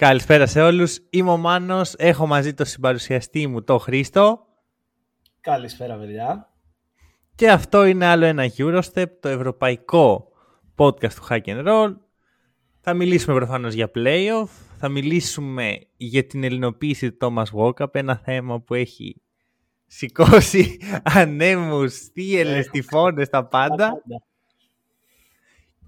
Καλησπέρα 0.00 0.46
σε 0.46 0.62
όλους. 0.62 0.98
Είμαι 1.10 1.30
ο 1.30 1.36
Μάνος. 1.36 1.94
Έχω 1.96 2.26
μαζί 2.26 2.54
το 2.54 2.64
συμπαρουσιαστή 2.64 3.46
μου, 3.46 3.62
το 3.62 3.78
Χρήστο. 3.78 4.46
Καλησπέρα, 5.40 5.96
παιδιά. 5.96 6.52
Και 7.34 7.50
αυτό 7.50 7.84
είναι 7.84 8.06
άλλο 8.06 8.24
ένα 8.24 8.44
Eurostep, 8.56 9.04
το 9.20 9.28
ευρωπαϊκό 9.28 10.28
podcast 10.76 11.12
του 11.12 11.26
Hack 11.28 11.44
and 11.44 11.66
Roll. 11.68 11.96
Θα 12.80 12.94
μιλήσουμε 12.94 13.36
προφανώς 13.36 13.74
για 13.74 13.90
playoff. 13.94 14.48
Θα 14.78 14.88
μιλήσουμε 14.88 15.78
για 15.96 16.26
την 16.26 16.44
ελληνοποίηση 16.44 17.12
του 17.12 17.16
Thomas 17.20 17.60
Walkup, 17.60 17.94
ένα 17.94 18.16
θέμα 18.16 18.60
που 18.60 18.74
έχει 18.74 19.22
σηκώσει 19.86 20.80
ανέμους, 21.18 21.94
στίελες, 21.94 22.68
τυφώνες, 22.68 23.28
τα 23.28 23.46
πάντα. 23.46 24.02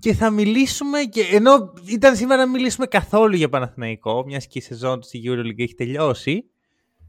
Και 0.01 0.15
θα 0.15 0.31
μιλήσουμε, 0.31 1.03
και 1.03 1.23
ενώ 1.23 1.73
ήταν 1.87 2.17
σήμερα 2.17 2.45
να 2.45 2.51
μιλήσουμε 2.51 2.87
καθόλου 2.87 3.37
για 3.37 3.49
Παναθηναϊκό, 3.49 4.25
μιας 4.27 4.47
και 4.47 4.59
η 4.59 4.63
σεζόν 4.63 5.01
του 5.01 5.07
στη 5.07 5.23
EuroLeague 5.25 5.59
έχει 5.59 5.75
τελειώσει, 5.75 6.51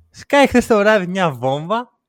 σκάει 0.10 0.48
χθες 0.48 0.68
το 0.68 0.78
βράδυ 0.78 1.08
μια 1.08 1.32
βόμβα. 1.32 2.00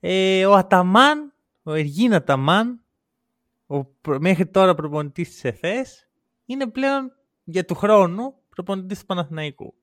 Ε, 0.00 0.46
ο 0.46 0.54
Αταμάν, 0.54 1.32
ο 1.62 1.72
Εργίν 1.72 2.14
Αταμάν, 2.14 2.80
ο 3.66 3.80
μέχρι 4.18 4.46
τώρα 4.46 4.74
προπονητής 4.74 5.28
της 5.28 5.44
ΕΦΕΣ, 5.44 6.08
είναι 6.44 6.66
πλέον 6.66 7.12
για 7.44 7.64
του 7.64 7.74
χρόνου 7.74 8.34
προπονητής 8.48 8.98
του 8.98 9.06
Παναθηναϊκού. 9.06 9.74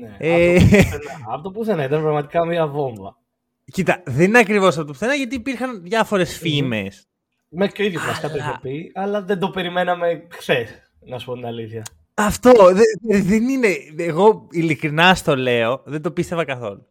Ναι, 0.00 0.16
ε... 0.18 0.58
από 1.32 1.42
το 1.42 1.50
πουθενά 1.50 1.84
ήταν 1.84 2.02
πραγματικά 2.02 2.46
μια 2.46 2.66
βόμβα. 2.66 3.16
Κοίτα, 3.64 4.02
δεν 4.06 4.28
είναι 4.28 4.38
ακριβώς 4.38 4.76
από 4.76 4.86
το 4.86 4.92
πουθενά 4.92 5.14
γιατί 5.14 5.34
υπήρχαν 5.34 5.82
διάφορες 5.82 6.38
φήμες 6.38 7.08
Μέχρι 7.54 7.74
και 7.74 7.82
ο 7.82 7.84
ίδιος 7.84 8.02
μα 8.06 8.28
το 8.28 8.36
είχε 8.36 8.58
πει, 8.60 8.92
αλλά 8.94 9.22
δεν 9.22 9.38
το 9.38 9.50
περιμέναμε 9.50 10.26
χθες, 10.30 10.68
να 11.00 11.18
σου 11.18 11.26
πω 11.26 11.34
την 11.34 11.46
αλήθεια. 11.46 11.82
Αυτό 12.14 12.52
δεν 13.00 13.48
είναι. 13.48 13.68
Εγώ 13.96 14.46
ειλικρινά 14.50 15.14
στο 15.14 15.36
λέω, 15.36 15.82
δεν 15.84 16.02
το 16.02 16.10
πίστευα 16.10 16.44
καθόλου. 16.44 16.86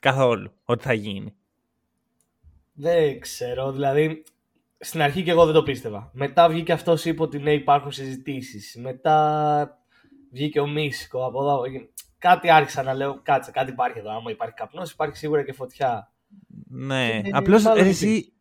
Καθόλου 0.00 0.52
ότι 0.64 0.82
θα 0.82 0.92
γίνει. 0.92 1.34
Δεν 2.72 3.20
ξέρω, 3.20 3.72
δηλαδή 3.72 4.24
στην 4.78 5.02
αρχή 5.02 5.22
και 5.22 5.30
εγώ 5.30 5.44
δεν 5.44 5.54
το 5.54 5.62
πίστευα. 5.62 6.10
Μετά 6.12 6.48
βγήκε 6.48 6.72
αυτός, 6.72 7.04
είπε 7.04 7.22
ότι 7.22 7.38
ναι, 7.38 7.52
υπάρχουν 7.52 7.92
συζητήσεις. 7.92 8.76
Μετά 8.80 9.78
βγήκε 10.32 10.60
ο 10.60 10.66
Μίσικο 10.66 11.24
από 11.24 11.42
εδώ. 11.42 11.62
Κάτι 12.18 12.50
άρχισα 12.50 12.82
να 12.82 12.94
λέω, 12.94 13.20
κάτσε, 13.22 13.50
κάτι 13.50 13.70
υπάρχει 13.70 13.98
εδώ. 13.98 14.10
Άμα 14.10 14.30
υπάρχει 14.30 14.54
καπνός, 14.54 14.90
υπάρχει 14.90 15.16
σίγουρα 15.16 15.44
και 15.44 15.52
φωτιά. 15.52 16.12
Ναι, 16.68 17.20
απλώς 17.30 17.64
εσύ 17.64 18.32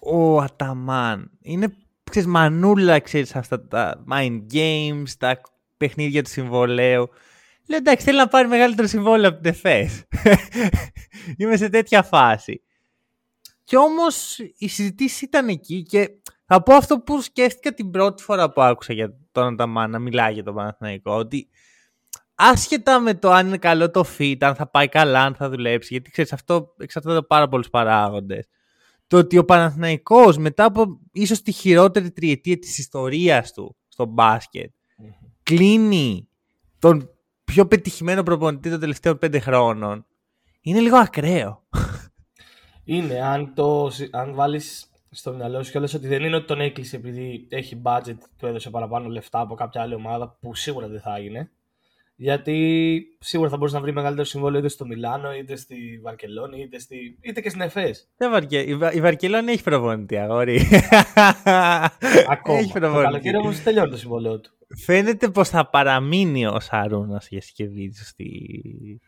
ο 0.00 0.40
Αταμάν. 0.40 1.30
Είναι, 1.42 1.76
ξέρεις, 2.10 2.28
μανούλα, 2.28 3.00
ξέρεις, 3.00 3.36
αυτά 3.36 3.66
τα 3.66 4.04
mind 4.12 4.40
games, 4.52 5.08
τα 5.18 5.40
παιχνίδια 5.76 6.22
του 6.22 6.30
συμβολέου. 6.30 7.08
Λέω, 7.66 7.78
εντάξει, 7.78 8.04
θέλει 8.04 8.18
να 8.18 8.28
πάρει 8.28 8.48
μεγαλύτερο 8.48 8.88
συμβόλαιο 8.88 9.28
από 9.28 9.40
την 9.40 9.50
ΕΦΕΣ. 9.50 10.04
Είμαι 11.38 11.56
σε 11.56 11.68
τέτοια 11.68 12.02
φάση. 12.02 12.62
Και 13.64 13.76
όμως 13.76 14.38
η 14.58 14.68
συζήτηση 14.68 15.24
ήταν 15.24 15.48
εκεί 15.48 15.82
και 15.82 16.10
θα 16.46 16.62
πω 16.62 16.74
αυτό 16.74 16.98
που 16.98 17.20
σκέφτηκα 17.20 17.74
την 17.74 17.90
πρώτη 17.90 18.22
φορά 18.22 18.50
που 18.50 18.62
άκουσα 18.62 18.92
για 18.92 19.14
τον 19.32 19.52
Αταμάν 19.52 19.90
να 19.90 19.98
μιλάει 19.98 20.32
για 20.32 20.42
τον 20.42 20.54
Παναθηναϊκό, 20.54 21.12
ότι 21.12 21.48
άσχετα 22.34 23.00
με 23.00 23.14
το 23.14 23.30
αν 23.30 23.46
είναι 23.46 23.58
καλό 23.58 23.90
το 23.90 24.04
fit, 24.18 24.36
αν 24.40 24.54
θα 24.54 24.66
πάει 24.70 24.88
καλά, 24.88 25.22
αν 25.22 25.34
θα 25.34 25.48
δουλέψει, 25.48 25.88
γιατί 25.90 26.10
ξέρεις 26.10 26.32
αυτό 26.32 26.74
εξαρτάται 26.78 27.16
από 27.16 27.26
πάρα 27.26 27.48
πολλούς 27.48 27.70
παράγοντες 27.70 28.48
το 29.12 29.18
ότι 29.18 29.38
ο 29.38 29.44
Παναθηναϊκός 29.44 30.36
μετά 30.36 30.64
από 30.64 31.00
ίσως 31.12 31.42
τη 31.42 31.52
χειρότερη 31.52 32.10
τριετία 32.10 32.58
της 32.58 32.78
ιστορίας 32.78 33.52
του 33.52 33.76
στο 33.88 34.04
μπασκετ 34.04 34.70
κλείνει 35.42 36.28
τον 36.78 37.10
πιο 37.44 37.66
πετυχημένο 37.66 38.22
προπονητή 38.22 38.70
των 38.70 38.80
τελευταίων 38.80 39.18
πέντε 39.18 39.38
χρόνων 39.38 40.06
είναι 40.60 40.80
λίγο 40.80 40.96
ακραίο. 40.96 41.62
Είναι, 42.84 43.22
αν, 43.22 43.54
το, 43.54 43.90
αν 44.10 44.34
βάλεις 44.34 44.90
στο 45.10 45.32
μυαλό 45.32 45.62
σου 45.62 45.70
κιόλας 45.70 45.94
ότι 45.94 46.08
δεν 46.08 46.22
είναι 46.22 46.36
ότι 46.36 46.46
τον 46.46 46.60
έκλεισε 46.60 46.96
επειδή 46.96 47.46
έχει 47.50 47.82
budget, 47.84 48.16
του 48.38 48.46
έδωσε 48.46 48.70
παραπάνω 48.70 49.08
λεφτά 49.08 49.40
από 49.40 49.54
κάποια 49.54 49.82
άλλη 49.82 49.94
ομάδα 49.94 50.36
που 50.40 50.54
σίγουρα 50.54 50.88
δεν 50.88 51.00
θα 51.00 51.16
έγινε. 51.16 51.50
Γιατί 52.16 53.02
σίγουρα 53.18 53.50
θα 53.50 53.56
μπορούσε 53.56 53.76
να 53.76 53.82
βρει 53.82 53.92
μεγαλύτερο 53.92 54.26
συμβόλαιο 54.26 54.58
είτε 54.58 54.68
στο 54.68 54.86
Μιλάνο, 54.86 55.34
είτε 55.34 55.56
στη 55.56 56.00
Βαρκελόνη, 56.02 56.60
είτε, 56.60 56.78
στη... 56.78 57.18
είτε 57.20 57.40
και 57.40 57.48
στην 57.48 57.60
ΕΦΕΣ. 57.60 58.08
Βαρκε... 58.30 58.58
Η, 58.92 59.00
Βαρκελόνη 59.00 59.52
έχει 59.52 59.62
προπονητή, 59.62 60.16
αγόρι. 60.16 60.60
Ακόμα. 62.34 62.58
Έχει 62.58 62.72
προπονητή. 62.72 62.96
Το 62.96 63.02
καλοκαίρι 63.02 63.36
όμως 63.36 63.62
τελειώνει 63.62 63.90
το 63.90 63.96
συμβόλαιο 63.96 64.40
του. 64.40 64.50
Φαίνεται 64.76 65.28
πως 65.28 65.48
θα 65.48 65.70
παραμείνει 65.70 66.46
ο 66.46 66.60
Σαρούνας 66.60 67.28
για 67.28 67.40
σκευή 67.40 67.92
στη, 67.94 69.00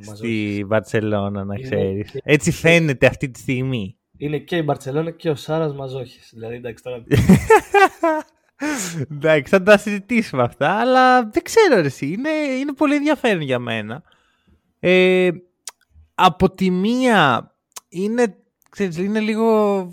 στη 0.00 0.64
Βαρκελόνα, 0.66 1.44
να 1.44 1.58
ξέρεις. 1.58 2.20
Έτσι 2.24 2.52
φαίνεται 2.52 3.06
αυτή 3.06 3.30
τη 3.30 3.38
στιγμή. 3.38 3.96
Είναι 4.16 4.38
και 4.38 4.56
η 4.56 4.62
Μπαρσελόνα 4.64 5.10
και 5.10 5.30
ο 5.30 5.34
Σάρας 5.34 5.74
Μαζόχης. 5.74 6.30
Δηλαδή, 6.32 6.54
εντάξει 6.54 6.82
τώρα. 6.82 7.04
Εντάξει, 9.10 9.52
θα 9.52 9.62
τα 9.62 9.78
συζητήσουμε 9.78 10.42
αυτά, 10.42 10.80
αλλά 10.80 11.28
δεν 11.28 11.42
ξέρω 11.42 11.76
εσύ. 11.76 12.06
Είναι, 12.06 12.30
είναι 12.30 12.72
πολύ 12.72 12.94
ενδιαφέρον 12.94 13.42
για 13.42 13.58
μένα. 13.58 14.02
Ε, 14.78 15.30
από 16.14 16.50
τη 16.50 16.70
μία 16.70 17.52
είναι, 17.88 18.36
ξέρεις, 18.70 18.96
είναι 18.96 19.20
λίγο 19.20 19.86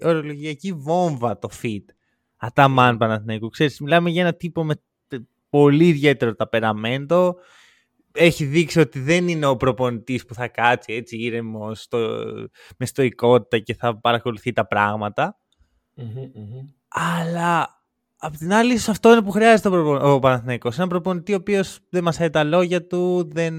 ορολογιακή 0.00 0.72
βόμβα 0.72 1.38
το 1.38 1.48
fit. 1.62 1.84
Αταμάν 2.36 2.96
Παναθηναϊκού. 2.96 3.48
Ξέρεις, 3.48 3.80
μιλάμε 3.80 4.10
για 4.10 4.22
ένα 4.22 4.34
τύπο 4.34 4.64
με 4.64 4.74
πολύ 5.50 5.86
ιδιαίτερο 5.86 6.34
ταπεραμέντο. 6.34 7.36
Έχει 8.12 8.44
δείξει 8.44 8.80
ότι 8.80 9.00
δεν 9.00 9.28
είναι 9.28 9.46
ο 9.46 9.56
προπονητής 9.56 10.24
που 10.26 10.34
θα 10.34 10.48
κάτσει 10.48 10.92
έτσι 10.92 11.16
ήρεμος 11.16 11.82
στο, 11.82 12.24
με 12.76 12.86
στοικότητα 12.86 13.58
και 13.58 13.74
θα 13.74 13.98
παρακολουθεί 14.00 14.52
τα 14.52 14.66
πραγματα 14.66 15.38
Αλλά 16.88 17.79
Απ' 18.22 18.36
την 18.36 18.52
άλλη, 18.52 18.74
αυτό 18.74 19.12
είναι 19.12 19.22
που 19.22 19.30
χρειάζεται 19.30 19.68
ο, 19.68 20.12
ο 20.12 20.18
Παναθηναϊκός. 20.18 20.78
Ένα 20.78 20.86
προπονητή 20.86 21.32
ο 21.32 21.36
οποίος 21.36 21.78
δεν 21.88 22.02
μασάει 22.02 22.30
τα 22.30 22.44
λόγια 22.44 22.86
του, 22.86 23.28
δεν 23.32 23.54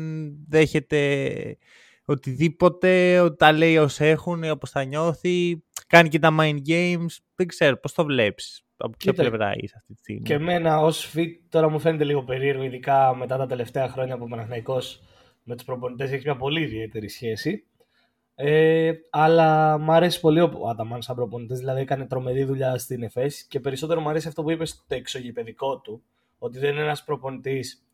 δέχεται 0.47 1.57
οτιδήποτε, 2.05 3.19
ότι 3.19 3.37
τα 3.37 3.51
λέει 3.51 3.77
ως 3.77 3.99
έχουν, 3.99 4.43
όπως 4.43 4.71
τα 4.71 4.83
νιώθει. 4.83 5.63
Κάνει 5.87 6.09
και 6.09 6.19
τα 6.19 6.35
mind 6.39 6.57
games. 6.67 7.15
Δεν 7.35 7.47
ξέρω 7.47 7.77
πώς 7.77 7.93
το 7.93 8.05
βλέπεις. 8.05 8.61
Από 8.77 8.93
ποια 8.97 9.13
πλευρά 9.13 9.51
είσαι 9.55 9.75
αυτή 9.77 9.93
τη 9.93 9.99
στιγμή; 9.99 10.21
Και 10.21 10.33
εμένα 10.33 10.79
ως 10.79 11.13
fit 11.15 11.29
τώρα 11.49 11.69
μου 11.69 11.79
φαίνεται 11.79 12.03
λίγο 12.03 12.23
περίεργο, 12.23 12.63
ειδικά 12.63 13.15
μετά 13.15 13.37
τα 13.37 13.45
τελευταία 13.45 13.89
χρόνια 13.89 14.17
που 14.17 14.23
ο 14.23 14.27
Παναθηναϊκός 14.27 15.01
με 15.43 15.55
τους 15.55 15.65
προπονητές 15.65 16.11
έχει 16.11 16.21
μια 16.25 16.35
πολύ 16.35 16.61
ιδιαίτερη 16.61 17.09
σχέση. 17.09 17.65
Ε, 18.43 18.91
αλλά 19.09 19.77
μου 19.77 19.91
αρέσει 19.91 20.19
πολύ 20.19 20.39
ο 20.39 20.67
Αταμάν 20.69 21.01
σαν 21.01 21.15
προπονητής, 21.15 21.59
δηλαδή 21.59 21.81
έκανε 21.81 22.05
τρομερή 22.05 22.43
δουλειά 22.43 22.77
στην 22.77 23.03
ΕΦΕΣ 23.03 23.43
και 23.43 23.59
περισσότερο 23.59 24.01
μου 24.01 24.09
αρέσει 24.09 24.27
αυτό 24.27 24.43
που 24.43 24.51
είπες 24.51 24.69
στο 24.69 24.95
εξωγηπαιδικό 24.95 25.79
του, 25.79 26.03
ότι 26.39 26.59
δεν 26.59 26.71
είναι 26.71 26.81
ένας 26.81 27.03
προπονητής 27.03 27.85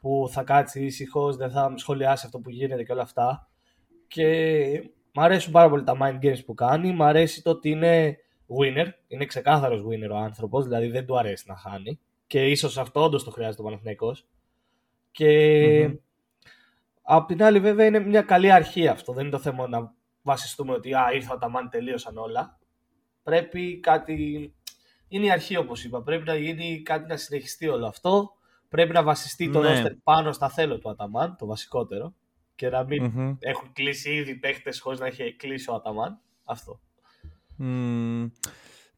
που 0.00 0.28
θα 0.30 0.42
κάτσει 0.42 0.84
ήσυχος, 0.84 1.36
δεν 1.36 1.50
θα 1.50 1.72
σχολιάσει 1.76 2.26
αυτό 2.26 2.38
που 2.38 2.50
γίνεται 2.50 2.82
και 2.82 2.92
όλα 2.92 3.02
αυτά. 3.02 3.48
Και 4.08 4.90
μου 5.14 5.22
αρέσουν 5.22 5.52
πάρα 5.52 5.68
πολύ 5.68 5.82
τα 5.82 5.96
mind 6.00 6.24
games 6.24 6.44
που 6.46 6.54
κάνει, 6.54 6.92
μου 6.92 7.04
αρέσει 7.04 7.42
το 7.42 7.50
ότι 7.50 7.70
είναι 7.70 8.18
winner, 8.58 8.86
είναι 9.08 9.24
ξεκάθαρος 9.24 9.82
winner 9.82 10.10
ο 10.10 10.16
άνθρωπος, 10.16 10.64
δηλαδή 10.64 10.86
δεν 10.86 11.06
του 11.06 11.18
αρέσει 11.18 11.44
να 11.48 11.56
χάνει. 11.56 12.00
Και 12.26 12.46
ίσως 12.46 12.78
αυτό 12.78 13.02
όντως 13.02 13.24
το 13.24 13.30
χρειάζεται 13.30 13.62
ο 13.62 13.64
Παναθηναϊκός. 13.64 14.26
Και 15.10 15.86
mm-hmm. 15.86 15.98
Απ' 17.08 17.26
την 17.26 17.42
άλλη, 17.42 17.60
βέβαια, 17.60 17.86
είναι 17.86 17.98
μια 17.98 18.22
καλή 18.22 18.50
αρχή 18.50 18.88
αυτό. 18.88 19.12
Δεν 19.12 19.22
είναι 19.22 19.30
το 19.30 19.38
θέμα 19.38 19.68
να 19.68 19.94
βασιστούμε 20.22 20.72
ότι 20.72 20.94
α, 20.94 21.10
ήρθα 21.14 21.38
τα 21.38 21.48
μάνι, 21.48 21.68
τελείωσαν 21.68 22.16
όλα. 22.16 22.58
Πρέπει 23.22 23.80
κάτι. 23.80 24.54
Είναι 25.08 25.26
η 25.26 25.30
αρχή, 25.30 25.56
όπως 25.56 25.84
είπα. 25.84 26.02
Πρέπει 26.02 26.24
να 26.26 26.34
γίνει 26.34 26.82
κάτι 26.82 27.08
να 27.08 27.16
συνεχιστεί 27.16 27.68
όλο 27.68 27.86
αυτό. 27.86 28.30
Πρέπει 28.68 28.92
να 28.92 29.02
βασιστεί 29.02 29.50
το 29.50 29.60
ναι. 29.60 29.84
πάνω 30.02 30.32
στα 30.32 30.48
θέλω 30.48 30.78
του 30.78 30.90
Αταμάν, 30.90 31.36
το 31.38 31.46
βασικότερο. 31.46 32.14
Και 32.54 32.68
να 32.68 32.84
μην 32.84 33.12
mm-hmm. 33.16 33.36
έχουν 33.38 33.72
κλείσει 33.72 34.10
ήδη 34.10 34.34
παίχτες 34.34 34.80
χωρίς 34.80 34.98
να 34.98 35.06
έχει 35.06 35.36
κλείσει 35.36 35.70
ο 35.70 35.74
Αταμάν. 35.74 36.20
Αυτό. 36.44 36.80
Mm, 37.58 38.30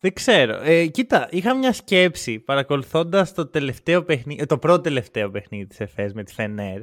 δεν 0.01 0.13
ξέρω. 0.13 0.61
Ε, 0.63 0.87
κοίτα, 0.87 1.29
είχα 1.31 1.55
μια 1.55 1.73
σκέψη 1.73 2.39
παρακολουθώντας 2.39 3.35
το, 3.35 3.47
τελευταίο 3.47 4.05
παιχνίδι, 4.05 4.47
το 4.47 4.59
πρώτο 4.59 4.81
τελευταίο 4.81 5.31
παιχνίδι 5.31 5.67
της 5.67 5.81
ΕΦΕΣ 5.81 6.13
με 6.13 6.23
τη 6.23 6.35
Φενέρ 6.35 6.83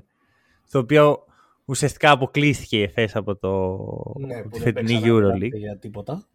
στο 0.68 0.80
οποίο 0.80 1.26
ουσιαστικά 1.66 2.12
αποκλείστηκε 2.12 2.78
η 2.78 2.82
ΕΦΕΣ 2.82 3.16
από 3.16 3.36
το 3.36 3.78
ναι, 4.20 4.42
τη 4.42 4.60
φετινή 4.60 5.02
EuroLeague. 5.04 5.58
Για 5.58 5.78
τίποτα. 5.78 6.28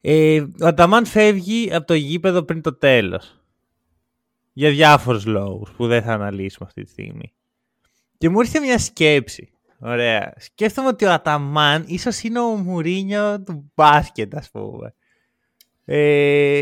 Ε, 0.00 0.40
ο 0.40 0.66
Αταμάν 0.66 1.06
φεύγει 1.06 1.74
από 1.74 1.86
το 1.86 1.94
γήπεδο 1.94 2.42
πριν 2.42 2.60
το 2.60 2.74
τέλος. 2.74 3.40
Για 4.52 4.70
διάφορους 4.70 5.26
λόγους 5.26 5.70
που 5.70 5.86
δεν 5.86 6.02
θα 6.02 6.12
αναλύσουμε 6.12 6.68
αυτή 6.68 6.82
τη 6.82 6.90
στιγμή. 6.90 7.32
Και 8.18 8.28
μου 8.28 8.40
ήρθε 8.40 8.60
μια 8.60 8.78
σκέψη. 8.78 9.50
Ωραία. 9.78 10.32
Σκέφτομαι 10.36 10.88
ότι 10.88 11.04
ο 11.04 11.12
Αταμάν 11.12 11.84
ίσως 11.86 12.22
είναι 12.22 12.40
ο 12.40 12.54
Μουρίνιο 12.56 13.42
του 13.42 13.70
μπάσκετ, 13.74 14.36
ας 14.36 14.50
πούμε. 14.50 14.94
Ε, 15.84 16.60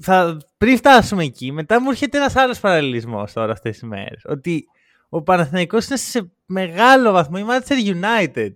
θα, 0.00 0.36
πριν 0.58 0.76
φτάσουμε 0.76 1.24
εκεί, 1.24 1.52
μετά 1.52 1.80
μου 1.80 1.90
έρχεται 1.90 2.18
ένας 2.18 2.36
άλλος 2.36 2.60
παραλληλισμός 2.60 3.32
τώρα 3.32 3.52
αυτές 3.52 3.78
τις 3.78 3.88
μέρες. 3.88 4.22
Ότι 4.24 4.64
ο 5.08 5.22
Παναθηναϊκός 5.22 5.86
είναι 5.86 5.98
σε 5.98 6.30
μεγάλο 6.46 7.12
βαθμό 7.12 7.38
η 7.40 7.44
Manchester 7.48 7.94
United 7.94 8.50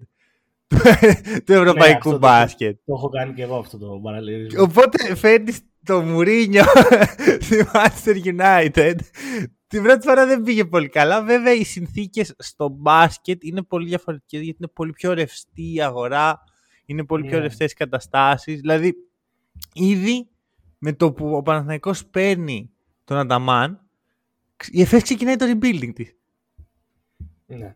του 1.45 1.53
ευρωπαϊκού 1.61 2.11
ναι, 2.11 2.19
μπάσκετ. 2.19 2.77
Το, 2.77 2.83
το, 2.87 2.93
έχω 2.93 3.09
κάνει 3.09 3.33
και 3.33 3.43
εγώ 3.43 3.57
αυτό 3.57 3.79
το 3.79 4.01
παραλληλισμό. 4.03 4.63
Οπότε 4.63 5.15
φέρνεις 5.15 5.61
το 5.85 6.01
Μουρίνιο 6.01 6.65
στη 7.45 7.67
Manchester 7.73 8.39
United. 8.39 8.95
Την 9.67 9.83
πρώτη 9.83 10.07
φορά 10.07 10.27
δεν 10.27 10.43
πήγε 10.43 10.65
πολύ 10.65 10.89
καλά. 10.89 11.23
Βέβαια, 11.23 11.53
οι 11.53 11.65
συνθήκες 11.65 12.35
στο 12.39 12.69
μπάσκετ 12.69 13.45
είναι 13.45 13.63
πολύ 13.63 13.89
διαφορετικές 13.89 14.41
γιατί 14.41 14.57
είναι 14.61 14.71
πολύ 14.75 14.93
πιο 14.93 15.13
ρευστή 15.13 15.75
η 15.75 15.83
αγορά. 15.83 16.45
Είναι 16.87 17.05
πολύ 17.05 17.23
πιο 17.23 17.37
ναι. 17.37 17.43
ρευστές 17.43 17.73
οι 17.73 17.75
καταστάσεις. 17.75 18.61
Δηλαδή, 18.61 18.95
ήδη 19.73 20.29
με 20.83 20.93
το 20.93 21.13
που 21.13 21.37
ο 21.37 21.43
Παναθηναϊκός 21.43 22.07
παίρνει 22.07 22.71
τον 23.05 23.17
Ανταμάν, 23.17 23.81
η 24.71 24.81
ΕΦΕΣ 24.81 25.03
ξεκινάει 25.03 25.37
το 25.37 25.47
rebuilding 25.47 25.93
της. 25.95 26.17
Ναι. 27.47 27.57
ναι. 27.57 27.75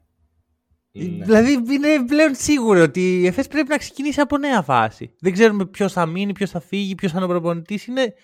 Δηλαδή 1.24 1.52
είναι 1.52 2.04
πλέον 2.06 2.34
σίγουρο 2.34 2.82
ότι 2.82 3.20
η 3.20 3.26
ΕΦΕΣ 3.26 3.48
πρέπει 3.48 3.68
να 3.68 3.76
ξεκινήσει 3.76 4.20
από 4.20 4.38
νέα 4.38 4.62
φάση. 4.62 5.14
Δεν 5.20 5.32
ξέρουμε 5.32 5.66
ποιος 5.66 5.92
θα 5.92 6.06
μείνει, 6.06 6.32
ποιος 6.32 6.50
θα 6.50 6.60
φύγει, 6.60 6.94
ποιος 6.94 7.10
θα 7.10 7.16
είναι 7.16 7.26
ο 7.26 7.28
προπονητής. 7.28 7.86
Είναι 7.86 8.14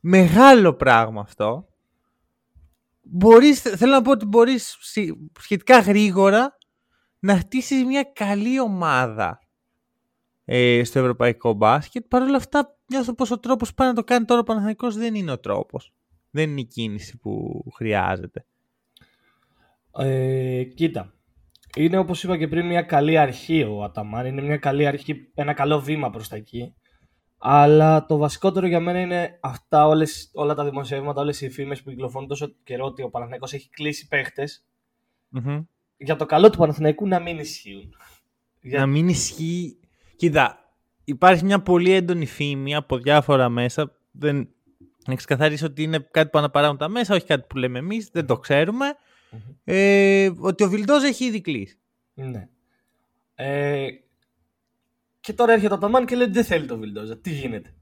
μεγάλο 0.00 0.74
πράγμα 0.74 1.20
αυτό. 1.20 1.68
Μπορείς, 3.02 3.60
θέλω 3.60 3.92
να 3.92 4.02
πω 4.02 4.10
ότι 4.10 4.24
μπορείς 4.24 4.78
σχετικά 5.40 5.78
γρήγορα 5.78 6.58
να 7.18 7.36
χτίσεις 7.36 7.84
μια 7.84 8.02
καλή 8.02 8.60
ομάδα 8.60 9.40
ε, 10.44 10.84
στο 10.84 10.98
ευρωπαϊκό 10.98 11.52
μπάσκετ. 11.52 12.04
Παρ' 12.08 12.22
όλα 12.22 12.36
αυτά, 12.36 12.78
νιώθω 12.90 13.14
πως 13.14 13.30
ο 13.30 13.38
τρόπος 13.38 13.68
που 13.68 13.74
πάει 13.74 13.88
να 13.88 13.94
το 13.94 14.04
κάνει 14.04 14.24
τώρα 14.24 14.40
ο 14.40 14.44
Παναθηναϊκός 14.44 14.96
δεν 14.96 15.14
είναι 15.14 15.30
ο 15.30 15.38
τρόπος. 15.38 15.92
Δεν 16.30 16.50
είναι 16.50 16.60
η 16.60 16.64
κίνηση 16.64 17.18
που 17.18 17.64
χρειάζεται. 17.74 18.44
Ε, 19.96 20.64
κοίτα, 20.64 21.14
είναι 21.76 21.98
όπως 21.98 22.22
είπα 22.22 22.38
και 22.38 22.48
πριν 22.48 22.66
μια 22.66 22.82
καλή 22.82 23.18
αρχή 23.18 23.62
ο 23.62 23.82
Αταμάν. 23.82 24.26
Είναι 24.26 24.42
μια 24.42 24.56
καλή 24.56 24.86
αρχή, 24.86 25.30
ένα 25.34 25.52
καλό 25.52 25.80
βήμα 25.80 26.10
προς 26.10 26.28
τα 26.28 26.36
εκεί. 26.36 26.74
Αλλά 27.38 28.06
το 28.06 28.16
βασικότερο 28.16 28.66
για 28.66 28.80
μένα 28.80 29.00
είναι 29.00 29.38
αυτά 29.40 29.86
όλες, 29.86 30.30
όλα 30.32 30.54
τα 30.54 30.64
δημοσιεύματα, 30.64 31.20
όλες 31.20 31.40
οι 31.40 31.50
φήμες 31.50 31.82
που 31.82 31.90
κυκλοφορούν 31.90 32.28
τόσο 32.28 32.54
καιρό 32.64 32.84
ότι 32.84 33.02
ο 33.02 33.10
Παναθηναϊκός 33.10 33.52
έχει 33.52 33.68
κλείσει 33.68 34.08
Για 35.96 36.16
το 36.16 36.26
καλό 36.26 36.50
του 36.50 36.58
Παναθηναϊκού 36.58 37.06
να 37.06 37.18
μην 37.18 37.38
ισχύουν. 37.38 37.94
Να 38.60 38.86
μην 38.86 39.08
ισχύει 39.08 39.80
Κοίτα, 40.20 40.69
υπάρχει 41.04 41.44
μια 41.44 41.60
πολύ 41.60 41.92
έντονη 41.92 42.26
φήμη 42.26 42.74
από 42.74 42.98
διάφορα 42.98 43.48
μέσα. 43.48 43.96
Δεν 44.10 44.48
να 45.06 45.14
ξεκαθαρίσει 45.14 45.64
ότι 45.64 45.82
είναι 45.82 46.08
κάτι 46.10 46.28
που 46.30 46.38
αναπαράγουν 46.38 46.76
τα 46.76 46.88
μέσα, 46.88 47.14
όχι 47.14 47.26
κάτι 47.26 47.46
που 47.48 47.56
λέμε 47.56 47.78
εμείς, 47.78 48.08
δεν 48.12 48.26
το 48.26 48.38
ξερουμε 48.38 48.94
Ε, 49.64 50.30
ότι 50.38 50.64
ο 50.64 50.68
Βιλντόζα 50.68 51.06
έχει 51.06 51.24
ήδη 51.24 51.40
κλείσει. 51.40 51.78
Ναι. 52.14 52.48
Ε, 53.34 53.86
και 55.20 55.32
τώρα 55.32 55.52
έρχεται 55.52 55.74
ο 55.74 55.78
Ταμάν 55.78 56.06
και 56.06 56.16
λέει 56.16 56.24
ότι 56.24 56.34
δεν 56.34 56.44
θέλει 56.44 56.66
το 56.66 56.78
Βιλντόζα. 56.78 57.18
Τι 57.18 57.30
γίνεται; 57.30 57.74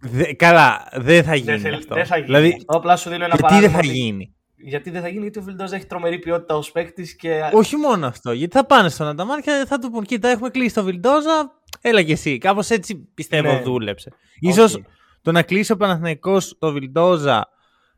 Δε, 0.00 0.32
καλά, 0.32 0.88
δεν 0.92 1.24
θα 1.24 1.34
γίνει 1.34 1.56
δεν 1.56 1.74
αυτό. 1.74 1.94
Δεν 1.94 2.06
θα 2.06 2.14
γίνει. 2.16 2.26
Δηλαδή, 2.26 2.54
αυτό. 2.54 2.76
Απλά 2.76 2.96
σου 2.96 3.10
δίνω 3.10 3.24
ένα 3.24 3.36
γιατί 3.38 3.60
δεν 3.60 3.70
θα 3.70 3.84
γίνει; 3.84 4.34
Γιατί 4.56 4.90
δεν 4.90 5.02
θα 5.02 5.08
γίνει, 5.08 5.22
γιατί 5.22 5.38
ο 5.38 5.42
Βιλντόζα 5.42 5.76
έχει 5.76 5.86
τρομερή 5.86 6.18
ποιότητα 6.18 6.56
ως 6.56 6.72
παίκτης. 6.72 7.16
Και... 7.16 7.50
Όχι 7.52 7.76
μόνο 7.76 8.06
αυτό. 8.06 8.32
Γιατί 8.32 8.56
θα 8.56 8.66
πάνε 8.66 8.88
στον 8.88 9.06
Ανταμάν 9.06 9.40
και 9.40 9.64
θα 9.66 9.78
του 9.78 9.90
πούν: 9.90 10.04
Κοίτα, 10.04 10.28
έχουμε 10.28 10.50
κλείσει 10.50 10.74
το 10.74 10.84
Βιλντόζα. 10.84 11.62
Έλα 11.86 12.02
και 12.02 12.12
εσύ. 12.12 12.38
Κάπως 12.38 12.70
έτσι 12.70 12.96
πιστεύω 13.14 13.52
ναι. 13.52 13.62
δούλεψε. 13.62 14.12
Okay. 14.46 14.68
σω 14.68 14.82
το 15.22 15.32
να 15.32 15.42
κλείσει 15.42 15.72
ο 15.72 15.76
Παναθηναϊκός 15.76 16.56
το 16.58 16.72
Βιλντόζα 16.72 17.48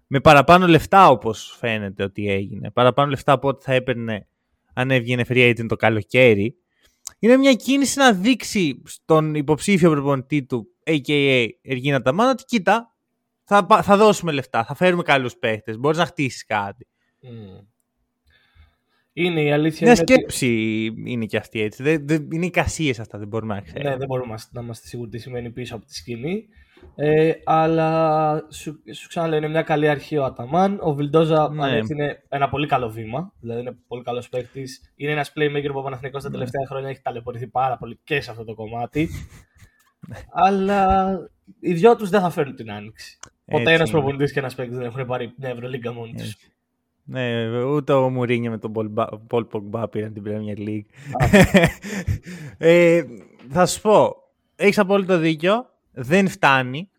με 0.07 0.21
παραπάνω 0.21 0.67
λεφτά 0.67 1.09
όπως 1.09 1.57
φαίνεται 1.59 2.03
ότι 2.03 2.31
έγινε. 2.31 2.71
Παραπάνω 2.71 3.11
λεφτά 3.11 3.33
από 3.33 3.49
ό,τι 3.49 3.65
θα 3.65 3.75
έπαιρνε 3.75 4.29
αν 4.75 4.91
έβγαινε 4.91 5.25
free 5.29 5.51
agent 5.51 5.67
το 5.69 5.77
καλοκαίρι. 5.77 6.57
Είναι 7.19 7.37
μια 7.37 7.53
κίνηση 7.53 7.99
να 7.99 8.13
δείξει 8.13 8.83
στον 8.85 9.35
υποψήφιο 9.35 9.91
προπονητή 9.91 10.43
του, 10.45 10.67
a.k.a. 10.87 11.49
Εργίνα 11.63 12.03
Ταμάν, 12.03 12.29
ότι 12.29 12.45
κοίτα, 12.45 12.95
θα, 13.45 13.67
θα 13.83 13.97
δώσουμε 13.97 14.33
λεφτά, 14.33 14.65
θα 14.65 14.75
φέρουμε 14.75 15.03
καλούς 15.03 15.37
παίχτε. 15.37 15.77
Μπορείς 15.77 15.99
να 15.99 16.07
χτίσεις 16.07 16.45
κάτι. 16.45 16.87
Mm. 17.23 17.67
Είναι 19.19 19.43
η 19.43 19.53
αλήθεια. 19.53 19.87
Μια 19.87 19.97
σκέψη 19.97 20.47
ότι... 20.91 21.11
είναι 21.11 21.25
και 21.25 21.37
αυτή 21.37 21.61
έτσι. 21.61 21.83
Δεν, 21.83 22.07
δεν, 22.07 22.29
είναι 22.31 22.47
εικασίε 22.47 22.95
αυτά, 23.01 23.19
δεν 23.19 23.29
μπορούμε 23.29 23.55
να 23.55 23.61
ξέρουμε. 23.61 23.91
Ναι, 23.91 23.97
δεν 23.97 24.07
μπορούμε 24.07 24.35
να 24.51 24.61
είμαστε 24.61 24.87
σίγουροι 24.87 25.11
τι 25.11 25.19
σημαίνει 25.19 25.51
πίσω 25.51 25.77
από 25.77 25.85
τη 25.85 25.95
σκηνή. 25.95 26.49
Ε, 26.95 27.33
αλλά 27.45 28.47
σου, 28.51 28.83
σου 28.93 29.09
ξαναλέω, 29.09 29.39
είναι 29.39 29.49
μια 29.49 29.63
καλή 29.63 29.89
αρχή 29.89 30.17
ο 30.17 30.25
Αταμάν. 30.25 30.79
Ο 30.83 30.95
Βιλντόζα 30.95 31.51
ναι. 31.51 31.79
είναι 31.91 32.23
ένα 32.29 32.49
πολύ 32.49 32.67
καλό 32.67 32.89
βήμα. 32.89 33.33
Δηλαδή 33.41 33.61
είναι 33.61 33.77
πολύ 33.89 34.03
καλός 34.03 34.29
παίκτης. 34.29 34.93
Είναι 34.97 35.13
ένας 35.13 35.33
playmaker 35.37 35.69
που 35.73 35.79
ο 35.79 35.83
Παναθηναϊκός 35.83 36.23
τα 36.23 36.29
ναι. 36.29 36.35
τελευταία 36.35 36.61
ναι. 36.61 36.67
χρόνια 36.67 36.89
έχει 36.89 37.01
ταλαιπωρηθεί 37.03 37.47
πάρα 37.47 37.77
πολύ 37.77 37.99
και 38.05 38.21
σε 38.21 38.31
αυτό 38.31 38.45
το 38.45 38.55
κομμάτι. 38.55 39.09
αλλά 40.47 41.11
οι 41.61 41.73
δυο 41.73 41.97
τους 41.97 42.11
δεν 42.11 42.21
θα 42.21 42.31
φέρουν 42.31 42.55
την 42.55 42.71
άνοιξη. 42.71 43.19
Ποτέ 43.45 43.73
ένας 43.73 43.91
προπονητής 43.91 44.33
και 44.33 44.39
ένας 44.39 44.55
παίκτης 44.55 44.77
δεν 44.77 44.87
έχουν 44.87 45.07
πάρει 45.07 45.33
μια 45.39 45.49
Ευρωλίγκα 45.49 45.93
μόνοι 45.93 46.15
τους. 46.15 46.37
Ναι, 47.09 47.59
ούτε 47.63 47.93
ο 47.93 48.11
Μουρίνιο 48.11 48.51
με 48.51 48.59
τον 48.59 48.73
Πολ 49.27 49.45
Πογκμπά 49.45 49.89
πήραν 49.89 50.13
την 50.13 50.23
Premier 50.27 50.59
League. 50.59 50.87
ε, 52.59 53.03
θα 53.51 53.67
σου 53.67 53.81
πω, 53.81 54.17
έχεις 54.57 54.79
απόλυτο 54.79 55.19
δίκιο. 55.19 55.71
Δεν 55.93 56.29
φτάνει 56.29 56.91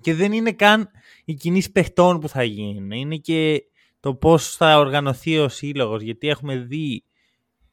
και 0.00 0.14
δεν 0.14 0.32
είναι 0.32 0.52
καν 0.52 0.88
οι 1.24 1.34
κινήσει 1.34 1.72
παιχτών 1.72 2.20
που 2.20 2.28
θα 2.28 2.42
γίνουν. 2.42 2.90
Είναι 2.90 3.16
και 3.16 3.62
το 4.00 4.14
πώς 4.14 4.56
θα 4.56 4.78
οργανωθεί 4.78 5.38
ο 5.38 5.48
σύλλογος. 5.48 6.02
Γιατί 6.02 6.28
έχουμε 6.28 6.56
δει 6.56 7.04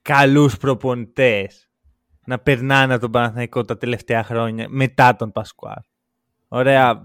καλούς 0.01 0.57
προπονητές 0.57 1.69
να 2.25 2.39
περνάνε 2.39 2.93
από 2.93 3.01
τον 3.01 3.11
Παναθηναϊκό 3.11 3.63
τα 3.63 3.77
τελευταία 3.77 4.23
χρόνια 4.23 4.65
μετά 4.69 5.15
τον 5.15 5.31
Πασκουάρ. 5.31 5.81
Ωραία, 6.47 7.01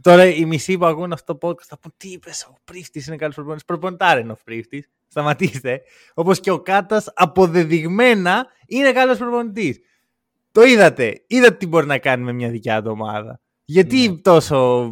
Τώρα 0.00 0.26
οι 0.26 0.44
μισοί 0.44 0.78
που 0.78 0.86
ακούν 0.86 1.12
αυτό 1.12 1.36
το 1.36 1.48
podcast 1.48 1.64
θα 1.66 1.78
πούν 1.78 1.92
τι 1.96 2.08
είπες, 2.08 2.44
ο 2.44 2.54
Πρίφτης 2.64 3.06
είναι 3.06 3.16
καλός 3.16 3.34
προπονητής. 3.34 3.64
Προπονητάρε 3.64 4.20
είναι 4.20 4.32
ο 4.32 4.36
Πρίφτης. 4.44 4.90
Σταματήστε. 5.08 5.82
Όπως 6.14 6.40
και 6.40 6.50
ο 6.50 6.60
Κάτας 6.60 7.12
αποδεδειγμένα 7.14 8.46
είναι 8.66 8.92
καλός 8.92 9.18
προπονητής. 9.18 9.78
Το 10.52 10.62
είδατε. 10.62 11.24
Είδατε 11.26 11.54
τι 11.54 11.66
μπορεί 11.66 11.86
να 11.86 11.98
κάνει 11.98 12.24
με 12.24 12.32
μια 12.32 12.50
δικιά 12.50 12.82
του 12.82 12.90
ομάδα. 12.90 13.40
Γιατί 13.64 14.08
ναι. 14.08 14.16
τόσο 14.16 14.90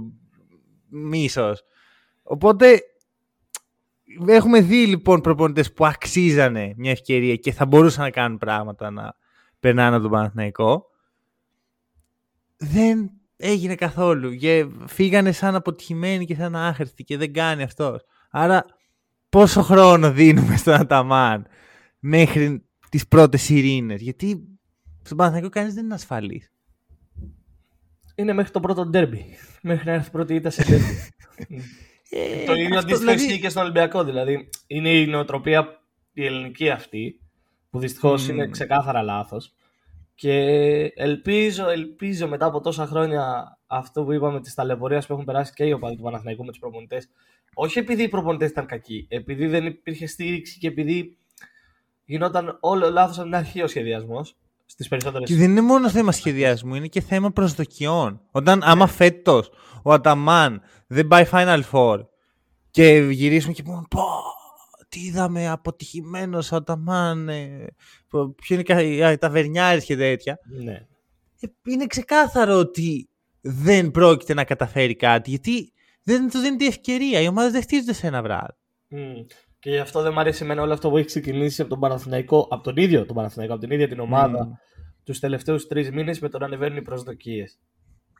μίσος. 0.89 1.63
Οπότε 2.23 2.83
έχουμε 4.27 4.61
δει 4.61 4.87
λοιπόν 4.87 5.21
προπονητές 5.21 5.73
που 5.73 5.87
αξίζανε 5.87 6.75
μια 6.77 6.91
ευκαιρία 6.91 7.37
και 7.37 7.53
θα 7.53 7.67
μπορούσαν 7.67 8.03
να 8.05 8.11
κάνουν 8.11 8.39
πράγματα 8.39 8.91
να 8.91 9.15
περνάνε 9.61 9.95
από 9.95 10.03
τον 10.03 10.13
Παναθηναϊκό. 10.13 10.87
Δεν 12.57 13.11
έγινε 13.39 13.75
καθόλου. 13.75 14.37
Και 14.37 14.67
φύγανε 14.87 15.33
σαν 15.33 15.55
αποτυχημένοι 15.55 16.25
και 16.25 16.35
σαν 16.35 16.57
άχρηστοι 16.57 17.05
και 17.05 17.17
δεν 17.17 17.33
κάνει 17.33 17.63
αυτός. 17.63 18.03
Άρα 18.31 18.65
πόσο 19.29 19.63
χρόνο 19.63 20.13
δίνουμε 20.13 20.57
στον 20.57 20.75
Αταμάν 20.75 21.47
μέχρι 21.99 22.65
τις 22.91 23.09
πρώτες 23.09 23.49
ειρήνες; 23.49 24.01
Γιατί 24.01 24.59
στον 25.03 25.17
Παναθηναϊκό 25.17 25.49
κανείς 25.49 25.75
δεν 25.75 25.85
είναι 25.85 25.95
ασφαλής. 25.95 26.53
Είναι 28.15 28.33
μέχρι 28.33 28.53
το 28.53 28.61
πρώτο 28.61 28.87
ντέρμπι. 28.87 29.25
Μέχρι 29.63 29.87
να 29.87 29.93
έρθει 29.93 30.11
πρώτη 30.11 30.35
ήττα 30.35 30.51
σε 30.51 30.65
ντέρμπι. 30.65 30.99
Ε, 32.11 32.45
το 32.45 32.55
ίδιο 32.55 32.79
αντίστοιχο 32.79 32.99
δηλαδή... 32.99 33.41
και 33.41 33.49
στον 33.49 33.63
Ολυμπιακό. 33.63 34.05
Δηλαδή 34.05 34.49
είναι 34.67 34.89
η 34.89 35.07
νοοτροπία 35.07 35.83
η 36.13 36.25
ελληνική 36.25 36.71
αυτή 36.71 37.21
που 37.71 37.79
δυστυχώς 37.79 38.27
mm. 38.27 38.29
είναι 38.29 38.49
ξεκάθαρα 38.49 39.03
λάθος 39.03 39.55
και 40.19 40.37
ελπίζω, 40.95 41.69
ελπίζω 41.69 42.29
μετά 42.29 42.47
από 42.47 42.61
τόσα 42.61 42.87
χρόνια 42.87 43.59
αυτό 43.67 44.05
που 44.05 44.13
είπαμε 44.13 44.41
της 44.41 44.55
ταλαιπωρίας 44.55 45.07
που 45.07 45.13
έχουν 45.13 45.25
περάσει 45.25 45.53
και 45.53 45.65
οι 45.65 45.73
οπαδοί 45.73 45.97
του 45.97 46.03
Παναθηναϊκού 46.03 46.45
με 46.45 46.51
τους 46.51 46.61
προπονητές. 46.61 47.09
Όχι 47.55 47.79
επειδή 47.79 48.03
οι 48.03 48.09
προπονητές 48.09 48.51
ήταν 48.51 48.67
κακοί, 48.67 49.07
επειδή 49.11 49.47
δεν 49.47 49.67
υπήρχε 49.67 50.07
στήριξη 50.07 50.59
και 50.59 50.67
επειδή 50.67 51.17
γινόταν 52.05 52.57
όλο 52.61 52.91
λάθος 52.91 53.17
από 53.17 53.25
την 53.25 53.35
αρχή 53.35 53.63
ο 53.63 53.67
σχεδιασμός. 53.67 54.37
Στις 54.67 54.89
περισσότερες. 54.89 55.29
Και 55.29 55.35
δεν 55.35 55.51
είναι 55.51 55.61
μόνο 55.61 55.91
θέμα 55.91 56.13
σχεδιασμού, 56.13 56.75
είναι 56.75 56.87
και 56.87 57.01
θέμα 57.01 57.31
προσδοκιών. 57.31 58.21
Όταν, 58.31 58.63
άμα 58.63 58.85
ναι. 58.85 58.91
φέτος 58.91 59.51
ο 59.83 59.93
Αταμάν 59.93 60.63
δεν 60.87 61.07
πάει 61.07 61.27
Final 61.33 61.63
Four 61.73 62.07
και 62.71 63.09
γυρίσουμε 63.11 63.53
και 63.53 63.63
πούμε 63.63 63.83
Πω, 63.91 64.03
τι 64.89 65.01
είδαμε 65.01 65.49
αποτυχημένος 65.49 66.53
Αταμάν, 66.53 67.29
ε, 67.29 67.67
ποιο 68.37 68.63
είναι 68.69 68.83
οι 69.13 69.19
ταβερνιάρες 69.19 69.85
και 69.85 69.97
τέτοια. 69.97 70.39
Ναι. 70.63 70.87
Ε, 71.41 71.47
είναι 71.67 71.87
ξεκάθαρο 71.87 72.59
ότι 72.59 73.09
δεν 73.41 73.91
πρόκειται 73.91 74.35
να 74.35 74.45
καταφέρει 74.45 74.97
κάτι, 74.97 75.31
γιατί 75.31 75.73
δεν 76.03 76.31
του 76.31 76.39
δίνει 76.39 76.65
ευκαιρία. 76.65 77.21
Οι 77.21 77.29
ομάδε 77.29 77.51
δεν 77.51 77.63
χτίζονται 77.63 77.93
σε 77.93 78.07
ένα 78.07 78.23
βράδυ. 78.23 78.55
Mm. 78.91 79.27
Και 79.59 79.71
γι' 79.71 79.79
αυτό 79.79 80.03
δεν 80.03 80.13
μου 80.13 80.21
αρέσει 80.21 80.45
εμένα 80.45 80.63
όλο 80.63 80.73
αυτό 80.73 80.91
που 80.91 80.97
έχει 80.97 81.07
ξεκινήσει 81.07 81.61
από 81.61 81.71
τον 81.71 81.81
Παναθηναϊκό, 81.81 82.49
από 82.51 82.63
τον 82.63 82.77
ίδιο 82.77 83.07
τον 83.07 83.17
Παναθηναϊκό, 83.17 83.53
από 83.53 83.63
την 83.63 83.71
ίδια 83.71 83.89
την 83.89 84.01
ομάδα, 84.01 84.49
mm. 84.49 84.53
τους 85.05 85.19
τελευταίους 85.19 85.67
τρεις 85.67 85.91
μήνες 85.91 86.21
με 86.21 86.29
το 86.29 86.39
να 86.39 86.47
ανεβαίνουν 86.47 86.77
οι 86.77 86.83
προσδοκίες. 86.83 87.59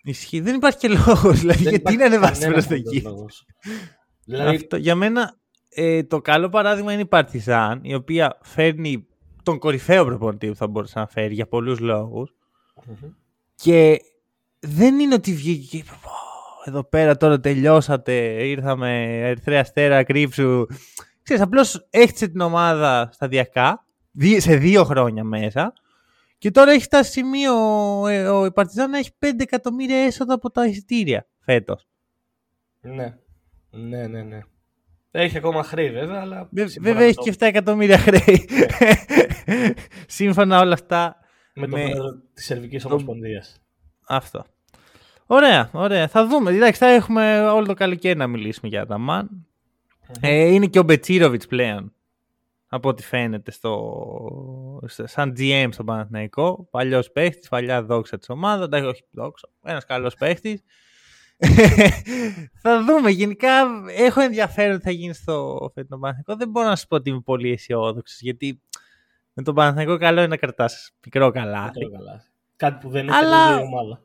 Ισχύει. 0.03 0.41
Δεν 0.41 0.55
υπάρχει 0.55 0.79
και 0.79 0.89
λόγος. 0.89 1.41
Δηλαδή, 1.41 1.63
γιατί 1.63 1.97
να 1.97 2.05
ανεβάσει 2.05 2.41
την 2.41 2.51
προσθήκη. 2.51 3.05
Δηλαδή... 4.25 4.57
Αυτό, 4.57 4.77
για 4.77 4.95
μένα 4.95 5.39
ε, 5.69 6.03
το 6.03 6.21
καλό 6.21 6.49
παράδειγμα 6.49 6.93
είναι 6.93 7.03
η 7.03 7.07
Παρτιζάν, 7.07 7.81
η 7.83 7.95
οποία 7.95 8.39
φέρνει 8.43 9.07
τον 9.43 9.59
κορυφαίο 9.59 10.05
προπονητή 10.05 10.49
που 10.49 10.55
θα 10.55 10.67
μπορούσε 10.67 10.99
να 10.99 11.07
φέρει 11.07 11.35
για 11.35 11.47
πολλούς 11.47 11.81
Και 13.55 14.01
δεν 14.59 14.99
είναι 14.99 15.15
ότι 15.15 15.35
βγήκε 15.35 15.67
και 15.67 15.77
είπε, 15.77 15.91
εδώ 16.65 16.85
πέρα 16.85 17.17
τώρα 17.17 17.41
τελειώσατε, 17.41 18.13
ήρθαμε, 18.47 19.19
Ερυθρέα 19.29 19.61
Αστέρα, 19.61 20.05
κρύψου. 20.05 20.67
Ξέρεις, 21.23 21.43
απλώς 21.43 21.87
έχτισε 21.91 22.29
την 22.29 22.41
ομάδα 22.41 23.09
σταδιακά, 23.13 23.85
σε 24.37 24.57
δύο 24.57 24.85
χρόνια 24.85 25.25
μέσα, 25.25 25.73
και 26.39 26.51
τώρα 26.51 26.73
έχει 26.73 26.83
φτάσει 26.83 27.11
σημείο 27.11 27.53
ε, 28.07 28.29
ο, 28.29 28.45
ο 28.45 28.53
Παρτιζάν 28.53 28.91
να 28.91 28.99
έχει 28.99 29.11
5 29.21 29.29
εκατομμύρια 29.39 29.97
έσοδα 29.97 30.35
από 30.35 30.51
τα 30.51 30.67
εισιτήρια 30.67 31.27
φέτος. 31.39 31.89
Ναι, 32.81 33.17
ναι, 33.71 34.07
ναι, 34.07 34.23
ναι. 34.23 34.41
Έχει 35.11 35.37
ακόμα 35.37 35.63
χρέη 35.63 35.91
βέβαια, 35.91 36.21
αλλά... 36.21 36.49
Βέβαια 36.81 37.07
έχει 37.07 37.19
και 37.19 37.33
7 37.33 37.37
εκατομμύρια 37.39 37.99
χρέη. 37.99 38.49
Σύμφωνα 40.07 40.61
όλα 40.61 40.73
αυτά... 40.73 41.17
Με, 41.55 41.67
με... 41.67 41.81
το 41.81 41.89
πρόεδρο 41.89 42.21
της 42.35 42.45
Σερβικής 42.45 42.85
Ομοσπονδίας. 42.85 43.61
Αυτό. 44.07 44.45
Ωραία, 45.27 45.71
ωραία. 45.73 46.09
Θα 46.09 46.27
δούμε. 46.27 46.51
Εντάξει, 46.51 46.79
θα 46.81 46.87
έχουμε 46.87 47.49
όλο 47.49 47.67
το 47.67 47.75
καλοκαίρι 47.75 48.19
να 48.19 48.27
μιλήσουμε 48.27 48.69
για 48.69 48.87
τα 48.87 48.99
μαν. 48.99 49.47
Ε, 50.21 50.45
είναι 50.45 50.67
και 50.67 50.79
ο 50.79 50.83
Μπετσίροβιτς 50.83 51.47
πλέον. 51.47 51.93
Από 52.69 52.89
ό,τι 52.89 53.03
φαίνεται 53.03 53.51
στο, 53.51 54.81
σαν 54.87 55.35
GM 55.39 55.69
στον 55.71 55.87
Παναθηναϊκό. 55.87 56.69
Παλιός 56.71 57.11
παίχτης, 57.11 57.49
παλιά 57.49 57.83
δόξα 57.83 58.19
της 58.19 58.29
ομάδας. 58.29 58.65
Εντάξει, 58.67 58.89
όχι 58.89 59.05
δόξα. 59.11 59.49
Ένας 59.63 59.85
καλός 59.85 60.15
παίχτης. 60.15 60.63
θα 62.63 62.85
δούμε. 62.85 63.11
Γενικά 63.11 63.49
έχω 63.97 64.21
ενδιαφέρον 64.21 64.77
τι 64.77 64.83
θα 64.83 64.91
γίνει 64.91 65.15
στο 65.15 65.59
φετινό 65.75 65.99
Παναθηναϊκό. 65.99 66.37
Δεν 66.37 66.49
μπορώ 66.49 66.69
να 66.69 66.77
σα 66.77 66.87
πω 66.87 66.97
ότι 66.97 67.11
είμαι 67.11 67.21
πολύ 67.21 67.53
αισιόδοξο. 67.53 68.17
Γιατί 68.21 68.61
με 69.33 69.43
τον 69.43 69.55
Παναθηναϊκό 69.55 69.99
καλό 69.99 70.19
είναι 70.19 70.29
να 70.29 70.37
κρατάς 70.37 70.93
πικρό 71.01 71.31
καλά. 71.31 71.73
Κάτι 72.57 72.79
που 72.81 72.91
δεν 72.91 73.09
έχει 73.09 73.17
Αλλά... 73.17 73.59
ομάδα. 73.59 74.03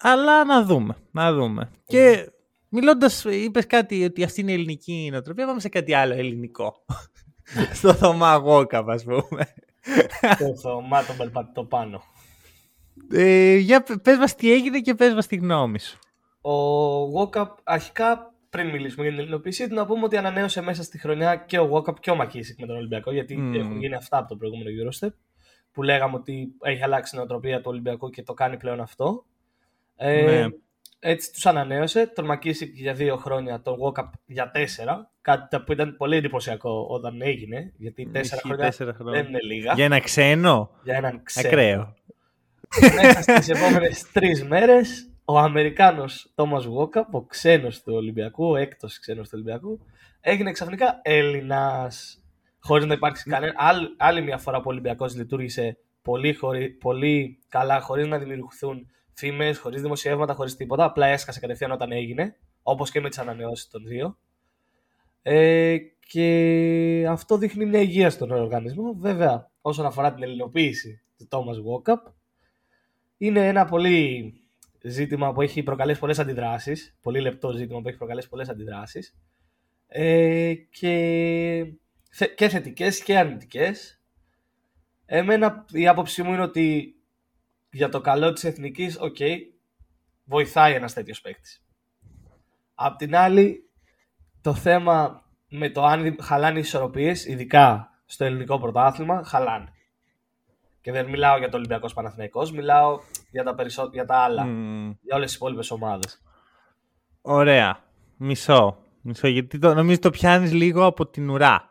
Αλλά 0.00 0.44
να 0.44 0.64
δούμε. 0.64 0.96
Να 1.10 1.32
δούμε. 1.32 1.70
Και 1.86 2.32
μιλώντας, 2.68 3.24
είπες 3.24 3.66
κάτι 3.66 4.04
ότι 4.04 4.24
αυτή 4.24 4.40
είναι 4.40 4.50
η 4.50 4.54
ελληνική 4.54 5.08
νοοτροπία. 5.12 5.46
Πάμε 5.46 5.60
σε 5.60 5.68
κάτι 5.68 5.94
άλλο 5.94 6.14
ελληνικό. 6.14 6.84
Στο 7.78 7.94
Θωμά 7.94 8.34
Γόκαπ, 8.34 8.90
ας 8.90 9.04
πούμε. 9.04 9.54
Στο 10.34 10.56
Θωμά 10.56 11.04
τον 11.04 11.50
το 11.54 11.64
πάνω. 11.64 12.02
Ε, 13.12 13.56
για 13.56 13.84
πες 14.02 14.18
μας 14.18 14.34
τι 14.34 14.52
έγινε 14.52 14.80
και 14.80 14.94
πες 14.94 15.14
μας 15.14 15.26
τη 15.26 15.36
γνώμη 15.36 15.78
σου. 15.78 15.98
Ο 16.44 16.52
Γόκαπ 17.04 17.58
αρχικά 17.62 18.34
πριν 18.50 18.70
μιλήσουμε 18.70 19.02
για 19.02 19.12
την 19.12 19.20
ελληνοποίηση, 19.20 19.66
να 19.66 19.86
πούμε 19.86 20.04
ότι 20.04 20.16
ανανέωσε 20.16 20.62
μέσα 20.62 20.82
στη 20.82 20.98
χρονιά 20.98 21.36
και 21.36 21.58
ο 21.58 21.64
Γόκαπ 21.64 22.00
και 22.00 22.10
ο 22.10 22.14
Μακίσικ 22.14 22.60
με 22.60 22.66
τον 22.66 22.76
Ολυμπιακό, 22.76 23.12
γιατί 23.12 23.38
mm. 23.40 23.54
έχουν 23.58 23.78
γίνει 23.78 23.94
αυτά 23.94 24.18
από 24.18 24.28
το 24.28 24.36
προηγούμενο 24.36 24.70
Eurostep, 24.70 25.12
που 25.72 25.82
λέγαμε 25.82 26.16
ότι 26.16 26.48
έχει 26.62 26.82
αλλάξει 26.82 27.14
η 27.14 27.18
νοοτροπία 27.18 27.56
του 27.56 27.64
Ολυμπιακού 27.66 28.10
και 28.10 28.22
το 28.22 28.34
κάνει 28.34 28.56
πλέον 28.56 28.80
αυτό. 28.80 29.24
Ε, 29.96 30.22
ναι. 30.22 30.46
Έτσι 31.04 31.32
τους 31.32 31.46
ανανέωσε. 31.46 32.06
Τον 32.06 32.24
Μακίσικ 32.24 32.76
για 32.76 32.94
δύο 32.94 33.16
χρόνια, 33.16 33.62
τον 33.62 33.76
Walkup 33.80 34.10
για 34.26 34.50
τέσσερα. 34.50 35.10
Κάτι 35.20 35.58
που 35.58 35.72
ήταν 35.72 35.96
πολύ 35.96 36.16
εντυπωσιακό 36.16 36.86
όταν 36.90 37.22
έγινε. 37.22 37.72
Γιατί 37.76 38.08
τέσσερα 38.12 38.40
χρόνια, 38.40 38.64
τέσσερα 38.64 38.92
χρόνια 38.92 39.22
δεν 39.22 39.30
είναι 39.30 39.42
λίγα. 39.42 39.72
Για 39.72 39.84
ένα 39.84 40.00
ξένο; 40.00 40.70
Για 40.82 40.96
έναν 40.96 41.22
ξένο. 41.22 41.48
Ακραίο. 41.48 41.94
Μέσα 42.80 43.22
στις 43.22 43.48
επόμενες 43.56 44.10
τρεις 44.12 44.44
μέρες, 44.44 45.11
ο 45.24 45.38
Αμερικάνος 45.38 46.32
Τόμας 46.34 46.66
Walkup, 46.66 47.06
ο 47.10 47.24
ξένος 47.24 47.82
του 47.82 47.94
Ολυμπιακού, 47.94 48.50
ο 48.50 48.56
έκτος 48.56 48.98
ξένος 48.98 49.24
του 49.28 49.32
Ολυμπιακού, 49.34 49.80
έγινε 50.20 50.52
ξαφνικά 50.52 51.00
Έλληνας. 51.02 52.22
Χωρίς 52.60 52.86
να 52.86 52.94
υπάρξει 52.94 53.30
κανένα. 53.30 53.54
Άλλη, 53.96 54.22
μια 54.22 54.38
φορά 54.38 54.56
που 54.56 54.64
ο 54.66 54.70
Ολυμπιακός 54.70 55.16
λειτουργήσε 55.16 55.78
πολύ, 56.02 56.36
πολύ 56.80 57.38
καλά, 57.48 57.80
χωρίς 57.80 58.06
να 58.06 58.18
δημιουργηθούν 58.18 58.86
φήμες, 59.12 59.58
χωρίς 59.58 59.82
δημοσιεύματα, 59.82 60.34
χωρίς 60.34 60.56
τίποτα. 60.56 60.84
Απλά 60.84 61.06
έσκασε 61.06 61.40
κατευθείαν 61.40 61.70
όταν 61.70 61.92
έγινε, 61.92 62.36
όπως 62.62 62.90
και 62.90 63.00
με 63.00 63.08
τις 63.08 63.18
ανανεώσεις 63.18 63.68
των 63.68 63.84
δύο. 63.84 64.18
Ε, 65.22 65.76
και 66.06 67.06
αυτό 67.08 67.36
δείχνει 67.36 67.66
μια 67.66 67.80
υγεία 67.80 68.10
στον 68.10 68.30
οργανισμό. 68.30 68.94
Βέβαια, 68.98 69.50
όσον 69.60 69.86
αφορά 69.86 70.12
την 70.12 70.22
ελληνοποίηση 70.22 71.02
του 71.16 71.28
Thomas 71.30 71.92
Walkup, 71.92 72.12
είναι 73.18 73.48
ένα 73.48 73.64
πολύ 73.64 74.34
ζήτημα 74.82 75.32
που 75.32 75.42
έχει 75.42 75.62
προκαλέσει 75.62 76.00
πολλές 76.00 76.18
αντιδράσεις, 76.18 76.96
πολύ 77.02 77.20
λεπτό 77.20 77.52
ζήτημα 77.52 77.80
που 77.80 77.88
έχει 77.88 77.96
προκαλέσει 77.96 78.28
πολλές 78.28 78.48
αντιδράσεις 78.48 79.14
ε, 79.86 80.54
και, 80.54 81.64
και 82.34 82.48
θετικές 82.48 83.02
και 83.02 83.18
αρνητικές. 83.18 84.00
Εμένα 85.06 85.64
η 85.72 85.88
άποψή 85.88 86.22
μου 86.22 86.32
είναι 86.32 86.42
ότι 86.42 86.94
για 87.70 87.88
το 87.88 88.00
καλό 88.00 88.32
της 88.32 88.44
εθνικής, 88.44 88.98
OK, 89.00 89.16
okay, 89.18 89.36
βοηθάει 90.24 90.74
ένας 90.74 90.92
τέτοιος 90.92 91.20
παίκτης. 91.20 91.64
Απ' 92.74 92.96
την 92.96 93.16
άλλη, 93.16 93.70
το 94.40 94.54
θέμα 94.54 95.26
με 95.48 95.70
το 95.70 95.84
αν 95.84 96.16
χαλάνε 96.22 96.58
οι 96.58 96.60
ισορροπίες, 96.60 97.26
ειδικά 97.26 97.90
στο 98.04 98.24
ελληνικό 98.24 98.58
πρωτάθλημα, 98.58 99.24
χαλάνε. 99.24 99.72
Και 100.80 100.92
δεν 100.92 101.08
μιλάω 101.08 101.38
για 101.38 101.48
το 101.48 101.56
Ολυμπιακός 101.56 101.92
Παναθηναϊκός, 101.92 102.52
μιλάω 102.52 103.00
για 103.32 103.42
τα, 103.42 103.54
περισσό... 103.54 103.90
για 103.92 104.04
τα 104.04 104.16
άλλα, 104.16 104.44
για 105.02 105.16
όλες 105.16 105.26
τις 105.26 105.34
υπόλοιπες 105.34 105.70
ομάδες. 105.70 106.22
Ωραία. 107.20 107.84
Μισό. 108.16 108.76
Μισό, 109.00 109.28
γιατί 109.28 109.58
το, 109.58 109.74
νομίζω 109.74 109.98
το 109.98 110.10
πιάνεις 110.10 110.52
λίγο 110.52 110.84
από 110.84 111.06
την 111.06 111.30
ουρά. 111.30 111.70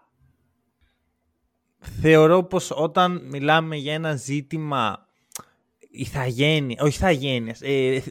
Θεωρώ 1.79 2.43
πως 2.43 2.71
όταν 2.71 3.27
μιλάμε 3.29 3.75
για 3.75 3.93
ένα 3.93 4.15
ζήτημα 4.15 5.07
ηθαγένεια, 5.91 6.81
όχι 6.81 6.95
ηθαγένειας, 6.95 7.61
ε, 7.61 8.03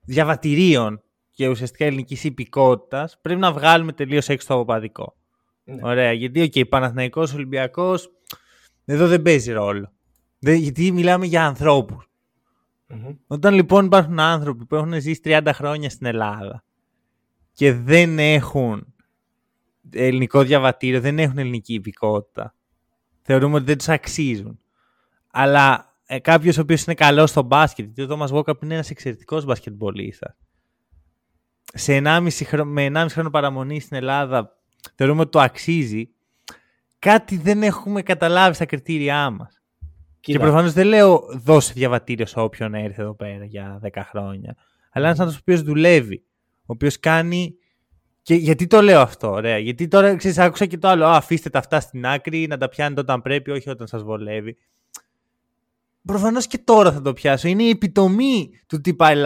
διαβατηρίων 0.00 1.02
και 1.30 1.48
ουσιαστικά 1.48 1.84
ελληνικής 1.84 2.24
υπηκότητας, 2.24 3.18
πρέπει 3.20 3.40
να 3.40 3.52
βγάλουμε 3.52 3.92
τελείως 3.92 4.28
έξω 4.28 4.46
το 4.46 4.54
αποπαδικό. 4.54 5.16
Ναι. 5.64 5.80
Ωραία, 5.82 6.12
γιατί 6.12 6.40
ο 6.40 6.44
okay, 6.44 6.68
Παναθηναϊκός 6.68 7.34
Ολυμπιακός 7.34 8.10
εδώ 8.84 9.06
δεν 9.06 9.22
παίζει 9.22 9.52
ρόλο. 9.52 9.92
γιατί 10.38 10.92
μιλάμε 10.92 11.26
για 11.26 11.46
ανθρώπου. 12.88 13.20
Όταν 13.26 13.54
λοιπόν 13.54 13.84
υπάρχουν 13.84 14.20
άνθρωποι 14.20 14.64
που 14.64 14.74
έχουν 14.74 15.00
ζήσει 15.00 15.20
30 15.24 15.50
χρόνια 15.52 15.90
στην 15.90 16.06
Ελλάδα 16.06 16.64
και 17.52 17.72
δεν 17.72 18.18
έχουν 18.18 18.94
ελληνικό 19.90 20.42
διαβατήριο, 20.42 21.00
δεν 21.00 21.18
έχουν 21.18 21.38
ελληνική 21.38 21.74
υπηκότητα, 21.74 22.54
θεωρούμε 23.22 23.54
ότι 23.56 23.64
δεν 23.64 23.78
τους 23.78 23.88
αξίζουν. 23.88 24.58
Αλλά 25.30 25.94
ε, 26.06 26.18
κάποιος 26.18 26.58
ο 26.58 26.60
οποίος 26.60 26.84
είναι 26.84 26.94
καλός 26.94 27.30
στο 27.30 27.42
μπάσκετ, 27.42 27.84
γιατί 27.84 28.02
ο 28.02 28.06
Τόμα 28.06 28.26
Βόκαπ 28.26 28.62
είναι 28.62 28.74
ένας 28.74 28.90
εξαιρετικός 28.90 29.44
μπασκετμπολίστας. 29.44 30.36
Σε 31.64 32.00
1,5 32.04 32.28
χρόνο, 32.44 32.70
με 32.70 32.90
1,5 32.94 33.06
χρόνο 33.10 33.30
παραμονή 33.30 33.80
στην 33.80 33.96
Ελλάδα 33.96 34.58
θεωρούμε 34.94 35.20
ότι 35.20 35.30
το 35.30 35.40
αξίζει. 35.40 36.10
Κάτι 36.98 37.36
δεν 37.36 37.62
έχουμε 37.62 38.02
καταλάβει 38.02 38.54
στα 38.54 38.64
κριτήριά 38.64 39.30
μας. 39.30 39.55
Και 40.32 40.38
προφανώς 40.38 40.72
δεν 40.72 40.86
λέω 40.86 41.28
δώσε 41.30 41.72
διαβατήριο 41.72 42.26
σε 42.26 42.40
όποιον 42.40 42.74
έρθει 42.74 43.00
εδώ 43.00 43.14
πέρα 43.14 43.44
για 43.44 43.80
10 43.82 43.88
χρόνια. 44.08 44.56
Αλλά 44.90 45.06
ένας 45.06 45.18
άνθρωπος 45.18 45.36
ο 45.36 45.40
οποίος 45.40 45.62
δουλεύει, 45.62 46.24
ο 46.60 46.72
οποίος 46.72 47.00
κάνει. 47.00 47.54
Και 48.22 48.34
γιατί 48.34 48.66
το 48.66 48.80
λέω 48.80 49.00
αυτό, 49.00 49.30
ωραία. 49.30 49.58
Γιατί 49.58 49.88
τώρα 49.88 50.16
ξέρεις, 50.16 50.38
άκουσα 50.38 50.66
και 50.66 50.78
το 50.78 50.88
άλλο. 50.88 51.06
αφήστε 51.06 51.50
τα 51.50 51.58
αυτά 51.58 51.80
στην 51.80 52.06
άκρη, 52.06 52.46
να 52.46 52.56
τα 52.56 52.68
πιάνετε 52.68 53.00
όταν 53.00 53.22
πρέπει, 53.22 53.50
όχι 53.50 53.70
όταν 53.70 53.86
σας 53.86 54.02
βολεύει. 54.02 54.56
Προφανώς 56.02 56.46
και 56.46 56.58
τώρα 56.58 56.92
θα 56.92 57.02
το 57.02 57.12
πιάσω. 57.12 57.48
Είναι 57.48 57.62
η 57.62 57.68
επιτομή 57.68 58.50
του 58.66 58.80
τι 58.80 58.94
πάει 58.94 59.16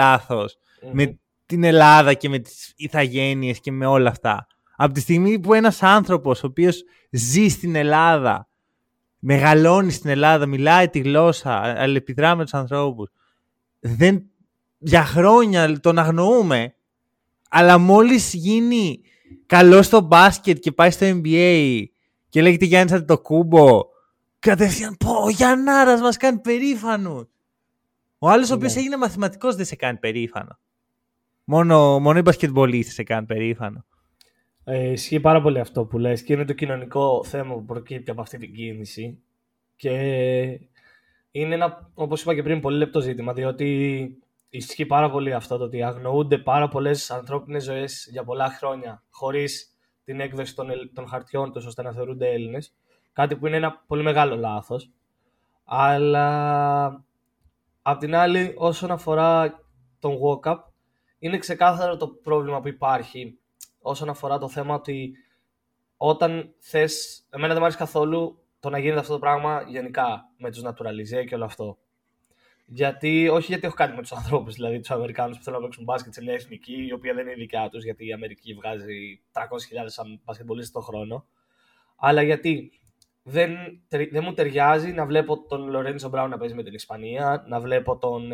με 0.93 1.19
την 1.47 1.65
Ελλάδα 1.65 2.15
και 2.15 2.29
με 2.29 2.39
τις 2.39 2.73
ηθαγένειες 2.77 3.61
και 3.61 3.73
με 3.73 3.87
όλα 3.87 4.11
αυτά. 4.11 4.47
Από 4.77 4.95
τη 4.95 5.01
στιγμή 5.01 5.39
που 5.39 5.55
ένας 5.55 5.83
άνθρωπος 5.83 6.43
ο 6.43 6.47
οποίος 6.47 6.83
ζει 7.11 7.49
στην 7.49 7.75
Ελλάδα, 7.75 8.50
μεγαλώνει 9.21 9.91
στην 9.91 10.11
Ελλάδα, 10.11 10.47
μιλάει 10.47 10.89
τη 10.89 10.99
γλώσσα, 10.99 11.55
αλληλεπιδρά 11.55 12.35
με 12.35 12.43
τους 12.43 12.55
ανθρώπους, 12.55 13.11
δεν, 13.81 14.23
για 14.79 15.05
χρόνια 15.05 15.81
τον 15.81 15.99
αγνοούμε, 15.99 16.75
αλλά 17.51 17.79
μόλις 17.79 18.35
γίνει 18.35 19.01
καλό 19.47 19.83
στο 19.83 20.01
μπάσκετ 20.01 20.59
και 20.59 20.73
πάει 20.73 20.91
στο 20.91 21.07
NBA 21.07 21.85
και 22.29 22.43
λέγεται 22.43 22.65
Γιάννη 22.65 23.05
το 23.05 23.19
κούμπο 23.19 23.89
Κατευθείαν, 24.41 24.97
πω, 24.97 25.13
ο 25.13 25.29
Γιαννάρας 25.29 26.01
μας 26.01 26.17
κάνει 26.17 26.39
περήφανος. 26.39 27.27
Ο 28.19 28.29
άλλος 28.29 28.51
ο 28.51 28.55
οποίος 28.55 28.75
ναι. 28.75 28.81
έγινε 28.81 28.97
μαθηματικός 28.97 29.57
δεν 29.57 29.65
σε 29.65 29.77
κάνει 29.77 29.99
περήφανο. 29.99 30.59
Μόνο, 31.45 31.99
μόνο 31.99 32.19
οι 32.19 32.23
μπασκετμπολίστες 32.23 32.95
σε 32.95 33.03
κάνει 33.03 33.27
περήφανο. 33.27 33.85
Ε, 34.65 34.91
ισχύει 34.91 35.21
πάρα 35.21 35.43
πολύ 35.43 35.61
αυτό 35.61 35.85
που 35.85 35.99
λες 35.99 36.23
και 36.23 36.33
είναι 36.33 36.45
το 36.45 36.53
κοινωνικό 36.53 37.25
θέμα 37.25 37.55
που 37.55 37.65
προκύπτει 37.65 38.11
από 38.11 38.21
αυτή 38.21 38.39
την 38.39 38.55
κίνηση 38.55 39.23
και 39.77 39.91
είναι 41.31 41.55
ένα, 41.55 41.91
όπως 41.95 42.23
είπα 42.23 42.35
και 42.35 42.43
πριν, 42.43 42.61
πολύ 42.61 42.79
λεπτό 42.79 43.01
ζήτημα 43.01 43.33
διότι 43.33 44.09
ισχύει 44.51 44.87
πάρα 44.87 45.11
πολύ 45.11 45.33
αυτό 45.33 45.57
το 45.57 45.65
ότι 45.65 45.83
αγνοούνται 45.83 46.39
πάρα 46.39 46.69
πολλές 46.69 47.11
ανθρώπινες 47.11 47.65
ζωές 47.65 48.09
για 48.11 48.25
πολλά 48.25 48.49
χρόνια 48.49 49.03
χωρίς 49.11 49.75
την 50.05 50.21
έκδοση 50.21 50.55
των, 50.55 50.69
των 50.95 51.09
χαρτιών 51.09 51.53
τους 51.53 51.67
ώστε 51.67 51.83
να 51.83 51.93
θεωρούνται 51.93 52.31
Έλληνες. 52.31 52.75
Κάτι 53.13 53.37
που 53.37 53.47
είναι 53.47 53.57
ένα 53.57 53.85
πολύ 53.87 54.03
μεγάλο 54.03 54.37
λάθος. 54.37 54.91
Αλλά 55.65 57.05
απ' 57.83 57.99
την 57.99 58.15
άλλη, 58.15 58.55
όσον 58.57 58.91
αφορά 58.91 59.61
τον 59.99 60.19
walk-up, 60.23 60.57
είναι 61.19 61.39
ξεκάθαρο 61.39 61.97
το 61.97 62.09
πρόβλημα 62.09 62.61
που 62.61 62.69
υπάρχει 62.69 63.40
όσον 63.81 64.09
αφορά 64.09 64.39
το 64.39 64.49
θέμα 64.49 64.75
ότι 64.75 65.13
όταν 65.97 66.55
θες. 66.59 67.27
Εμένα 67.31 67.49
δεν 67.49 67.57
μου 67.57 67.65
αρέσει 67.65 67.79
καθόλου 67.79 68.39
το 68.61 68.71
να 68.71 68.79
γίνεται 68.79 69.01
αυτό 69.01 69.13
το 69.13 69.19
πράγμα 69.19 69.65
γενικά 69.69 70.31
με 70.37 70.51
τους 70.51 70.63
naturalizé 70.65 71.25
και 71.27 71.35
όλο 71.35 71.45
αυτό. 71.45 71.79
Γιατί, 72.73 73.29
όχι 73.29 73.47
γιατί 73.47 73.67
έχω 73.67 73.75
κάτι 73.75 73.95
με 73.95 74.01
τους 74.01 74.13
ανθρώπους, 74.13 74.55
δηλαδή 74.55 74.79
τους 74.79 74.91
Αμερικάνους 74.91 75.37
που 75.37 75.43
θέλουν 75.43 75.59
να 75.59 75.65
παίξουν 75.65 75.85
μπάσκετ 75.85 76.13
σε 76.13 76.23
μια 76.23 76.33
εθνική, 76.33 76.87
η 76.87 76.93
οποία 76.93 77.15
δεν 77.15 77.27
είναι 77.27 77.35
δικιά 77.35 77.69
τους, 77.69 77.85
γιατί 77.85 78.07
η 78.07 78.13
Αμερική 78.13 78.55
βγάζει 78.55 79.23
300.000 79.33 79.43
σαν 79.87 80.21
μπασκετμπολίστες 80.25 80.73
το 80.73 80.81
χρόνο. 80.81 81.27
Αλλά 81.97 82.23
γιατί 82.23 82.81
δεν, 83.23 83.57
δεν 83.89 84.23
μου 84.25 84.33
ταιριάζει 84.33 84.93
να 84.93 85.07
βλέπω 85.07 85.47
τον 85.47 85.69
Λορέντζο 85.69 86.09
Μπράουν 86.09 86.31
να 86.31 86.39
παίζει 86.39 86.55
με 86.55 86.63
την 86.63 86.75
Ισπανία, 86.75 87.45
να 87.49 87.61
βλέπω 87.61 87.99
τον 87.99 88.31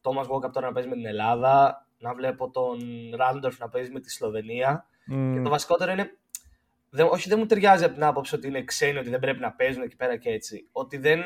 Τόμα 0.00 0.20
ε, 0.20 0.24
Βόκαπ 0.24 0.52
τώρα 0.52 0.66
να 0.66 0.72
παίζει 0.72 0.88
με 0.88 0.94
την 0.94 1.06
Ελλάδα, 1.06 1.85
να 2.06 2.14
βλέπω 2.14 2.50
τον 2.50 2.78
Ράντορφ 3.16 3.58
να 3.58 3.68
παίζει 3.68 3.90
με 3.92 4.00
τη 4.00 4.10
Σλοβενία. 4.10 4.86
Mm. 5.12 5.32
Και 5.34 5.40
το 5.40 5.50
βασικότερο 5.50 5.92
είναι. 5.92 6.10
Δεν, 6.90 7.06
όχι, 7.10 7.28
δεν 7.28 7.38
μου 7.38 7.46
ταιριάζει 7.46 7.84
από 7.84 7.94
την 7.94 8.04
άποψη 8.04 8.34
ότι 8.34 8.46
είναι 8.46 8.64
ξένοι, 8.64 8.98
ότι 8.98 9.10
δεν 9.10 9.20
πρέπει 9.20 9.40
να 9.40 9.52
παίζουν 9.52 9.82
εκεί 9.82 9.96
πέρα 9.96 10.16
και 10.16 10.30
έτσι. 10.30 10.68
Ότι 10.72 10.96
δεν, 10.96 11.20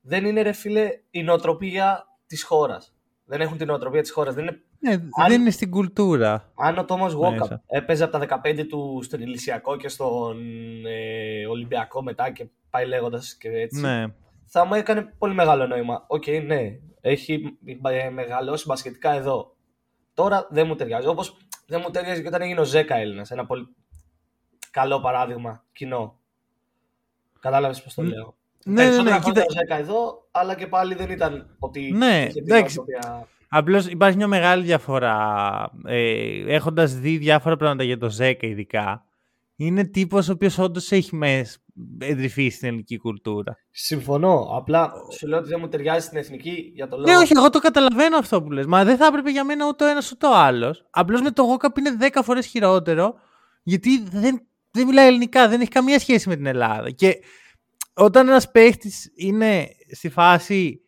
δεν 0.00 0.24
είναι 0.24 0.42
ρε 0.42 0.52
φίλε 0.52 0.88
η 1.10 1.22
νοοτροπία 1.22 2.06
της 2.26 2.42
χώρας. 2.42 2.94
Δεν 3.24 3.40
έχουν 3.40 3.56
την 3.56 3.66
νοοτροπία 3.66 4.02
της 4.02 4.10
χώρας. 4.10 4.34
Δεν, 4.34 4.42
είναι... 4.44 4.62
Ναι, 4.78 4.92
αν, 4.92 5.28
δεν 5.28 5.40
είναι 5.40 5.50
στην 5.50 5.70
κουλτούρα. 5.70 6.52
Αν 6.54 6.78
ο 6.78 6.84
Τόμα 6.84 7.08
Βόκαπ 7.08 7.60
έπαιζε 7.66 8.04
από 8.04 8.18
τα 8.18 8.40
15 8.44 8.64
του 8.68 9.00
στον 9.02 9.20
Ηλυσιακό 9.20 9.76
και 9.76 9.88
στον 9.88 10.36
ε, 10.86 11.46
Ολυμπιακό 11.46 12.02
μετά 12.02 12.30
και 12.30 12.48
πάει 12.70 12.86
λέγοντας 12.86 13.36
και 13.36 13.48
έτσι. 13.48 13.80
Ναι. 13.80 14.04
Θα 14.46 14.64
μου 14.64 14.74
έκανε 14.74 15.14
πολύ 15.18 15.34
μεγάλο 15.34 15.66
νόημα. 15.66 16.04
OK, 16.06 16.22
okay, 16.26 16.42
ναι, 16.46 16.78
έχει 17.00 17.58
μεγαλώσει 18.12 18.64
μπασκετικά 18.68 19.12
εδώ. 19.12 19.56
Τώρα 20.18 20.46
δεν 20.50 20.66
μου 20.66 20.74
ταιριάζει. 20.74 21.06
Όπως 21.06 21.36
δεν 21.66 21.80
μου 21.84 21.90
ταιριάζει 21.90 22.22
και 22.22 22.28
όταν 22.28 22.42
έγινε 22.42 22.60
ο 22.60 22.64
Ζέκα 22.64 22.96
Έλληνας. 22.96 23.30
Ένα 23.30 23.46
πολύ 23.46 23.68
καλό 24.70 25.00
παράδειγμα 25.00 25.64
κοινό. 25.72 26.18
Κατάλαβες 27.40 27.82
πώς 27.82 27.94
το 27.94 28.02
λέω. 28.02 28.36
Ναι, 28.64 28.88
ναι, 28.88 29.02
ναι, 29.02 29.18
κοίτα... 29.18 29.42
ο 29.48 29.52
Ζέκα 29.52 29.76
εδώ, 29.76 30.28
αλλά 30.30 30.54
και 30.54 30.66
πάλι 30.66 30.94
δεν 30.94 31.10
ήταν 31.10 31.56
ότι. 31.58 31.92
Ναι, 31.92 32.26
εντάξει. 32.34 32.78
Απλώς 33.48 33.86
υπάρχει 33.86 34.16
μια 34.16 34.26
μεγάλη 34.26 34.62
διαφορά. 34.62 35.70
Ε, 35.84 36.54
Έχοντας 36.54 36.94
δει 36.94 37.16
διάφορα 37.16 37.56
πράγματα 37.56 37.84
για 37.84 37.98
το 37.98 38.10
Ζέκα, 38.10 38.46
ειδικά, 38.46 39.04
είναι 39.60 39.84
τύπος 39.84 40.28
ο 40.28 40.32
οποίος 40.32 40.58
όντως 40.58 40.92
έχει 40.92 41.16
μέσα 41.16 41.58
εντρυφεί 41.98 42.48
στην 42.48 42.68
ελληνική 42.68 42.96
κουλτούρα. 42.96 43.56
Συμφωνώ. 43.70 44.48
Απλά 44.52 44.92
σου 45.12 45.26
λέω 45.26 45.38
ότι 45.38 45.48
δεν 45.48 45.58
μου 45.60 45.68
ταιριάζει 45.68 46.06
στην 46.06 46.18
εθνική 46.18 46.70
για 46.74 46.88
το 46.88 46.96
λόγο. 46.96 47.10
Ναι, 47.10 47.16
όχι, 47.16 47.32
εγώ 47.36 47.50
το 47.50 47.58
καταλαβαίνω 47.58 48.16
αυτό 48.16 48.42
που 48.42 48.50
λες. 48.50 48.66
Μα 48.66 48.84
δεν 48.84 48.96
θα 48.96 49.06
έπρεπε 49.06 49.30
για 49.30 49.44
μένα 49.44 49.68
ούτε 49.68 49.84
ο 49.84 49.88
ένας 49.88 50.12
ούτε 50.12 50.26
ο 50.26 50.34
άλλος. 50.34 50.86
Απλώς 50.90 51.20
με 51.20 51.30
το 51.30 51.42
Γόκαπ 51.42 51.78
είναι 51.78 51.96
10 52.00 52.20
φορές 52.24 52.46
χειρότερο, 52.46 53.14
γιατί 53.62 54.02
δεν, 54.02 54.46
δεν 54.70 54.86
μιλάει 54.86 55.06
ελληνικά, 55.06 55.48
δεν 55.48 55.60
έχει 55.60 55.70
καμία 55.70 55.98
σχέση 55.98 56.28
με 56.28 56.36
την 56.36 56.46
Ελλάδα. 56.46 56.90
Και 56.90 57.18
όταν 57.94 58.28
ένας 58.28 58.50
παίχτης 58.50 59.12
είναι 59.14 59.68
στη 59.94 60.08
φάση. 60.08 60.80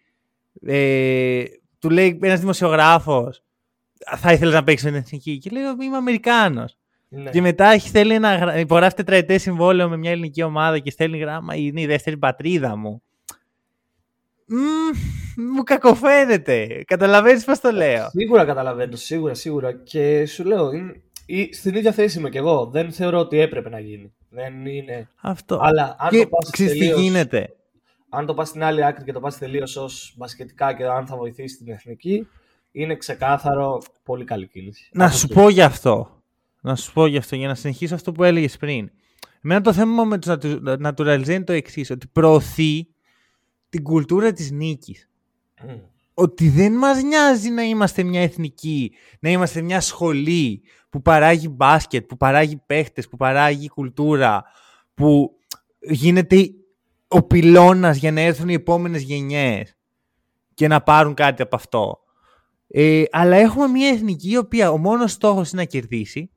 Ε, 0.62 1.44
του 1.78 1.90
λέει 1.90 2.18
ένας 2.22 2.40
δημοσιογράφος, 2.40 3.44
θα 4.16 4.32
ήθελες 4.32 4.54
να 4.54 4.64
παίξεις 4.64 4.84
με 4.84 4.90
την 4.90 5.00
εθνική. 5.00 5.38
Και 5.38 5.50
λέει, 5.50 5.62
Είμαι 5.80 5.96
Αμερικάνος. 5.96 6.79
Ναι. 7.12 7.30
Και 7.30 7.40
μετά 7.40 7.66
έχει, 7.66 7.88
θέλει 7.88 8.18
να 8.18 8.58
υπογράφει 8.58 8.94
τετραετέ 8.94 9.38
συμβόλαιο 9.38 9.88
με 9.88 9.96
μια 9.96 10.10
ελληνική 10.10 10.42
ομάδα 10.42 10.78
και 10.78 10.90
στέλνει 10.90 11.18
γράμμα. 11.18 11.54
Είναι 11.54 11.80
η 11.80 11.86
δεύτερη 11.86 12.16
πατρίδα 12.16 12.76
μου. 12.76 13.02
Mm, 14.50 14.96
μου 15.54 15.62
κακοφαίνεται. 15.62 16.84
Καταλαβαίνεις 16.86 17.44
πώς 17.44 17.60
το 17.60 17.70
λέω. 17.70 18.08
Σίγουρα 18.10 18.44
καταλαβαίνω, 18.44 18.96
σίγουρα, 18.96 19.34
σίγουρα. 19.34 19.72
Και 19.72 20.26
σου 20.26 20.44
λέω, 20.44 20.72
είναι, 20.72 21.02
στην 21.52 21.74
ίδια 21.74 21.92
θέση 21.92 22.18
είμαι 22.18 22.28
κι 22.28 22.36
εγώ. 22.36 22.66
Δεν 22.66 22.92
θεωρώ 22.92 23.18
ότι 23.18 23.38
έπρεπε 23.38 23.68
να 23.68 23.80
γίνει. 23.80 24.12
Δεν 24.28 24.66
είναι. 24.66 25.08
Αυτό. 25.20 25.58
Αλλά 25.62 25.96
αν 25.98 26.10
και 26.10 26.22
το 26.22 26.28
πας 26.28 26.50
τελείως, 26.50 26.96
τι 26.96 27.02
γίνεται. 27.02 27.56
Αν 28.08 28.26
το 28.26 28.34
πας 28.34 28.48
στην 28.48 28.62
άλλη 28.62 28.84
άκρη 28.84 29.04
και 29.04 29.12
το 29.12 29.20
πας 29.20 29.38
τελείως 29.38 29.76
ως 29.76 30.14
μπασκετικά 30.16 30.74
και 30.74 30.84
αν 30.84 31.06
θα 31.06 31.16
βοηθήσεις 31.16 31.58
την 31.58 31.72
εθνική, 31.72 32.28
είναι 32.72 32.96
ξεκάθαρο 32.96 33.82
πολύ 34.04 34.24
καλή 34.24 34.46
κίνηση. 34.46 34.88
Να 34.92 35.10
σου 35.10 35.28
πω 35.28 35.48
γι' 35.48 35.62
αυτό 35.62 36.19
να 36.60 36.76
σου 36.76 36.92
πω 36.92 37.06
γι' 37.06 37.16
αυτό, 37.16 37.36
για 37.36 37.48
να 37.48 37.54
συνεχίσω 37.54 37.94
αυτό 37.94 38.12
που 38.12 38.24
έλεγες 38.24 38.56
πριν. 38.56 38.90
Εμένα 39.42 39.60
το 39.60 39.72
θέμα 39.72 40.04
με 40.04 40.18
τους 40.18 40.34
naturalize 40.84 41.28
είναι 41.28 41.44
το 41.44 41.52
εξής, 41.52 41.90
ότι 41.90 42.06
προωθεί 42.06 42.86
την 43.68 43.82
κουλτούρα 43.82 44.32
της 44.32 44.50
νίκης. 44.50 45.08
Ότι 46.14 46.48
δεν 46.48 46.72
μας 46.72 47.02
νοιάζει 47.02 47.50
να 47.50 47.62
είμαστε 47.62 48.02
μια 48.02 48.22
εθνική, 48.22 48.92
να 49.20 49.30
είμαστε 49.30 49.62
μια 49.62 49.80
σχολή 49.80 50.62
που 50.90 51.02
παράγει 51.02 51.48
μπάσκετ, 51.48 52.06
που 52.06 52.16
παράγει 52.16 52.62
παίχτες, 52.66 53.08
που 53.08 53.16
παράγει 53.16 53.68
κουλτούρα, 53.68 54.44
που 54.94 55.30
γίνεται 55.80 56.50
ο 57.08 57.22
πυλώνας 57.22 57.96
για 57.96 58.12
να 58.12 58.20
έρθουν 58.20 58.48
οι 58.48 58.54
επόμενες 58.54 59.02
γενιές 59.02 59.76
και 60.54 60.68
να 60.68 60.82
πάρουν 60.82 61.14
κάτι 61.14 61.42
από 61.42 61.56
αυτό. 61.56 61.98
Ε, 62.66 63.02
αλλά 63.10 63.36
έχουμε 63.36 63.66
μια 63.66 63.88
εθνική 63.88 64.30
η 64.30 64.36
οποία 64.36 64.70
ο 64.70 64.78
μόνος 64.78 65.12
στόχος 65.12 65.50
είναι 65.50 65.62
να 65.62 65.68
κερδίσει 65.68 66.30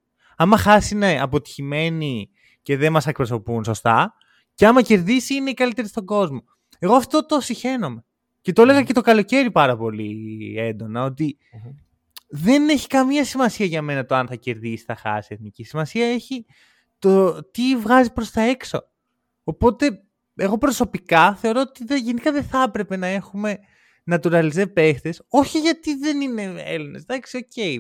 άμα 0.44 0.58
χάσει 0.58 0.96
είναι 0.96 1.22
αποτυχημένη 1.22 2.30
και 2.62 2.78
δεν 2.78 2.92
μας 2.92 3.08
εκπροσωπούν 3.08 3.64
σωστά 3.64 4.14
και 4.54 4.66
άμα 4.66 4.82
κερδίσει 4.82 5.34
είναι 5.34 5.50
η 5.50 5.54
καλύτερη 5.54 5.88
στον 5.88 6.06
κόσμο. 6.06 6.44
Εγώ 6.80 6.96
αυτό 6.96 7.26
το 7.26 7.40
συχαίνομαι. 7.40 8.06
Και 8.42 8.54
το 8.54 8.62
έλεγα 8.62 8.84
και 8.84 8.94
το 8.94 9.02
καλοκαίρι 9.02 9.52
πάρα 9.52 9.78
πολύ 9.78 10.54
έντονα, 10.58 11.14
δεν 12.30 12.70
έχει 12.70 12.88
καμία 12.88 13.26
σημασία 13.26 13.66
για 13.66 13.82
μένα 13.82 14.06
το 14.06 14.16
αν 14.16 14.28
θα 14.28 14.36
κερδίσει, 14.36 14.84
θα 14.84 14.96
χάσει 14.96 15.30
εθνική. 15.34 15.64
Σημασία 15.64 16.06
έχει 16.06 16.46
το 17.00 17.44
τι 17.44 17.76
βγάζει 17.78 18.14
προς 18.14 18.32
τα 18.32 18.42
έξω. 18.42 18.84
Οπότε, 19.44 20.04
εγώ 20.36 20.58
προσωπικά 20.58 21.36
θεωρώ 21.36 21.62
ότι 21.62 22.00
γενικά 22.00 22.32
δεν 22.32 22.44
θα 22.44 22.64
έπρεπε 22.68 22.98
να 22.98 23.08
έχουμε 23.08 23.60
naturalized 24.12 24.74
παίχτες, 24.74 25.26
όχι 25.28 25.60
γιατί 25.60 25.96
δεν 25.96 26.22
είναι 26.22 26.54
Έλληνες, 26.58 27.02
εντάξει, 27.02 27.38
OK, 27.38 27.44
okay, 27.56 27.78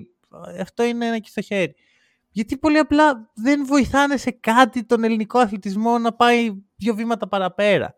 αυτό 0.59 0.83
είναι 0.83 1.05
ένα 1.05 1.19
και 1.19 1.29
στο 1.29 1.41
χέρι. 1.41 1.75
Γιατί 2.35 2.57
πολύ 2.57 2.77
απλά 2.77 3.31
δεν 3.33 3.65
βοηθάνε 3.65 4.17
σε 4.17 4.31
κάτι 4.31 4.85
τον 4.85 5.03
ελληνικό 5.03 5.39
αθλητισμό 5.39 5.97
να 5.97 6.13
πάει 6.13 6.53
δύο 6.75 6.95
βήματα 6.95 7.27
παραπέρα. 7.27 7.95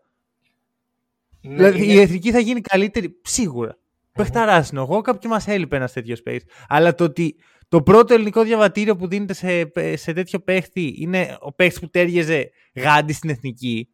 Ναι, 1.40 1.54
δηλαδή 1.54 1.84
είναι... 1.84 1.92
η 1.92 2.00
εθνική 2.00 2.30
θα 2.30 2.38
γίνει 2.38 2.60
καλύτερη, 2.60 3.20
σίγουρα. 3.22 3.74
Mm-hmm. 3.74 4.12
Παιχταράς 4.12 4.70
είναι 4.70 4.80
εγώ, 4.80 5.00
κάποιο 5.00 5.30
μας 5.30 5.48
έλειπε 5.48 5.76
ένας 5.76 5.92
τέτοιος 5.92 6.22
space. 6.26 6.40
Αλλά 6.68 6.94
το 6.94 7.04
ότι 7.04 7.36
το 7.68 7.82
πρώτο 7.82 8.14
ελληνικό 8.14 8.42
διαβατήριο 8.42 8.96
που 8.96 9.08
δίνεται 9.08 9.32
σε, 9.32 9.72
σε 9.96 10.12
τέτοιο 10.12 10.40
παίχτη 10.40 10.94
είναι 10.98 11.36
ο 11.40 11.52
παίχτη 11.52 11.80
που 11.80 11.88
τέριαζε 11.88 12.50
γάντι 12.74 13.12
στην 13.12 13.30
εθνική. 13.30 13.88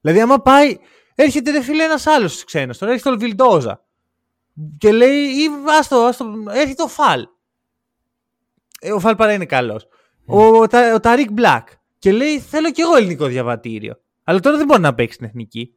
Δηλαδή, 0.00 0.20
άμα 0.20 0.42
πάει, 0.42 0.76
έρχεται 1.14 1.50
ρε 1.50 1.62
φίλε 1.62 1.84
ένας 1.84 2.06
άλλος 2.06 2.44
ξένος, 2.44 2.78
τώρα 2.78 2.92
έρχεται 2.92 3.10
ο 3.10 3.18
Βιλντόζα. 3.18 3.84
Και 4.78 4.92
λέει, 4.92 5.24
ή 5.24 5.48
άστο, 5.78 5.96
άστο, 5.96 6.34
έρχεται 6.54 6.82
ο 6.82 6.88
Φαλ. 6.88 7.26
Ε, 8.80 8.92
ο 8.92 9.00
Φαλ 9.00 9.16
παρά 9.16 9.32
είναι 9.32 9.46
καλός. 9.46 9.88
Ο, 10.26 10.42
ο, 10.42 10.62
ο 10.94 11.00
Ταρίκ 11.00 11.32
Μπλακ. 11.32 11.68
Και 11.98 12.12
λέει: 12.12 12.38
Θέλω 12.38 12.70
κι 12.70 12.80
εγώ 12.80 12.96
ελληνικό 12.96 13.26
διαβατήριο. 13.26 13.98
Αλλά 14.24 14.40
τώρα 14.40 14.56
δεν 14.56 14.66
μπορεί 14.66 14.80
να 14.80 14.94
παίξει 14.94 15.18
την 15.18 15.26
εθνική. 15.26 15.74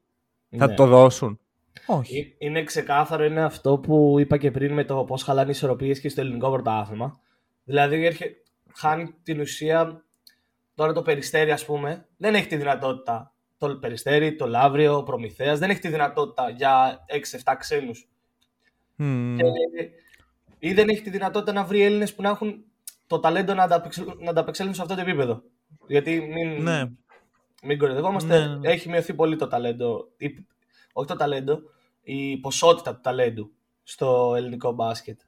Θα 0.57 0.67
ναι. 0.67 0.73
το 0.73 0.85
δώσουν. 0.85 1.39
Όχι. 1.85 2.35
Ε, 2.39 2.45
είναι 2.45 2.63
ξεκάθαρο, 2.63 3.23
είναι 3.23 3.43
αυτό 3.43 3.77
που 3.77 4.15
είπα 4.19 4.37
και 4.37 4.51
πριν 4.51 4.73
με 4.73 4.83
το 4.83 5.03
πώς 5.03 5.23
χαλάνε 5.23 5.47
οι 5.47 5.51
ισορροπίες 5.51 5.99
και 5.99 6.09
στο 6.09 6.21
ελληνικό 6.21 6.51
πρωτάθλημα. 6.51 7.19
Δηλαδή, 7.63 8.05
έρχε, 8.05 8.35
χάνει 8.73 9.15
την 9.23 9.39
ουσία. 9.39 10.03
Τώρα 10.75 10.93
το 10.93 11.01
περιστέρι, 11.01 11.51
ας 11.51 11.65
πούμε, 11.65 12.07
δεν 12.17 12.35
έχει 12.35 12.47
τη 12.47 12.55
δυνατότητα. 12.55 13.33
Το 13.57 13.75
περιστέρι, 13.75 14.35
το 14.35 14.47
λαύριο, 14.47 14.97
ο 14.97 15.03
προμηθέας 15.03 15.59
δεν 15.59 15.69
έχει 15.69 15.79
τη 15.79 15.87
δυνατότητα 15.87 16.49
για 16.49 17.05
6-7 17.45 17.55
ξένους. 17.59 18.09
Mm. 19.01 19.37
ή 20.59 20.73
δεν 20.73 20.89
έχει 20.89 21.01
τη 21.01 21.09
δυνατότητα 21.09 21.51
να 21.51 21.63
βρει 21.63 21.81
Έλληνες 21.81 22.13
που 22.13 22.21
να 22.21 22.29
έχουν 22.29 22.63
το 23.09 23.19
ταλέντο 23.19 23.53
να, 23.53 23.67
να 24.19 24.29
ανταπεξέλθουν 24.29 24.75
σε 24.75 24.81
αυτό 24.81 24.95
το 24.95 25.01
επίπεδο. 25.01 25.43
Γιατί 25.87 26.21
μην, 26.21 26.63
ναι. 26.63 26.83
μην 27.63 27.77
κορυδευόμαστε. 27.77 28.47
Ναι, 28.47 28.55
ναι. 28.55 28.69
Έχει 28.69 28.89
μειωθεί 28.89 29.13
πολύ 29.13 29.35
το 29.35 29.47
ταλέντο. 29.47 30.07
Η, 30.17 30.45
όχι 30.93 31.07
το 31.07 31.15
ταλέντο, 31.15 31.61
η 32.01 32.37
ποσότητα 32.37 32.93
του 32.93 33.01
ταλέντου 33.01 33.51
στο 33.83 34.33
ελληνικό 34.35 34.71
μπάσκετ. 34.71 35.19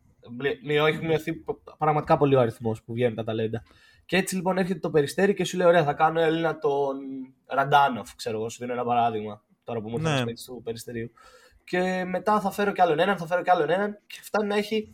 Έχει 0.63 1.05
μειωθεί 1.05 1.43
πραγματικά 1.77 2.17
πολύ 2.17 2.35
ο 2.35 2.39
αριθμός 2.39 2.83
που 2.83 2.93
βγαίνουν 2.93 3.15
τα 3.15 3.23
ταλέντα. 3.23 3.63
Και 4.05 4.17
έτσι 4.17 4.35
λοιπόν 4.35 4.57
έρχεται 4.57 4.79
το 4.79 4.89
περιστέρι 4.89 5.33
και 5.33 5.45
σου 5.45 5.57
λέει: 5.57 5.67
Ωραία, 5.67 5.83
θα 5.83 5.93
κάνω 5.93 6.21
Έλληνα 6.21 6.57
τον 6.57 6.97
Ραντάνοφ. 7.45 8.15
Ξέρω 8.15 8.37
εγώ, 8.37 8.49
σου 8.49 8.57
δίνω 8.59 8.73
ένα 8.73 8.83
παράδειγμα 8.83 9.43
τώρα 9.63 9.81
που 9.81 9.89
μου 9.89 9.97
ήρθε 9.97 10.23
ναι. 10.23 10.33
του 10.45 10.61
περιστερίου. 10.63 11.11
και 11.63 12.03
μετά 12.05 12.39
θα 12.39 12.51
φέρω 12.51 12.71
κι 12.71 12.81
άλλον 12.81 12.99
έναν, 12.99 13.17
θα 13.17 13.25
φέρω 13.25 13.41
κι 13.41 13.49
άλλον 13.49 13.69
έναν 13.69 13.99
και 14.07 14.19
φτάνει 14.21 14.47
να 14.47 14.55
έχει 14.55 14.91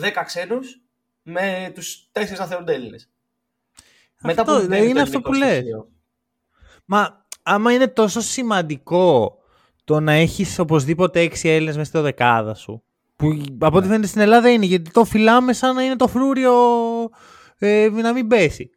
10 0.00 0.02
ξένους 0.24 0.83
με 1.24 1.72
τους 1.74 2.10
4 2.12 2.22
να 2.38 2.46
θεωρούνται 2.46 2.74
Έλληνε. 2.74 2.98
Μετά 4.22 4.42
από 4.42 4.74
είναι 4.74 5.00
αυτό 5.00 5.20
που 5.20 5.32
λες. 5.32 5.64
Μα 6.84 7.26
άμα 7.42 7.72
είναι 7.72 7.88
τόσο 7.88 8.20
σημαντικό 8.20 9.38
το 9.84 10.00
να 10.00 10.12
έχεις 10.12 10.58
οπωσδήποτε 10.58 11.24
6 11.24 11.34
Έλληνες 11.42 11.76
μέσα 11.76 11.88
στο 11.88 12.02
δεκάδα 12.02 12.54
σου. 12.54 12.82
Που 13.16 13.42
από 13.58 13.76
ό,τι 13.76 13.86
ναι. 13.86 13.92
φαίνεται 13.92 14.08
στην 14.08 14.20
Ελλάδα 14.20 14.50
είναι, 14.50 14.66
γιατί 14.66 14.90
το 14.90 15.04
φυλάμε 15.04 15.52
σαν 15.52 15.74
να 15.74 15.82
είναι 15.82 15.96
το 15.96 16.08
φρούριο 16.08 16.52
ε, 17.58 17.88
να 17.88 18.12
μην 18.12 18.28
πέσει. 18.28 18.70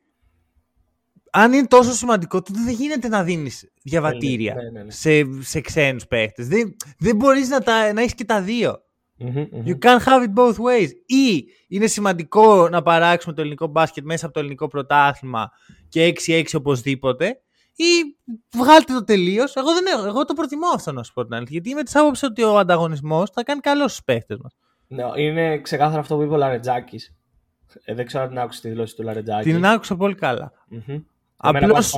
Αν 1.32 1.54
είναι 1.54 1.68
τόσο 1.68 1.92
σημαντικό, 1.92 2.42
τότε 2.42 2.60
δεν 2.64 2.74
γίνεται 2.74 3.08
να 3.08 3.24
δίνεις 3.24 3.72
διαβατήρια 3.84 4.54
ναι, 4.54 4.70
ναι, 4.70 4.84
ναι, 4.84 4.92
σε, 4.92 5.42
σε 5.42 5.62
ξένους 5.62 6.08
παίχτε. 6.08 6.44
Δεν, 6.44 6.76
δεν 6.98 7.16
μπορείς 7.16 7.50
να, 7.50 7.60
να 7.94 8.02
έχεις 8.02 8.16
και 8.16 8.26
τα 8.26 8.42
δυο 8.42 8.82
You 9.66 9.78
can't 9.80 10.04
have 10.04 10.24
it 10.24 10.34
both 10.34 10.56
ways. 10.56 10.90
Ή 11.06 11.46
είναι 11.68 11.88
σημαντικό 11.88 12.70
να 12.70 12.82
παράξουμε 12.82 13.34
το 13.34 13.42
ελληνικό 13.42 13.68
μπάσκετ 13.68 14.06
μέσα 14.06 14.26
από 14.26 14.34
το 14.34 14.40
ελληνικό 14.40 14.68
πρωτάθλημα 14.68 15.52
και 15.90 16.14
6-6 16.28 16.44
οπωσδήποτε. 16.54 17.42
Ή 17.76 18.18
βγάλτε 18.58 18.94
το 18.94 19.04
τελείως. 19.04 19.56
Εγώ, 19.56 19.70
εγώ 20.08 20.26
το 20.26 20.34
προτιμώ 20.34 20.68
αυτό 20.76 20.92
να 20.92 21.04
σου 21.04 21.14
πω 21.14 21.24
την 21.24 21.34
αλήθεια. 21.34 21.52
Γιατί 21.54 21.70
είμαι 21.70 21.84
της 21.84 21.96
άποψης 21.96 22.24
ότι 22.24 22.44
ο 22.44 22.58
ανταγωνισμός 22.58 23.30
θα 23.30 23.44
κάνει 23.44 23.60
καλό 23.60 23.88
στους 23.88 24.04
παίχτες 24.04 24.38
μας. 24.42 24.56
Ναι, 24.88 25.04
είναι 25.16 25.62
ξεκάθαρο 25.62 26.00
αυτό 26.00 26.16
που 26.16 26.22
είπε 26.22 26.34
ο 26.34 26.38
Λαρετζάκης. 26.38 27.16
Ε, 27.84 27.94
δεν 27.94 28.06
ξέρω 28.06 28.24
αν 28.24 28.30
την 28.30 28.40
άκουσες 28.40 28.62
τη 28.62 28.70
δηλώση 28.70 28.96
του 28.96 29.04
Λαρετζάκη. 29.04 29.52
Την 29.52 29.66
άκουσα 29.66 29.96
πολύ 29.96 30.16
καλά. 30.16 30.52
Απλώς 31.38 31.94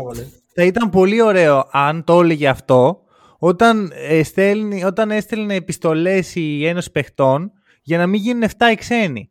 θα 0.54 0.64
ήταν 0.64 0.90
πολύ 0.90 1.22
ωραίο 1.22 1.68
αν 1.72 2.04
το 2.04 2.22
έλεγε 2.22 2.48
αυτό 2.48 3.04
όταν, 3.40 3.92
έστελνε, 3.94 4.86
όταν 4.86 5.12
έστελνε 5.12 5.56
επιστολές 5.56 6.36
η 6.36 6.66
Ένωση 6.66 6.92
Παιχτών 6.92 7.52
για 7.82 7.98
να 7.98 8.08
μην 8.08 8.22
γίνουν 8.22 8.44
7 8.44 8.52
οι 8.72 8.76
ξένοι. 8.76 9.30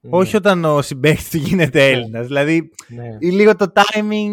Ναι. 0.00 0.10
Όχι 0.12 0.36
όταν 0.36 0.64
ο 0.64 0.82
συμπαίχτης 0.82 1.30
του 1.30 1.36
γίνεται 1.48 1.78
ναι. 1.78 1.86
Έλληνας. 1.86 2.26
Δηλαδή, 2.26 2.70
ναι. 2.88 3.30
λίγο 3.30 3.56
το 3.56 3.72
timing. 3.74 4.32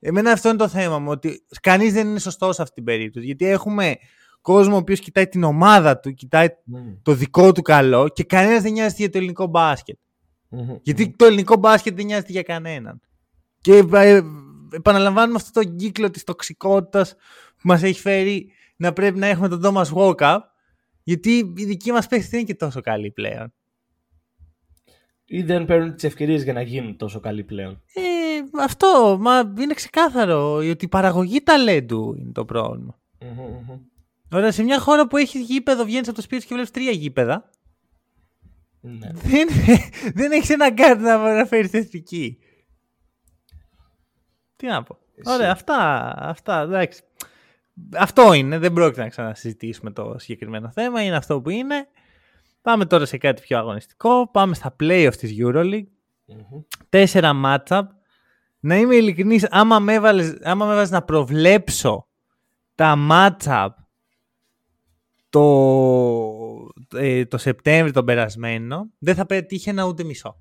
Εμένα 0.00 0.32
αυτό 0.32 0.48
είναι 0.48 0.58
το 0.58 0.68
θέμα 0.68 0.98
μου. 0.98 1.10
Ότι 1.10 1.44
κανείς 1.60 1.92
δεν 1.92 2.08
είναι 2.08 2.18
σωστός 2.18 2.54
σε 2.54 2.62
αυτή 2.62 2.74
την 2.74 2.84
περίπτωση. 2.84 3.26
Γιατί 3.26 3.46
έχουμε 3.46 3.96
κόσμο 4.40 4.74
ο 4.74 4.78
οποίος 4.78 5.00
κοιτάει 5.00 5.28
την 5.28 5.42
ομάδα 5.42 5.98
του, 5.98 6.14
κοιτάει 6.14 6.48
το 7.02 7.12
δικό 7.12 7.52
του 7.52 7.62
καλό 7.62 8.08
και 8.08 8.24
κανένας 8.24 8.62
δεν 8.62 8.72
νοιάζεται 8.72 9.02
για 9.02 9.10
το 9.10 9.18
ελληνικό 9.18 9.46
μπάσκετ. 9.46 9.98
Γιατί 10.82 11.14
το 11.16 11.24
ελληνικό 11.24 11.56
μπάσκετ 11.56 11.96
δεν 11.96 12.04
νοιάζεται 12.04 12.32
για 12.32 12.42
κανέναν. 12.42 13.00
Και 13.60 13.84
ε, 13.92 14.20
επαναλαμβάνουμε 14.70 15.36
αυτό 15.36 15.60
το 15.60 15.68
κύκλο 15.68 16.10
της 16.10 16.24
τοξικότητας 16.24 17.10
που 17.10 17.49
μας 17.62 17.82
έχει 17.82 18.00
φέρει 18.00 18.52
να 18.76 18.92
πρέπει 18.92 19.18
να 19.18 19.26
έχουμε 19.26 19.48
τον 19.48 19.60
Thomas 19.64 19.92
Walkup 19.94 20.38
γιατί 21.02 21.52
η 21.56 21.64
δική 21.64 21.92
μας 21.92 22.06
παίχτη 22.06 22.28
δεν 22.28 22.38
είναι 22.38 22.48
και 22.48 22.54
τόσο 22.54 22.80
καλή 22.80 23.10
πλέον. 23.10 23.52
Ή 25.24 25.42
δεν 25.42 25.64
παίρνουν 25.64 25.94
τις 25.94 26.04
ευκαιρίες 26.04 26.42
για 26.42 26.52
να 26.52 26.62
γίνουν 26.62 26.96
τόσο 26.96 27.20
καλοί 27.20 27.44
πλέον. 27.44 27.82
Ε, 27.94 28.62
αυτό, 28.62 29.16
μα 29.20 29.52
είναι 29.58 29.74
ξεκάθαρο 29.74 30.54
ότι 30.54 30.84
η 30.84 30.88
παραγωγή 30.88 31.40
ταλέντου 31.42 32.14
είναι 32.18 32.32
το 32.32 32.44
πρόβλημα. 32.44 32.98
Ωραία, 34.32 34.52
σε 34.52 34.62
μια 34.62 34.80
χώρα 34.80 35.06
που 35.06 35.16
έχει 35.16 35.40
γήπεδο, 35.42 35.84
βγαίνεις 35.84 36.06
από 36.06 36.16
το 36.16 36.22
σπίτι 36.22 36.46
και 36.46 36.54
βλέπεις 36.54 36.70
τρία 36.70 36.90
γήπεδα. 36.90 37.50
Ναι. 38.80 39.10
Δεν, 39.12 39.48
δεν 40.18 40.32
έχεις 40.32 40.50
ένα 40.50 40.72
κάρτ 40.72 41.00
να 41.00 41.46
φέρει 41.46 41.68
εθνική. 41.72 42.38
Τι 44.56 44.66
να 44.66 44.82
πω. 44.82 44.98
Ωραία, 45.24 45.50
αυτά, 45.50 45.78
αυτά, 46.18 46.60
εντάξει. 46.60 47.02
Αυτό 47.96 48.32
είναι, 48.32 48.58
δεν 48.58 48.72
πρόκειται 48.72 49.02
να 49.02 49.08
ξανασυζητήσουμε 49.08 49.90
το 49.90 50.14
συγκεκριμένο 50.18 50.70
θέμα, 50.70 51.02
είναι 51.02 51.16
αυτό 51.16 51.40
που 51.40 51.50
είναι. 51.50 51.86
Πάμε 52.62 52.86
τώρα 52.86 53.06
σε 53.06 53.18
κάτι 53.18 53.42
πιο 53.42 53.58
αγωνιστικό, 53.58 54.30
πάμε 54.30 54.54
στα 54.54 54.76
playoffs 54.80 55.16
της 55.18 55.34
EuroLeague. 55.38 55.86
mm 56.28 56.64
Τέσσερα 56.88 57.32
matchup. 57.44 57.82
Να 58.60 58.76
είμαι 58.76 58.94
ειλικρινής, 58.94 59.46
άμα 59.50 59.78
με 59.78 59.94
έβαλες, 59.94 60.90
να 60.90 61.02
προβλέψω 61.02 62.08
τα 62.74 62.96
matchup 63.10 63.68
το, 65.30 65.44
ε, 66.94 67.24
το 67.24 67.38
Σεπτέμβριο 67.38 67.92
τον 67.92 68.04
περασμένο, 68.04 68.90
δεν 68.98 69.14
θα 69.14 69.26
πετύχαινα 69.26 69.84
ούτε 69.84 70.04
μισό. 70.04 70.36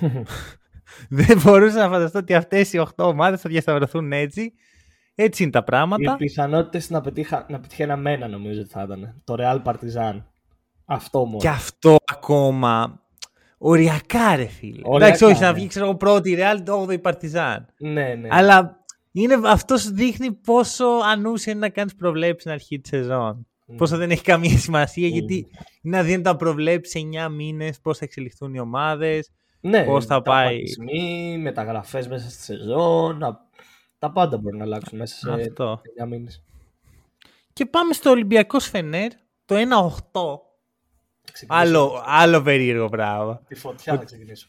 δεν 1.08 1.40
μπορούσα 1.42 1.78
να 1.78 1.88
φανταστώ 1.88 2.18
ότι 2.18 2.34
αυτές 2.34 2.72
οι 2.72 2.86
8 2.96 3.04
ομάδες 3.04 3.40
θα 3.40 3.48
διασταυρωθούν 3.48 4.12
έτσι. 4.12 4.52
Έτσι 5.20 5.42
είναι 5.42 5.52
τα 5.52 5.64
πράγματα. 5.64 6.12
Οι 6.12 6.16
πιθανότητες 6.16 6.90
να, 6.90 7.00
πετύχα, 7.00 7.46
να 7.48 7.60
πετυχαίνα 7.60 7.96
μένα 7.96 8.28
νομίζω 8.28 8.60
ότι 8.60 8.70
θα 8.70 8.82
ήταν. 8.82 9.22
Το 9.24 9.36
Real 9.38 9.62
Partizan. 9.62 10.22
Αυτό 10.84 11.24
μόνο. 11.24 11.38
Και 11.38 11.48
αυτό 11.48 11.96
ακόμα. 12.12 13.00
Οριακά, 13.58 14.36
ρε 14.36 14.46
φίλε. 14.46 14.80
Οριακά, 14.84 15.06
Εντάξει, 15.06 15.24
όχι, 15.24 15.40
ναι. 15.40 15.46
να 15.46 15.52
βγει 15.52 15.66
ξέρω 15.66 15.84
εγώ 15.84 15.94
πρώτη 15.94 16.36
Real, 16.38 16.62
το 16.64 16.86
8η 16.88 17.00
Partizan. 17.02 17.58
Ναι, 17.78 18.14
ναι. 18.14 18.28
Αλλά 18.30 18.84
είναι, 19.12 19.40
αυτός 19.44 19.90
δείχνει 19.90 20.32
πόσο 20.32 20.86
ανούσια 20.86 21.52
είναι 21.52 21.60
να 21.60 21.68
κάνεις 21.68 21.94
προβλέψεις 21.94 22.40
στην 22.40 22.52
αρχή 22.52 22.80
της 22.80 22.90
σεζόν. 22.90 23.46
Mm. 23.68 23.74
Πόσο 23.76 23.96
δεν 23.96 24.10
έχει 24.10 24.22
καμία 24.22 24.58
σημασία, 24.58 25.08
mm. 25.08 25.12
γιατί 25.12 25.46
είναι 25.82 25.98
αδύνατο 25.98 26.30
να 26.30 26.36
προβλέψεις 26.36 27.02
9 27.26 27.30
μήνες 27.30 27.80
πώς 27.80 27.98
θα 27.98 28.04
εξελιχθούν 28.04 28.54
οι 28.54 28.60
ομάδες. 28.60 29.30
Ναι, 29.60 29.84
πώς 29.84 30.06
θα 30.06 30.22
πάει. 30.22 30.62
μεταγραφές 31.38 32.08
μέσα 32.08 32.30
στη 32.30 32.42
σεζόν, 32.42 33.22
τα 33.98 34.12
πάντα 34.12 34.38
μπορούν 34.38 34.58
να 34.58 34.64
αλλάξουν 34.64 34.98
μέσα 34.98 35.16
σε 35.16 35.32
Αυτό. 35.32 35.80
9 36.02 36.06
μήνες. 36.06 36.42
Και 37.52 37.66
πάμε 37.66 37.92
στο 37.92 38.10
Ολυμπιακός 38.10 38.64
Σφενέρ, 38.64 39.10
το 39.44 39.54
1-8. 39.56 40.40
Άλλο, 41.46 42.02
άλλο 42.04 42.42
περίεργο 42.42 42.88
πράγμα. 42.88 43.42
Τη 43.48 43.54
φωτιά 43.54 43.92
να 43.92 44.04
ξεκινήσω. 44.04 44.48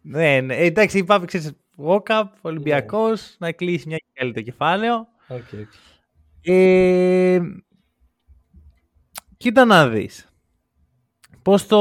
Ναι, 0.00 0.40
ναι. 0.40 0.56
Εντάξει, 0.56 0.98
είπαμε, 0.98 1.24
ξέρεις, 1.24 1.52
walk-up, 1.76 2.24
Ολυμπιακός, 2.40 3.36
ναι. 3.38 3.46
να 3.46 3.52
κλείσει 3.52 3.88
μια 3.88 3.96
και 3.96 4.10
καλή 4.12 4.32
το 4.32 4.42
κεφάλαιο. 4.42 5.08
Okay, 5.28 5.34
okay. 5.34 5.64
Ε, 6.52 7.40
κοίτα 9.36 9.64
να 9.64 9.88
δεις. 9.88 10.28
Πώς 11.42 11.66
το 11.66 11.78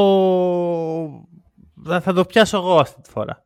θα 1.83 2.13
το 2.13 2.25
πιάσω 2.25 2.57
εγώ 2.57 2.79
αυτή 2.79 3.01
τη 3.01 3.09
φορά. 3.09 3.45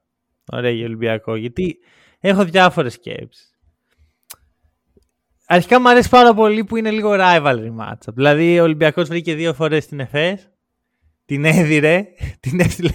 Ωραία 0.52 0.72
για 0.72 0.86
Ολυμπιακό. 0.86 1.36
Γιατί 1.36 1.78
έχω 2.20 2.46
διάφορες 2.46 2.94
σκέψεις. 2.94 3.49
Αρχικά 5.52 5.82
μου 5.82 5.90
αρέσει 5.90 6.10
πάρα 6.10 6.34
πολύ 6.34 6.64
που 6.64 6.76
είναι 6.76 6.92
λίγο 6.92 7.12
rivalry 7.14 7.76
match. 7.80 8.14
Δηλαδή 8.14 8.60
ο 8.60 8.64
Ολυμπιακός 8.64 9.08
βρήκε 9.08 9.34
δύο 9.34 9.54
φορές 9.54 9.88
την 9.88 10.00
ΕΦΕΣ. 10.00 10.50
Την 11.26 11.46
έδιρε. 11.46 12.06
Την 12.40 12.60
έστειλε 12.60 12.92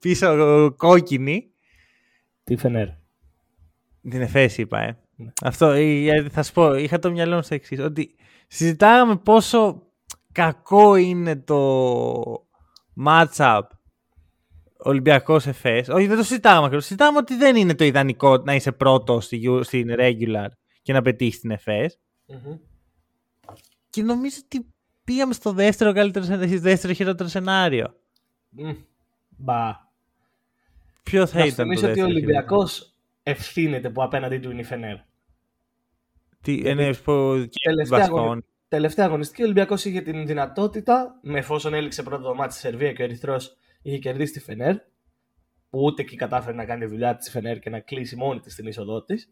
πίσω 0.00 0.74
κόκκινη. 0.76 1.50
Τι 2.44 2.56
φενέρ. 2.56 2.88
Την 4.10 4.20
ΕΦΕΣ 4.20 4.58
είπα, 4.58 4.80
ε. 4.80 4.98
Ναι. 5.16 5.32
Αυτό, 5.44 5.70
ε, 5.70 6.28
θα 6.30 6.42
σου 6.42 6.52
πω, 6.52 6.74
είχα 6.74 6.98
το 6.98 7.10
μυαλό 7.10 7.36
μου 7.36 7.42
στο 7.42 7.54
εξής. 7.54 7.80
Ότι 7.80 8.14
συζητάγαμε 8.46 9.16
πόσο 9.16 9.82
κακό 10.32 10.96
είναι 10.96 11.36
το 11.36 11.58
matchup 13.04 13.62
Ολυμπιακός 14.78 15.46
Εφές. 15.46 15.88
Όχι, 15.88 16.06
δεν 16.06 16.16
το 16.16 16.22
συζητάμε 16.22 16.64
ακριβώς. 16.64 16.84
Συζητάμε 16.84 17.18
ότι 17.18 17.36
δεν 17.36 17.56
είναι 17.56 17.74
το 17.74 17.84
ιδανικό 17.84 18.36
να 18.36 18.54
είσαι 18.54 18.72
πρώτος 18.72 19.24
στην 19.60 19.94
regular 19.98 20.48
και 20.86 20.92
να 20.92 21.02
πετύχει 21.02 21.38
την 21.38 21.50
εφε 21.50 21.90
Και 23.90 24.02
νομίζω 24.02 24.36
ότι 24.44 24.66
πήγαμε 25.04 25.32
στο 25.32 25.52
δεύτερο 25.52 25.92
καλύτερο 25.92 26.26
δεύτερο 26.58 26.92
χειρότερο 26.92 27.28
σενάριο. 27.28 27.94
Μπα. 29.36 29.88
Ποιο 31.02 31.26
θα 31.26 31.38
να 31.38 31.44
ήταν. 31.44 31.66
Νομίζω 31.66 31.90
ότι 31.90 32.00
ο 32.00 32.04
Ολυμπιακός 32.04 32.94
ευθύνεται 33.22 33.90
που 33.90 34.02
απέναντί 34.02 34.38
του 34.38 34.50
είναι 34.50 34.60
η 34.60 34.64
Φενέρ. 34.64 34.96
Τι 36.40 36.62
εννοεί 36.64 36.96
που. 36.96 37.46
Τελευταία, 37.64 38.38
τελευταία 38.68 39.06
αγωνιστική 39.06 39.42
ο 39.42 39.44
Ολυμπιακός 39.44 39.84
είχε 39.84 40.00
την 40.00 40.26
δυνατότητα, 40.26 41.18
με 41.22 41.38
εφόσον 41.38 41.74
έληξε 41.74 42.02
πρώτο 42.02 42.22
δωμάτι 42.22 42.52
στη 42.52 42.60
Σερβία 42.60 42.92
και 42.92 43.02
ο 43.02 43.04
Ερυθρός 43.04 43.56
είχε 43.82 43.98
κερδίσει 43.98 44.32
τη 44.32 44.40
Φενέρ, 44.40 44.76
που 45.70 45.82
ούτε 45.82 46.02
εκεί 46.02 46.16
κατάφερε 46.16 46.56
να 46.56 46.64
κάνει 46.64 46.84
τη 46.84 46.90
δουλειά 46.90 47.16
της 47.16 47.30
Φενέρ 47.30 47.58
και 47.58 47.70
να 47.70 47.80
κλείσει 47.80 48.16
μόνη 48.16 48.40
της 48.40 48.54
την 48.54 48.66
είσοδό 48.66 49.02
της. 49.02 49.30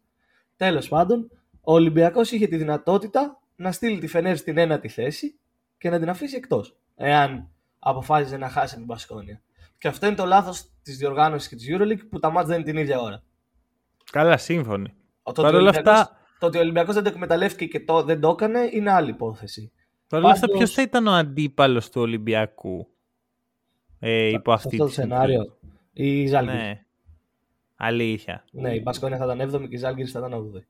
Τέλος 0.57 0.89
πάντων, 0.89 1.31
ο 1.65 1.73
Ολυμπιακός 1.73 2.31
είχε 2.33 2.47
τη 2.47 2.57
δυνατότητα 2.57 3.41
να 3.57 3.73
στείλει 3.73 3.99
τη 3.99 4.07
Φενέρ 4.07 4.37
στην 4.37 4.59
ένατη 4.59 4.89
θέση 4.89 5.39
και 5.79 5.91
να 5.91 5.99
την 5.99 6.09
αφήσει 6.09 6.37
εκτός, 6.37 6.77
εάν 6.97 7.49
αποφάσιζε 7.79 8.37
να 8.37 8.49
χάσει 8.49 8.77
την 8.77 8.87
Πασκόνια. 8.87 9.43
Και 9.79 9.89
αυτό 9.89 10.07
είναι 10.07 10.15
το 10.15 10.25
λάθος 10.25 10.71
της 10.83 10.97
διοργάνωσης 10.97 11.49
και 11.49 11.57
της 11.57 11.67
Euroleague 11.71 12.09
που 12.11 12.19
τα 12.19 12.31
μάτια 12.31 12.49
δεν 12.49 12.61
είναι 12.61 12.71
την 12.71 12.77
ίδια 12.81 13.01
ώρα. 13.01 13.23
Καλά, 14.13 14.37
σύμφωνοι. 14.37 14.95
Παρ' 15.35 15.55
όλα 15.55 15.71
αυτά. 15.71 16.19
Το 16.39 16.47
ότι 16.47 16.59
ο 16.59 16.61
Ολυμπιακός 16.61 16.95
δεν 16.95 17.03
το 17.03 17.09
εκμεταλλεύτηκε 17.09 17.67
και 17.67 17.85
το, 17.85 18.03
δεν 18.03 18.21
το 18.21 18.29
έκανε 18.29 18.69
είναι 18.73 18.91
άλλη 18.91 19.11
υπόθεση. 19.11 19.73
Παρ' 20.09 20.23
όλα 20.23 20.33
αυτά, 20.33 20.49
ποιος 20.49 20.73
θα 20.73 20.83
ήταν 20.83 21.07
ο 21.07 21.13
αντίπαλος 21.13 21.91
του 21.91 22.01
Ολυμπιακού 22.01 22.89
ε, 23.99 24.29
υπό 24.29 24.53
αυτή 24.53 24.69
αυτό 24.69 24.85
το 24.85 24.93
σενάριο. 24.93 25.59
Η 25.93 26.27
Ζάλγκη. 26.27 26.53
Ναι. 26.53 26.85
Αλήθεια. 27.77 28.45
Ναι, 28.51 28.75
η 28.75 28.81
Μπασκόνια 28.85 29.17
θα 29.17 29.35
ήταν 29.35 29.55
7η 29.55 29.69
και 29.69 29.75
η 29.75 29.79
Ζάλγκη 29.79 30.05
θα 30.05 30.19
ήταν 30.19 30.33
8η. 30.33 30.63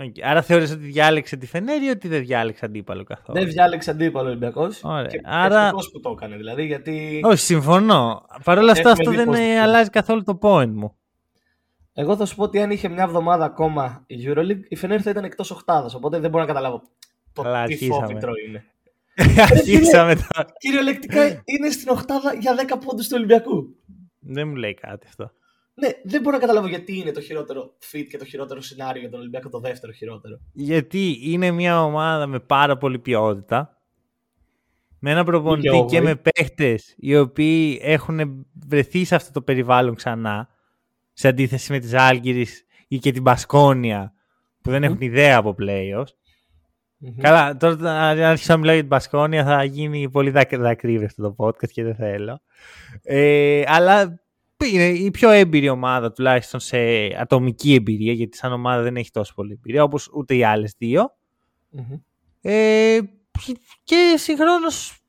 Okay. 0.00 0.20
Άρα 0.22 0.42
θεωρείς 0.42 0.70
ότι 0.70 0.84
διάλεξε 0.84 1.36
τη 1.36 1.46
Φενέρ 1.46 1.82
ή 1.82 1.88
ότι 1.88 2.08
δεν 2.08 2.20
διάλεξε 2.20 2.64
αντίπαλο 2.64 3.04
καθόλου; 3.04 3.38
Δεν 3.38 3.48
διάλεξε 3.48 3.90
αντίπαλο 3.90 4.28
Ολυμπιακός. 4.28 4.80
Και 5.08 5.20
Άρα... 5.24 5.70
που 5.92 6.00
το 6.00 6.10
έκανε 6.10 6.36
δηλαδή. 6.36 6.66
Γιατί... 6.66 7.20
Όχι, 7.24 7.38
συμφωνώ. 7.38 8.26
Παρ' 8.44 8.58
όλα 8.58 8.72
αυτά 8.72 8.90
αυτό 8.90 9.10
δεν 9.10 9.34
αλλάζει 9.34 9.90
καθόλου 9.90 10.22
το 10.22 10.38
point 10.42 10.70
μου. 10.74 10.96
Εγώ 11.92 12.16
θα 12.16 12.26
σου 12.26 12.36
πω 12.36 12.42
ότι 12.42 12.60
αν 12.60 12.70
είχε 12.70 12.88
μια 12.88 13.02
εβδομάδα 13.02 13.44
ακόμα 13.44 14.04
η 14.06 14.16
Euroleague, 14.26 14.60
η 14.68 14.76
Φενέρ 14.76 15.00
θα 15.02 15.10
ήταν 15.10 15.24
εκτός 15.24 15.50
οχτάδα. 15.50 15.90
Οπότε 15.94 16.18
δεν 16.18 16.30
μπορώ 16.30 16.42
να 16.42 16.48
καταλάβω 16.48 16.82
το 17.32 17.44
τι 17.66 17.86
φόβητρο 17.86 18.32
είναι. 18.46 18.64
Αρχίσαμε 19.50 20.14
τώρα. 20.14 20.48
Κυριολεκτικά 20.58 21.24
είναι 21.44 21.70
στην 21.70 21.88
οχτάδα 21.88 22.34
για 22.34 22.54
10 22.68 22.78
πόντους 22.84 23.08
του 23.08 23.14
Ολυμπιακού. 23.16 23.76
Δεν 24.18 24.48
μου 24.48 24.54
λέει 24.54 24.74
κάτι 24.74 25.06
αυτό. 25.08 25.30
Ναι, 25.78 25.88
δεν 26.04 26.20
μπορώ 26.20 26.36
να 26.36 26.42
καταλάβω 26.42 26.68
γιατί 26.68 26.98
είναι 26.98 27.12
το 27.12 27.20
χειρότερο 27.20 27.72
fit 27.92 28.04
και 28.10 28.18
το 28.18 28.24
χειρότερο 28.24 28.60
σενάριο 28.60 29.00
για 29.00 29.10
τον 29.10 29.20
Ολυμπιακό, 29.20 29.48
το 29.48 29.60
δεύτερο 29.60 29.92
χειρότερο. 29.92 30.40
Γιατί 30.52 31.18
είναι 31.22 31.50
μια 31.50 31.84
ομάδα 31.84 32.26
με 32.26 32.40
πάρα 32.40 32.76
πολύ 32.76 32.98
ποιότητα. 32.98 33.80
Με 34.98 35.10
ένα 35.10 35.24
προπονητή 35.24 35.84
και, 35.88 36.00
με 36.00 36.16
παίχτες 36.16 36.94
οι 36.96 37.16
οποίοι 37.16 37.80
έχουν 37.82 38.46
βρεθεί 38.66 39.04
σε 39.04 39.14
αυτό 39.14 39.32
το 39.32 39.42
περιβάλλον 39.42 39.94
ξανά. 39.94 40.48
Σε 41.12 41.28
αντίθεση 41.28 41.72
με 41.72 41.78
τις 41.78 41.94
Άλγηρη 41.94 42.46
ή 42.88 42.98
και 42.98 43.12
την 43.12 43.22
Πασκόνια 43.22 44.12
που 44.62 44.70
δεν 44.70 44.84
έχουν 44.84 45.00
ιδέα 45.00 45.36
από 45.36 45.54
playoffs. 45.58 46.14
Καλά, 47.20 47.56
τώρα 47.56 48.08
αν 48.08 48.18
αρχίσω 48.18 48.52
να 48.52 48.58
μιλάω 48.58 48.74
για 48.74 48.82
την 48.82 48.90
Πασκόνια 48.90 49.44
θα 49.44 49.64
γίνει 49.64 50.10
πολύ 50.10 50.32
δακρύβε 50.50 51.04
αυτό 51.04 51.22
το 51.22 51.44
podcast 51.44 51.70
και 51.70 51.82
δεν 51.82 51.94
θέλω. 51.94 52.40
Ε, 53.02 53.62
αλλά 53.66 54.25
είναι 54.64 54.88
η 54.88 55.10
πιο 55.10 55.30
έμπειρη 55.30 55.68
ομάδα 55.68 56.12
τουλάχιστον 56.12 56.60
σε 56.60 56.78
ατομική 57.18 57.74
εμπειρία, 57.74 58.12
γιατί 58.12 58.36
σαν 58.36 58.52
ομάδα 58.52 58.82
δεν 58.82 58.96
έχει 58.96 59.10
τόσο 59.10 59.34
πολύ 59.34 59.52
εμπειρία, 59.52 59.82
όπως 59.82 60.10
ούτε 60.14 60.34
οι 60.34 60.44
άλλες 60.44 60.76
Ε, 62.40 62.98
και 63.84 64.14
συγχρόνως 64.16 65.00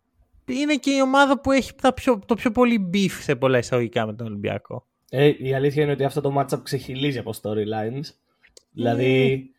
είναι 0.45 0.75
και 0.75 0.91
η 0.91 1.01
ομάδα 1.01 1.39
που 1.41 1.51
έχει 1.51 1.71
πιο, 1.95 2.19
το 2.25 2.35
πιο 2.35 2.51
πολύ 2.51 2.89
beef 2.93 3.11
σε 3.21 3.35
πολλά 3.35 3.57
εισαγωγικά 3.57 4.05
με 4.05 4.13
τον 4.13 4.27
Ολυμπιακό. 4.27 4.87
Ε, 5.09 5.33
η 5.37 5.53
αλήθεια 5.53 5.83
είναι 5.83 5.91
ότι 5.91 6.03
αυτό 6.03 6.21
το 6.21 6.35
matchup 6.37 6.63
ξεχυλίζει 6.63 7.19
από 7.19 7.33
storylines. 7.41 8.05
Δηλαδή 8.71 9.51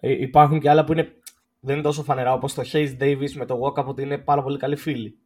ε. 0.00 0.08
ε, 0.08 0.22
υπάρχουν 0.22 0.60
και 0.60 0.70
άλλα 0.70 0.84
που 0.84 0.92
είναι, 0.92 1.12
δεν 1.60 1.74
είναι 1.74 1.84
τόσο 1.84 2.02
φανερά 2.02 2.32
όπως 2.32 2.54
το 2.54 2.62
Hayes 2.72 2.96
Davis 3.00 3.32
με 3.32 3.46
το 3.46 3.60
Walkup 3.60 3.84
ότι 3.84 4.02
είναι 4.02 4.18
πάρα 4.18 4.42
πολύ 4.42 4.58
καλοί 4.58 4.76
φίλοι. 4.76 5.18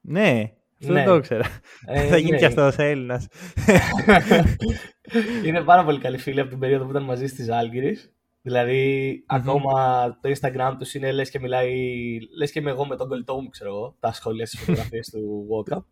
Ναι, 0.00 0.52
αυτό 0.82 0.92
δεν 0.92 1.02
ναι. 1.02 1.04
το 1.04 1.14
ήξερα. 1.14 1.44
Ε, 1.86 2.06
θα 2.06 2.16
γίνει 2.16 2.30
ναι. 2.30 2.36
και 2.38 2.44
αυτός 2.44 2.78
ο 2.78 2.82
Έλληνας. 2.82 3.26
είναι 5.46 5.60
πάρα 5.60 5.84
πολύ 5.84 5.98
καλή 5.98 6.18
φίλη 6.18 6.40
από 6.40 6.48
την 6.48 6.58
περίοδο 6.58 6.84
που 6.84 6.90
ήταν 6.90 7.02
μαζί 7.02 7.26
στι 7.26 7.52
Άλγηρε. 7.52 7.92
δηλαδη 8.42 9.24
ακόμα 9.26 10.06
το 10.20 10.32
Instagram 10.40 10.74
τους 10.78 10.94
είναι 10.94 11.12
λες 11.12 11.30
και 11.30 11.40
μιλάει, 11.40 11.72
λες 12.36 12.52
και 12.52 12.58
είμαι 12.58 12.70
εγώ 12.70 12.86
με 12.86 12.96
τον 12.96 13.08
κολλητό 13.08 13.40
μου, 13.40 13.48
ξέρω 13.48 13.70
εγώ, 13.70 13.96
τα 14.00 14.12
σχόλια 14.12 14.46
στι 14.46 14.56
φωτογραφίες 14.56 15.08
του 15.08 15.46
Walkup. 15.50 15.82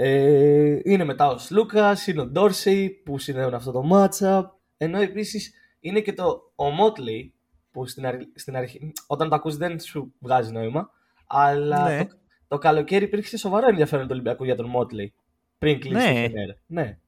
Ε, 0.00 0.78
είναι 0.82 1.04
μετά 1.04 1.28
ο 1.28 1.38
Σλούκα, 1.38 1.96
είναι 2.06 2.20
ο 2.20 2.26
Ντόρσεϊ 2.26 2.90
που 2.90 3.18
συνδέουν 3.18 3.54
αυτό 3.54 3.72
το 3.72 3.82
matchup. 3.92 4.42
Ενώ 4.76 5.00
επίσης 5.00 5.52
είναι 5.80 6.00
και 6.00 6.12
το 6.12 6.52
ο 6.54 6.64
Motley 6.64 7.30
που 7.70 7.86
στην, 7.86 8.04
στην 8.34 8.56
αρχή, 8.56 8.92
όταν 9.06 9.28
το 9.28 9.34
ακούς 9.34 9.56
δεν 9.56 9.80
σου 9.80 10.14
βγάζει 10.18 10.52
νόημα. 10.52 10.90
Αλλά 11.26 11.88
ναι. 11.88 12.04
το, 12.04 12.17
το 12.48 12.58
καλοκαίρι 12.58 13.04
υπήρχε 13.04 13.36
σοβαρό 13.36 13.68
ενδιαφέρον 13.68 14.04
του 14.04 14.10
Ολυμπιακού 14.12 14.44
για 14.44 14.56
τον 14.56 14.66
Μότλεϊ. 14.66 15.14
Πριν 15.58 15.80
κλείσει 15.80 16.12
ναι. 16.12 16.28
το 16.28 16.56
Ναι. 16.66 16.98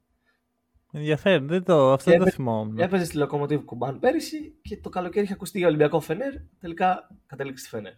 Ενδιαφέρον, 0.92 1.46
δεν 1.46 1.64
το, 1.64 1.92
αυτό 1.92 2.10
δεν 2.10 2.20
το 2.20 2.30
θυμόμουν. 2.30 2.78
Έπαιζε 2.78 3.04
στη 3.04 3.16
Λοκομοτίβ 3.16 3.60
Κουμπάν 3.64 3.98
πέρυσι 3.98 4.54
και 4.62 4.76
το 4.76 4.88
καλοκαίρι 4.88 5.24
είχε 5.24 5.32
ακουστεί 5.32 5.58
για 5.58 5.66
Ολυμπιακό 5.66 6.00
Φενέρ. 6.00 6.32
Τελικά 6.60 7.08
κατέληξε 7.26 7.64
στη 7.64 7.76
Φενέρ. 7.76 7.92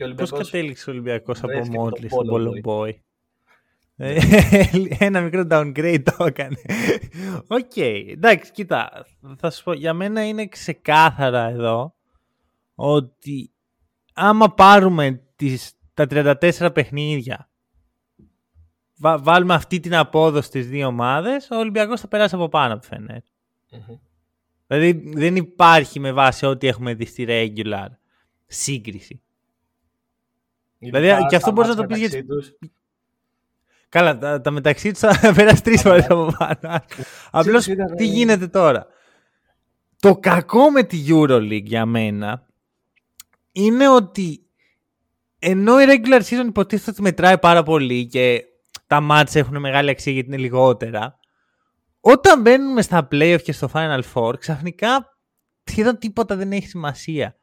Ολυμπιακός... 0.00 0.30
Πώς 0.30 0.38
κατέληξε 0.38 0.90
ο 0.90 0.92
Ολυμπιακός 0.92 1.42
από 1.42 1.66
Μότλεϊ 1.70 2.08
στον 2.08 2.26
Πολομπόι. 2.26 3.02
Ε, 3.96 4.18
ένα 5.06 5.20
μικρό 5.20 5.46
downgrade 5.50 6.02
το 6.16 6.24
έκανε. 6.24 6.56
OK, 7.46 7.70
okay. 7.74 8.04
εντάξει, 8.08 8.52
κοίτα. 8.52 9.06
Θα 9.38 9.50
σου 9.50 9.64
πω, 9.64 9.72
για 9.72 9.92
μένα 9.92 10.26
είναι 10.26 10.46
ξεκάθαρα 10.46 11.48
εδώ 11.48 11.94
ότι 12.74 13.52
άμα 14.14 14.54
πάρουμε 14.54 15.22
τις 15.36 15.72
τα 15.94 16.06
34 16.10 16.70
παιχνίδια 16.74 17.48
βάλουμε 18.96 19.54
αυτή 19.54 19.80
την 19.80 19.94
απόδοση 19.94 20.46
στις 20.46 20.68
δύο 20.68 20.86
ομάδες, 20.86 21.50
ο 21.50 21.56
Ολυμπιακός 21.56 22.00
θα 22.00 22.08
περάσει 22.08 22.34
από 22.34 22.48
πάνω 22.48 22.74
από 22.74 22.86
Φενέρ. 22.86 23.22
Δηλαδή 24.66 25.10
δεν 25.14 25.36
υπάρχει 25.36 26.00
με 26.00 26.12
βάση 26.12 26.46
ό,τι 26.46 26.66
έχουμε 26.66 26.94
δει 26.94 27.04
στη 27.04 27.26
regular 27.28 27.88
σύγκριση. 28.46 29.22
δηλαδή 30.78 31.26
και 31.26 31.36
αυτό 31.36 31.52
μπορείς 31.52 31.70
να 31.70 31.76
το 31.76 31.86
πεις 31.86 31.98
για 31.98 32.24
Καλά, 33.88 34.18
τα, 34.18 34.40
τα 34.40 34.50
μεταξύ 34.50 34.90
τους 34.90 34.98
θα 34.98 35.32
περάσει 35.36 35.62
τρεις 35.62 35.82
φορές 35.82 36.06
από 36.08 36.34
πάνω. 36.38 36.84
Απλώς 37.30 37.66
τι 37.96 38.06
γίνεται 38.06 38.48
τώρα; 38.48 38.86
Το 40.00 40.16
κακό 40.16 40.70
με 40.70 40.82
τη 40.82 41.04
Euroleague 41.08 41.62
για 41.62 41.86
μένα 41.86 42.46
είναι 43.52 43.88
ότι 43.88 44.43
ενώ 45.46 45.80
η 45.80 45.84
regular 45.88 46.20
season 46.20 46.46
υποτίθεται 46.46 46.90
ότι 46.90 47.02
μετράει 47.02 47.38
πάρα 47.38 47.62
πολύ 47.62 48.06
και 48.06 48.44
τα 48.86 49.06
match 49.10 49.34
έχουν 49.34 49.60
μεγάλη 49.60 49.90
αξία 49.90 50.12
γιατί 50.12 50.28
είναι 50.28 50.36
λιγότερα, 50.36 51.18
όταν 52.00 52.40
μπαίνουμε 52.40 52.82
στα 52.82 53.08
playoff 53.10 53.38
και 53.42 53.52
στο 53.52 53.70
Final 53.72 54.00
Four, 54.14 54.38
ξαφνικά 54.38 55.18
σχεδόν 55.64 55.98
τίποτα 55.98 56.36
δεν 56.36 56.52
έχει 56.52 56.68
σημασία. 56.68 57.36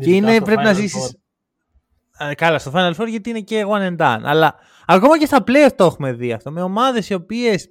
και 0.00 0.14
είναι, 0.14 0.40
πρέπει 0.40 0.62
να 0.62 0.72
ζήσει. 0.72 1.18
Καλά, 2.34 2.58
στο 2.58 2.72
Final 2.74 2.94
Four 2.94 3.08
γιατί 3.08 3.30
είναι 3.30 3.40
και 3.40 3.64
one 3.68 3.96
and 3.96 3.96
done. 3.96 4.20
Αλλά 4.22 4.54
ακόμα 4.86 5.18
και 5.18 5.26
στα 5.26 5.44
playoff 5.46 5.72
το 5.76 5.84
έχουμε 5.84 6.12
δει 6.12 6.32
αυτό. 6.32 6.50
Με 6.50 6.62
ομάδες 6.62 7.08
οι 7.08 7.14
οποίες 7.14 7.70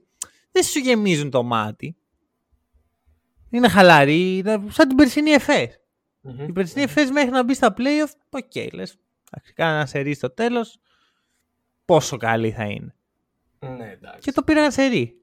δεν 0.51 0.63
σου 0.63 0.79
γεμίζουν 0.79 1.29
το 1.29 1.43
μάτι. 1.43 1.95
Είναι 3.49 3.67
χαλαροί, 3.67 4.43
σαν 4.67 4.87
την 4.87 4.97
περσινή 4.97 5.31
Εφές. 5.31 5.69
Mm-hmm. 6.23 6.47
Η 6.47 6.51
περσινή 6.51 6.83
Εφές 6.83 7.11
μέχρι 7.11 7.29
να 7.29 7.43
μπει 7.43 7.53
στα 7.53 7.73
playoff, 7.77 8.11
OK, 8.29 8.51
okay, 8.53 8.67
λες, 8.71 8.91
Εντάξει, 8.91 9.02
κάνα 9.55 9.75
ένα 9.75 9.85
σερί 9.85 10.13
στο 10.13 10.29
τέλος. 10.29 10.79
Πόσο 11.85 12.17
καλή 12.17 12.51
θα 12.51 12.63
είναι. 12.63 12.95
Ναι, 13.59 13.91
εντάξει. 13.91 14.19
Και 14.19 14.31
το 14.31 14.43
πήρα 14.43 14.59
ένα 14.59 14.71
σερί. 14.71 15.21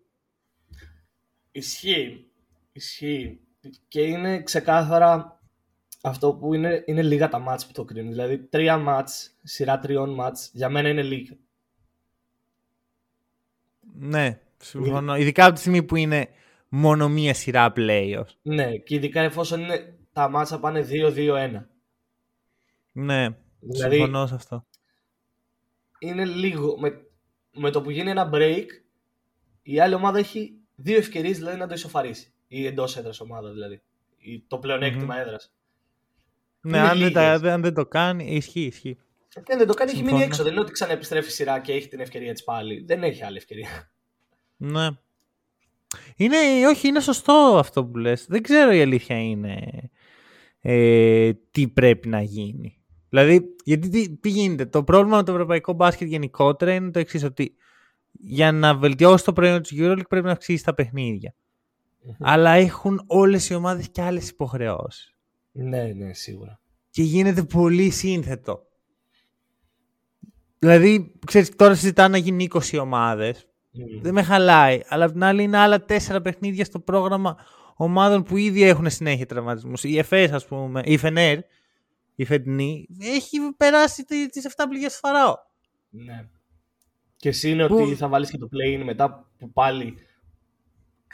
Ισχύει. 1.52 2.30
Ισχύει. 2.72 3.40
Και 3.88 4.00
είναι 4.00 4.42
ξεκάθαρα 4.42 5.40
αυτό 6.02 6.34
που 6.34 6.54
είναι, 6.54 6.82
είναι 6.86 7.02
λίγα 7.02 7.28
τα 7.28 7.38
μάτς 7.38 7.66
που 7.66 7.72
το 7.72 7.84
κρίνουν. 7.84 8.10
Δηλαδή 8.10 8.38
τρία 8.38 8.78
μάτς, 8.78 9.30
σειρά 9.42 9.78
τριών 9.78 10.14
μάτς, 10.14 10.50
για 10.52 10.68
μένα 10.68 10.88
είναι 10.88 11.02
λίγα. 11.02 11.36
Ναι, 13.92 14.40
συμφωνώ. 14.58 15.16
Ειδικά 15.16 15.44
από 15.44 15.54
τη 15.54 15.60
στιγμή 15.60 15.82
που 15.82 15.96
είναι 15.96 16.28
μόνο 16.68 17.08
μία 17.08 17.34
σειρά 17.34 17.72
playoffs. 17.76 18.34
Ναι, 18.42 18.76
και 18.76 18.94
ειδικά 18.94 19.20
εφόσον 19.20 19.60
είναι, 19.60 19.94
τα 20.12 20.28
μάτσα 20.28 20.60
πάνε 20.60 20.86
2-2-1. 20.90 21.66
Ναι. 22.92 23.36
Δηλαδή, 23.60 23.96
Συμφωνώ 23.96 24.26
σε 24.26 24.34
αυτό. 24.34 24.66
Είναι 25.98 26.24
λίγο. 26.24 26.78
Με, 26.78 27.06
με 27.52 27.70
το 27.70 27.82
που 27.82 27.90
γίνει 27.90 28.10
ένα 28.10 28.30
break, 28.34 28.66
η 29.62 29.80
άλλη 29.80 29.94
ομάδα 29.94 30.18
έχει 30.18 30.54
δύο 30.74 30.96
ευκαιρίες 30.96 31.36
δηλαδή, 31.36 31.58
να 31.58 31.66
το 31.66 31.74
ισοφαρίσει. 31.74 32.32
Η 32.48 32.66
εντός 32.66 32.96
έδρας 32.96 33.20
ομάδας 33.20 33.52
δηλαδή. 33.52 33.82
Το 34.46 34.58
πλεονέκτημα 34.58 35.14
mm-hmm. 35.14 35.20
έδρας. 35.20 35.52
Ναι, 36.60 36.78
αν 36.78 36.98
δεν, 36.98 37.12
τα, 37.12 37.32
αν 37.32 37.62
δεν, 37.62 37.74
το 37.74 37.86
κάνει, 37.86 38.34
ισχύει, 38.34 38.60
ισχύει. 38.60 38.98
Και 39.28 39.52
αν 39.52 39.58
δεν 39.58 39.66
το 39.66 39.74
κάνει, 39.74 39.90
έχει 39.90 40.02
μείνει 40.02 40.22
έξω. 40.22 40.42
Δεν 40.42 40.52
είναι 40.52 40.60
ότι 40.60 40.72
ξαναεπιστρέφει 40.72 41.30
σειρά 41.30 41.60
και 41.60 41.72
έχει 41.72 41.88
την 41.88 42.00
ευκαιρία 42.00 42.32
της 42.32 42.44
πάλι. 42.44 42.84
Δεν 42.86 43.02
έχει 43.02 43.24
άλλη 43.24 43.36
ευκαιρία. 43.36 43.92
Ναι. 44.56 44.88
Είναι, 46.16 46.36
όχι, 46.68 46.88
είναι 46.88 47.00
σωστό 47.00 47.56
αυτό 47.58 47.84
που 47.84 47.98
λες. 47.98 48.26
Δεν 48.28 48.42
ξέρω 48.42 48.72
η 48.72 48.80
αλήθεια 48.80 49.22
είναι 49.22 49.58
ε, 50.60 51.32
τι 51.50 51.68
πρέπει 51.68 52.08
να 52.08 52.22
γίνει. 52.22 52.79
Δηλαδή, 53.10 53.42
γιατί 53.64 53.88
τι, 53.88 54.16
τι 54.16 54.28
γίνεται; 54.28 54.66
Το 54.66 54.84
πρόβλημα 54.84 55.16
με 55.16 55.22
το 55.22 55.32
ευρωπαϊκό 55.32 55.72
μπάσκετ 55.72 56.08
γενικότερα 56.08 56.74
είναι 56.74 56.90
το 56.90 56.98
εξής, 56.98 57.24
ότι 57.24 57.54
για 58.12 58.52
να 58.52 58.74
βελτιώσει 58.74 59.24
το 59.24 59.32
προϊόν 59.32 59.62
της 59.62 59.72
EuroLeague 59.74 60.08
πρέπει 60.08 60.26
να 60.26 60.32
αυξήσεις 60.32 60.62
τα 60.62 60.74
παιχνιδια 60.74 61.34
Αλλά 62.18 62.50
έχουν 62.50 63.02
όλες 63.06 63.48
οι 63.48 63.54
ομάδες 63.54 63.88
και 63.88 64.02
άλλες 64.02 64.28
υποχρεώσεις. 64.28 65.14
Ναι, 65.52 65.82
ναι, 65.82 66.12
σίγουρα. 66.12 66.60
Και 66.90 67.02
γίνεται 67.02 67.42
πολύ 67.42 67.90
σύνθετο. 67.90 68.62
Δηλαδή, 70.58 71.12
ξέρεις, 71.26 71.56
τώρα 71.56 71.74
συζητάνε 71.74 72.08
να 72.08 72.16
γίνει 72.18 72.48
20 72.52 72.78
ομάδες. 72.80 73.48
Δεν 74.02 74.14
με 74.14 74.22
χαλάει. 74.22 74.80
Αλλά 74.88 75.04
απ' 75.04 75.12
την 75.12 75.24
άλλη 75.24 75.42
είναι 75.42 75.56
άλλα 75.56 75.84
4 75.88 76.20
παιχνίδια 76.22 76.64
στο 76.64 76.78
πρόγραμμα 76.78 77.36
ομάδων 77.76 78.22
που 78.22 78.36
ήδη 78.36 78.62
έχουν 78.62 78.90
συνέχεια 78.90 79.26
τραυματισμούς. 79.26 79.84
Η 79.84 79.98
ΕΦΕΣ, 79.98 80.32
ας 80.32 80.46
πούμε, 80.46 80.80
η 80.84 80.96
ΦΕΝΕΡ, 80.96 81.38
η 82.20 82.24
φετινή, 82.24 82.87
έχει 83.00 83.38
περάσει 83.56 84.04
τις 84.04 84.54
7 84.56 84.64
πληγές 84.68 84.96
Φαράω. 84.96 85.35
Ναι. 85.90 86.28
Και 87.16 87.28
εσύ 87.28 87.50
είναι 87.50 87.64
ότι 87.64 87.94
θα 87.94 88.09
βάλεις 88.09 88.30
και 88.30 88.38
το 88.38 88.48
play 88.52 88.83
μετά 88.85 89.30
που 89.38 89.52
πάλι 89.52 89.94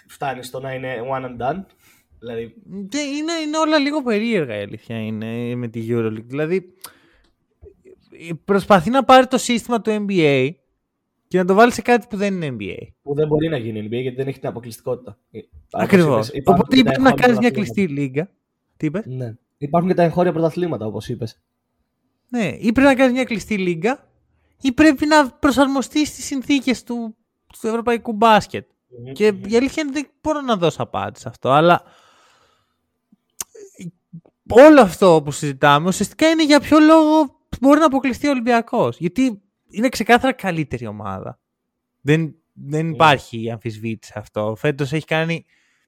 φτάνει 0.09 0.43
στο 0.43 0.61
να 0.61 0.75
είναι 0.75 0.95
one 1.13 1.25
and 1.25 1.37
done. 1.43 1.65
Δηλαδή... 2.19 2.55
Είναι, 2.91 3.33
είναι 3.47 3.59
όλα 3.59 3.79
λίγο 3.79 4.03
περίεργα 4.03 4.59
η 4.59 4.63
αλήθεια 4.63 4.99
είναι 4.99 5.55
με 5.55 5.69
τη 5.69 5.87
EuroLeague. 5.91 6.25
Δηλαδή 6.27 6.75
προσπαθεί 8.45 8.91
να 8.91 9.05
πάρει 9.05 9.27
το 9.27 9.39
σύστημα 9.39 9.81
του 9.81 10.07
NBA 10.09 10.51
και 11.29 11.39
να 11.39 11.45
το 11.45 11.55
βάλει 11.55 11.73
σε 11.73 11.83
κάτι 11.83 12.07
που 12.11 12.17
δεν 12.17 12.43
είναι 12.43 12.57
NBA. 12.61 12.87
Που 13.03 13.15
δεν 13.15 13.27
μπορεί 13.27 13.49
να 13.49 13.57
γίνει 13.57 13.87
NBA 13.87 14.01
γιατί 14.01 14.17
δεν 14.17 14.29
έχει 14.29 14.39
την 14.39 14.49
αποκλειστικότητα. 14.49 15.19
Ακριβώς. 15.71 16.31
Οπότε 16.45 16.79
είπε 16.79 16.99
να 16.99 17.13
κάνεις 17.13 17.39
μια 17.39 17.51
κλειστή 17.51 17.89
λίγα. 17.89 18.31
Τι 18.77 18.87
είπες; 18.87 19.07
Ναι. 19.07 19.35
Υπάρχουν 19.59 19.89
και 19.89 19.95
τα 19.95 20.03
εγχώρια 20.03 20.33
πρωταθλήματα 20.33 20.87
όπως 20.87 21.09
είπες. 21.09 21.41
Ναι, 22.29 22.45
ή 22.45 22.73
πρέπει 22.73 22.89
να 22.89 22.95
κάνεις 22.95 23.13
μια 23.13 23.25
κλειστή 23.25 23.59
λίγα 23.59 24.09
ή 24.61 24.73
πρέπει 24.73 25.07
να 25.07 25.31
προσαρμοστείς 25.31 26.09
στις 26.09 26.25
συνθήκες 26.25 26.83
του, 26.83 27.17
του 27.61 27.67
ευρωπαϊκού 27.67 28.13
μπάσκετ. 28.13 28.67
Mm-hmm. 28.67 29.13
Και 29.13 29.27
η 29.27 29.57
αλήθεια 29.57 29.83
είναι 29.83 29.93
δεν 29.93 30.09
μπορώ 30.21 30.41
να 30.41 30.57
δώσω 30.57 30.83
απάντηση 30.83 31.23
σε 31.23 31.29
αυτό, 31.29 31.51
αλλά 31.51 31.83
όλο 34.49 34.81
αυτό 34.81 35.23
που 35.25 35.31
συζητάμε 35.31 35.89
ουσιαστικά 35.89 36.29
είναι 36.29 36.45
για 36.45 36.61
ποιο 36.61 36.79
λόγο 36.79 37.41
μπορεί 37.61 37.79
να 37.79 37.87
αποκλειστεί 37.87 38.27
ο 38.27 38.31
Ολυμπιακός. 38.31 38.99
Γιατί 38.99 39.43
είναι 39.69 39.89
ξεκάθαρα 39.89 40.33
καλύτερη 40.33 40.87
ομάδα. 40.87 41.39
Δεν, 42.01 42.35
δεν 42.53 42.91
υπάρχει 42.91 43.51
αμφισβήτηση 43.51 44.13
αυτό. 44.17 44.55
Φέτος 44.59 44.93
έχει 44.93 45.07
κάνει. 45.07 45.45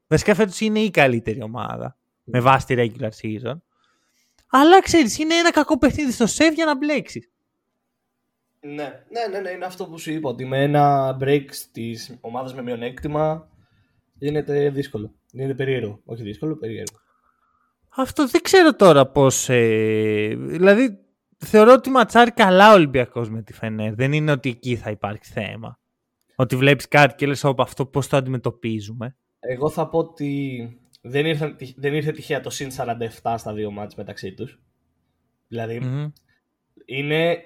Βασικά 0.07 0.35
φέτος 0.35 0.61
είναι 0.61 0.79
η 0.79 0.91
καλύτερη 0.91 1.43
ομάδα. 1.43 1.97
Με 2.31 2.41
βάση 2.41 2.67
τη 2.67 2.75
regular 2.77 3.11
season. 3.23 3.57
Αλλά 4.51 4.83
ξέρεις, 4.83 5.19
είναι 5.19 5.35
ένα 5.35 5.51
κακό 5.51 5.79
παιχνίδι 5.79 6.13
στο 6.13 6.27
σεφ 6.27 6.55
για 6.55 6.65
να 6.65 6.77
μπλέξεις. 6.77 7.31
Ναι, 8.61 9.05
ναι, 9.11 9.27
ναι, 9.31 9.41
ναι, 9.41 9.51
είναι 9.51 9.65
αυτό 9.65 9.87
που 9.87 9.99
σου 9.99 10.11
είπα. 10.11 10.29
Ότι 10.29 10.45
με 10.45 10.63
ένα 10.63 11.17
break 11.21 11.47
τη 11.73 11.91
ομάδα 12.21 12.55
με 12.55 12.63
μειονέκτημα 12.63 13.49
γίνεται 14.15 14.71
δύσκολο. 14.71 15.15
Είναι 15.33 15.55
περίεργο. 15.55 16.01
Όχι 16.05 16.23
δύσκολο, 16.23 16.57
περίεργο. 16.57 16.97
Αυτό 17.89 18.27
δεν 18.27 18.41
ξέρω 18.41 18.75
τώρα 18.75 19.07
πώς. 19.07 19.49
Ε, 19.49 20.35
δηλαδή, 20.37 20.99
θεωρώ 21.39 21.73
ότι 21.73 21.91
ματσάρει 21.91 22.31
καλά 22.31 22.71
ο 22.71 22.75
Ολυμπιακός 22.75 23.31
με 23.31 23.43
τη 23.43 23.53
Φενέρ. 23.53 23.95
Δεν 23.95 24.13
είναι 24.13 24.31
ότι 24.31 24.49
εκεί 24.49 24.77
θα 24.77 24.91
υπάρχει 24.91 25.25
θέμα. 25.25 25.79
Ότι 26.37 26.57
βλέπεις 26.57 26.89
κάτι 26.89 27.15
και 27.15 27.27
λες, 27.27 27.45
από 27.45 27.63
αυτό 27.63 27.87
πώς 27.87 28.09
το 28.09 28.17
αντιμετωπίζουμε. 28.17 29.17
Εγώ 29.41 29.71
θα 29.71 29.89
πω 29.89 29.99
ότι 29.99 30.81
δεν 31.01 31.27
ήρθε, 31.27 31.57
δεν 31.77 31.95
ήρθε 31.95 32.13
τυχαία 32.13 32.41
το 32.41 32.51
συν 32.51 32.71
47 33.23 33.35
στα 33.39 33.53
δύο 33.53 33.71
μάτς 33.71 33.95
μεταξύ 33.95 34.35
τους. 34.35 34.61
δηλαδη 35.49 35.83
είναι 36.85 37.39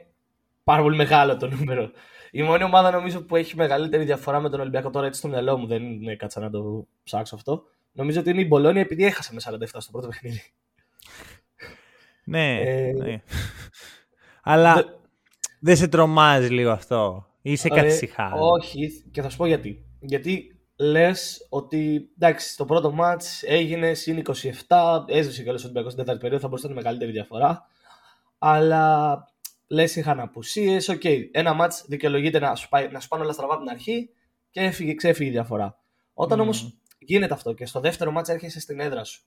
πάρα 0.64 0.82
πολύ 0.82 0.96
μεγάλο 0.96 1.36
το 1.36 1.48
νούμερο. 1.48 1.90
Η 2.30 2.42
μόνη 2.42 2.64
ομάδα 2.64 2.90
νομίζω 2.90 3.22
που 3.22 3.36
έχει 3.36 3.56
μεγαλύτερη 3.56 4.04
διαφορά 4.04 4.40
με 4.40 4.50
τον 4.50 4.60
Ολυμπιακό 4.60 4.90
τώρα 4.90 5.06
έτσι 5.06 5.18
στο 5.18 5.28
μυαλό 5.28 5.58
μου, 5.58 5.66
δεν 5.66 6.08
έκατσα 6.08 6.40
να 6.40 6.50
το 6.50 6.86
ψάξω 7.02 7.34
αυτό. 7.34 7.62
Νομίζω 7.92 8.20
ότι 8.20 8.30
είναι 8.30 8.40
η 8.40 8.46
Μπολόνια 8.48 8.80
επειδή 8.80 9.04
έχασε 9.04 9.34
με 9.34 9.40
47 9.44 9.66
στο 9.78 9.90
πρώτο 9.90 10.08
παιχνίδι. 10.08 10.42
Ναι, 12.24 12.60
ε, 12.60 12.92
ναι. 12.92 13.22
Αλλά 14.42 14.84
δεν 15.60 15.76
σε 15.76 15.88
τρομάζει 15.88 16.48
λίγο 16.48 16.70
αυτό. 16.70 17.26
Είσαι 17.42 17.68
καθησυχά. 17.68 18.32
Όχι, 18.34 19.04
και 19.10 19.22
θα 19.22 19.28
σου 19.28 19.36
πω 19.36 19.46
γιατί. 19.46 19.84
Γιατί 20.00 20.60
λες 20.76 21.46
ότι 21.48 22.10
εντάξει, 22.14 22.48
στο 22.48 22.64
πρώτο 22.64 22.94
ματς 23.00 23.24
έγινε 23.40 23.94
συν 23.94 24.22
27, 24.68 25.04
έζησε 25.06 25.42
κιόλα 25.42 25.58
ο 25.58 25.62
Ολυμπιακός 25.62 25.92
στην 25.92 26.04
τέταρτη 26.04 26.20
περίοδο, 26.20 26.42
θα 26.42 26.48
μπορούσε 26.48 26.66
να 26.66 26.72
είναι 26.72 26.82
μεγαλύτερη 26.82 27.12
διαφορά. 27.12 27.66
Αλλά 28.38 29.16
λες 29.66 29.96
είχαν 29.96 30.20
απουσίες. 30.20 30.88
OK, 30.88 31.00
okay, 31.04 31.28
ένα 31.30 31.56
ματς 31.60 31.84
δικαιολογείται 31.86 32.38
να 32.38 32.54
σου, 32.54 32.68
πάει, 32.68 32.88
να 32.88 33.00
σου 33.00 33.08
πάνε 33.08 33.22
όλα 33.22 33.32
στραβά 33.32 33.54
από 33.54 33.62
την 33.62 33.72
αρχή 33.72 34.10
και 34.50 34.60
έφυγε, 34.60 34.94
ξέφυγε 34.94 35.28
η 35.28 35.32
διαφορά. 35.32 35.78
Όταν 36.14 36.38
mm. 36.38 36.42
όμως 36.42 36.78
γίνεται 36.98 37.34
αυτό 37.34 37.52
και 37.52 37.66
στο 37.66 37.80
δεύτερο 37.80 38.12
ματς 38.16 38.28
έρχεσαι 38.28 38.60
στην 38.60 38.80
έδρα 38.80 39.04
σου 39.04 39.22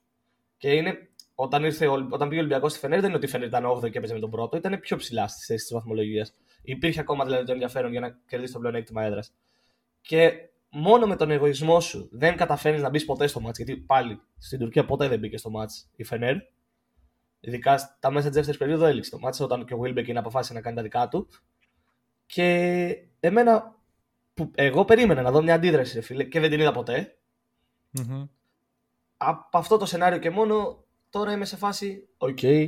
και 0.56 0.70
είναι 0.70 1.08
όταν, 1.34 1.64
ήρθε, 1.64 1.86
όταν 1.86 2.28
πήγε 2.28 2.40
ο 2.40 2.44
Ολυμπιακός 2.44 2.70
στη 2.70 2.80
Φενέρ, 2.80 2.98
δεν 2.98 3.08
είναι 3.08 3.16
ότι 3.16 3.26
η 3.26 3.28
Φενέρ 3.28 3.48
ήταν 3.48 3.66
8 3.66 3.90
και 3.90 3.98
έπαιζε 3.98 4.14
με 4.14 4.20
τον 4.20 4.30
πρώτο, 4.30 4.56
ήταν 4.56 4.80
πιο 4.80 4.96
ψηλά 4.96 5.28
στις 5.28 5.46
θέσεις 5.46 5.62
της 5.62 5.72
βαθμολογίας. 5.72 6.34
Υπήρχε 6.62 7.00
ακόμα 7.00 7.24
δηλαδή 7.24 7.44
το 7.44 7.52
ενδιαφέρον 7.52 7.90
για 7.90 8.00
να 8.00 8.18
κερδίσει 8.26 8.52
το 8.52 8.58
πλεονέκτημα 8.58 9.02
έδρας. 9.02 9.32
Και 10.00 10.32
μόνο 10.76 11.06
με 11.06 11.16
τον 11.16 11.30
εγωισμό 11.30 11.80
σου 11.80 12.08
δεν 12.12 12.36
καταφέρει 12.36 12.78
να 12.78 12.88
μπεις 12.88 13.04
ποτέ 13.04 13.26
στο 13.26 13.40
ματς, 13.40 13.56
γιατί 13.56 13.76
πάλι 13.76 14.20
στην 14.38 14.58
Τουρκία 14.58 14.84
ποτέ 14.84 15.08
δεν 15.08 15.18
μπήκε 15.18 15.36
στο 15.36 15.50
ματς 15.50 15.90
η 15.96 16.04
Φενέρ. 16.04 16.36
Ειδικά 17.40 17.78
στα 17.78 18.10
μέσα 18.10 18.26
της 18.26 18.36
δεύτερης 18.36 18.58
περίοδου 18.58 18.84
έληξε 18.84 19.10
το 19.10 19.18
ματς, 19.18 19.40
όταν 19.40 19.64
και 19.64 19.74
ο 19.74 19.78
Βίλμπεκ 19.78 20.08
είναι 20.08 20.18
αποφάσισε 20.18 20.54
να 20.54 20.60
κάνει 20.60 20.76
τα 20.76 20.82
δικά 20.82 21.08
του. 21.08 21.28
Και 22.26 22.88
εμένα, 23.20 23.76
που 24.34 24.50
εγώ 24.54 24.84
περίμενα 24.84 25.22
να 25.22 25.30
δω 25.30 25.42
μια 25.42 25.54
αντίδραση, 25.54 26.00
φίλε, 26.00 26.24
και 26.24 26.40
δεν 26.40 26.50
την 26.50 26.60
είδα 26.60 26.72
ποτέ. 26.72 27.16
Mm-hmm. 27.98 28.28
Από 29.16 29.58
αυτό 29.58 29.76
το 29.76 29.86
σενάριο 29.86 30.18
και 30.18 30.30
μόνο 30.30 30.84
Τώρα 31.16 31.32
είμαι 31.32 31.44
σε 31.44 31.56
φάση, 31.56 32.08
οκ, 32.18 32.38
okay, 32.42 32.66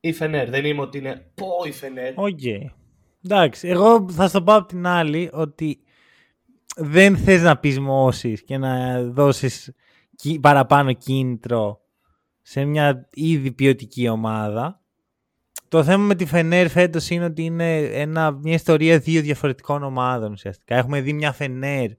η 0.00 0.12
Φενέρ. 0.12 0.50
Δεν 0.50 0.64
είμαι 0.64 0.80
ότι 0.80 0.98
είναι 0.98 1.30
πω 1.34 1.48
η 1.66 1.72
Φενέρ. 1.72 2.12
Οκ. 2.16 2.38
Okay. 2.42 2.60
Εντάξει, 3.24 3.68
εγώ 3.68 4.10
θα 4.10 4.28
σου 4.28 4.42
πω 4.42 4.54
από 4.54 4.66
την 4.66 4.86
άλλη 4.86 5.30
ότι 5.32 5.80
δεν 6.76 7.16
θες 7.16 7.42
να 7.42 7.58
πεισμώσεις 7.58 8.44
και 8.44 8.58
να 8.58 9.02
δώσεις 9.02 9.72
παραπάνω 10.40 10.92
κίνητρο 10.92 11.80
σε 12.42 12.64
μια 12.64 13.08
ήδη 13.12 13.52
ποιοτική 13.52 14.08
ομάδα. 14.08 14.80
Το 15.68 15.84
θέμα 15.84 16.04
με 16.04 16.14
τη 16.14 16.26
Φενέρ 16.26 16.68
φέτος 16.68 17.10
είναι 17.10 17.24
ότι 17.24 17.42
είναι 17.42 17.78
ένα, 17.78 18.30
μια 18.30 18.54
ιστορία 18.54 18.98
δύο 18.98 19.20
διαφορετικών 19.20 19.82
ομάδων 19.82 20.32
ουσιαστικά. 20.32 20.76
Έχουμε 20.76 21.00
δει 21.00 21.12
μια 21.12 21.32
Φενέρ 21.32 21.90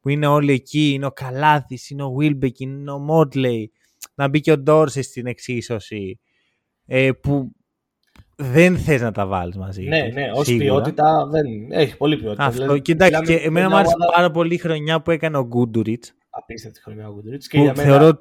που 0.00 0.08
είναι 0.08 0.26
όλοι 0.26 0.52
εκεί, 0.52 0.92
είναι 0.92 1.06
ο 1.06 1.10
Καλάθης, 1.10 1.90
είναι 1.90 2.02
ο 2.02 2.10
Βίλμπεκ, 2.10 2.60
είναι 2.60 2.90
ο 2.90 2.98
Μότλεϊ, 2.98 3.72
να 4.14 4.28
μπει 4.28 4.40
και 4.40 4.52
ο 4.52 4.58
Ντόρση 4.58 5.02
στην 5.02 5.26
εξίσωση 5.26 6.20
ε, 6.86 7.12
που 7.12 7.52
δεν 8.36 8.78
θες 8.78 9.00
να 9.00 9.12
τα 9.12 9.26
βάλεις 9.26 9.56
μαζί. 9.56 9.82
Ναι, 9.82 10.00
ναι, 10.12 10.30
ως 10.34 10.54
ποιότητα 10.56 11.26
δεν 11.30 11.72
έχει 11.72 11.96
πολύ 11.96 12.16
ποιότητα. 12.16 12.44
Αυτό. 12.44 12.60
Δηλαδή, 12.60 12.80
κοιτάξτε, 12.80 13.24
και 13.24 13.34
εμένα 13.34 13.68
μου 13.68 13.76
άρεσε 13.76 13.94
πάρα 14.14 14.30
πολύ 14.30 14.54
η 14.54 14.58
χρονιά 14.58 15.02
που 15.02 15.10
έκανε 15.10 15.36
ο 15.36 15.46
Γκούντουριτ. 15.46 16.04
Απίστευτη 16.30 16.82
χρονιά 16.82 17.08
ο 17.08 17.12
Γκούντουριτ. 17.12 17.42
Και 17.48 17.58
για 17.58 17.72
μένα, 17.76 17.88
θεωρώ. 17.88 18.18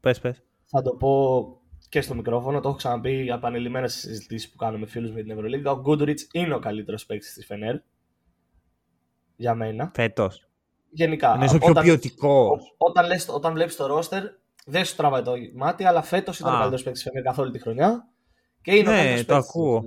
Πες, 0.00 0.20
πες. 0.20 0.42
Θα 0.64 0.82
το 0.82 0.90
πω 0.90 1.46
και 1.88 2.00
στο 2.00 2.14
μικρόφωνο, 2.14 2.60
το 2.60 2.68
έχω 2.68 2.76
ξαναπεί 2.76 3.28
επανειλημμένε 3.28 3.88
συζητήσεις 3.88 4.50
που 4.50 4.56
κάνουμε 4.56 4.78
με 4.78 4.86
φίλους 4.86 5.12
με 5.12 5.22
την 5.22 5.30
Ευρωλίγκα. 5.30 5.70
Ο 5.70 5.80
Γκούντουριτ 5.80 6.18
είναι 6.32 6.54
ο 6.54 6.58
καλύτερος 6.58 7.06
παίκτης 7.06 7.32
της 7.32 7.46
Φενέρ. 7.46 7.76
Για 9.36 9.54
μένα. 9.54 9.90
Φέτος. 9.94 10.48
Γενικά. 10.90 11.34
Είναι 11.34 11.50
ο 11.54 11.58
πιο 11.58 11.72
ποιοτικό. 11.72 12.58
Όταν, 12.76 13.06
όταν 13.34 13.52
βλέπεις 13.52 13.76
το 13.76 13.86
ρόστερ, 13.86 14.22
δεν 14.66 14.84
σου 14.84 14.96
τραβάει 14.96 15.22
το 15.22 15.32
μάτι, 15.54 15.84
αλλά 15.84 16.02
φέτος 16.02 16.38
ήταν 16.38 16.50
ο 16.52 16.54
καλύτερος 16.54 16.82
παίκτης 16.82 17.02
Φενέρ 17.02 17.22
καθ' 17.22 17.38
όλη 17.38 17.50
τη 17.50 17.58
χρονιά. 17.58 18.08
Και 18.64 18.74
είναι 18.74 18.90
ναι, 18.90 19.18
ο 19.20 19.24
το 19.24 19.34
ακούω. 19.34 19.84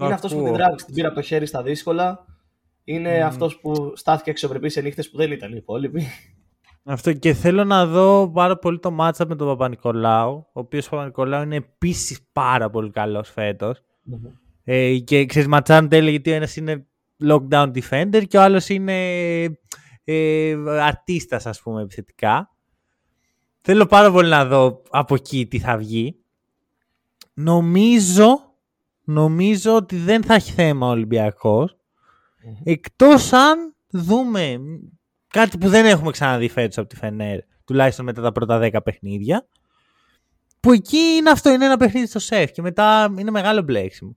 Είναι 0.00 0.14
αυτός 0.14 0.34
που 0.34 0.42
την 0.42 0.52
τράβηξε, 0.52 0.84
την 0.86 0.94
πήρα 0.94 1.06
από 1.06 1.16
το 1.16 1.22
χέρι 1.22 1.46
στα 1.46 1.62
δύσκολα. 1.62 2.24
Είναι 2.84 3.18
mm. 3.18 3.26
αυτός 3.26 3.60
που 3.60 3.92
στάθηκε 3.96 4.30
αξιοπρεπής 4.30 4.72
σε 4.72 4.80
νύχτες 4.80 5.10
που 5.10 5.16
δεν 5.16 5.32
ήταν 5.32 5.52
οι 5.52 5.56
υπόλοιποι. 5.56 6.06
Αυτό 6.84 7.12
και 7.12 7.32
θέλω 7.32 7.64
να 7.64 7.86
δω 7.86 8.30
πάρα 8.34 8.58
πολύ 8.58 8.78
το 8.78 8.90
μάτσα 8.90 9.26
με 9.26 9.36
τον 9.36 9.46
Παπα-Νικολάου, 9.46 10.32
ο 10.32 10.60
οποίος 10.60 10.88
Παπα-Νικολάου 10.88 11.42
είναι 11.42 11.56
επίσης 11.56 12.28
πάρα 12.32 12.70
πολύ 12.70 12.90
καλός 12.90 13.30
φέτος. 13.30 13.78
Mm-hmm. 13.78 14.30
Ε, 14.64 14.98
και 14.98 15.26
ξέρεις, 15.26 15.48
ματσάνονται 15.48 15.98
γιατί 15.98 16.30
ο 16.30 16.34
ένας 16.34 16.56
είναι 16.56 16.86
lockdown 17.28 17.70
defender 17.72 18.24
και 18.28 18.36
ο 18.36 18.42
άλλος 18.42 18.68
είναι 18.68 18.94
ε, 20.04 20.54
αρτίστας 20.80 21.46
ας 21.46 21.62
πούμε 21.62 21.82
επιθετικά. 21.82 22.50
Θέλω 23.60 23.86
πάρα 23.86 24.10
πολύ 24.12 24.28
να 24.28 24.44
δω 24.44 24.82
από 24.90 25.14
εκεί 25.14 25.46
τι 25.46 25.58
θα 25.58 25.76
βγει. 25.76 26.20
Νομίζω, 27.38 28.54
νομίζω 29.04 29.74
ότι 29.74 29.96
δεν 29.96 30.22
θα 30.22 30.34
έχει 30.34 30.52
θέμα 30.52 30.86
ο 30.86 30.90
Ολυμπιακός. 30.90 31.76
Εκτός 32.64 33.32
αν 33.32 33.74
δούμε 33.88 34.58
κάτι 35.26 35.58
που 35.58 35.68
δεν 35.68 35.86
έχουμε 35.86 36.10
ξαναδεί 36.10 36.48
φέτος 36.48 36.78
από 36.78 36.88
τη 36.88 36.96
Φενέρ, 36.96 37.38
τουλάχιστον 37.64 38.04
μετά 38.04 38.22
τα 38.22 38.32
πρώτα 38.32 38.60
10 38.62 38.82
παιχνίδια, 38.84 39.46
που 40.60 40.72
εκεί 40.72 40.96
είναι 40.96 41.30
αυτό, 41.30 41.50
είναι 41.50 41.64
ένα 41.64 41.76
παιχνίδι 41.76 42.06
στο 42.06 42.18
σεφ 42.18 42.52
και 42.52 42.62
μετά 42.62 43.14
είναι 43.18 43.30
μεγάλο 43.30 43.62
μπλέξιμο. 43.62 44.16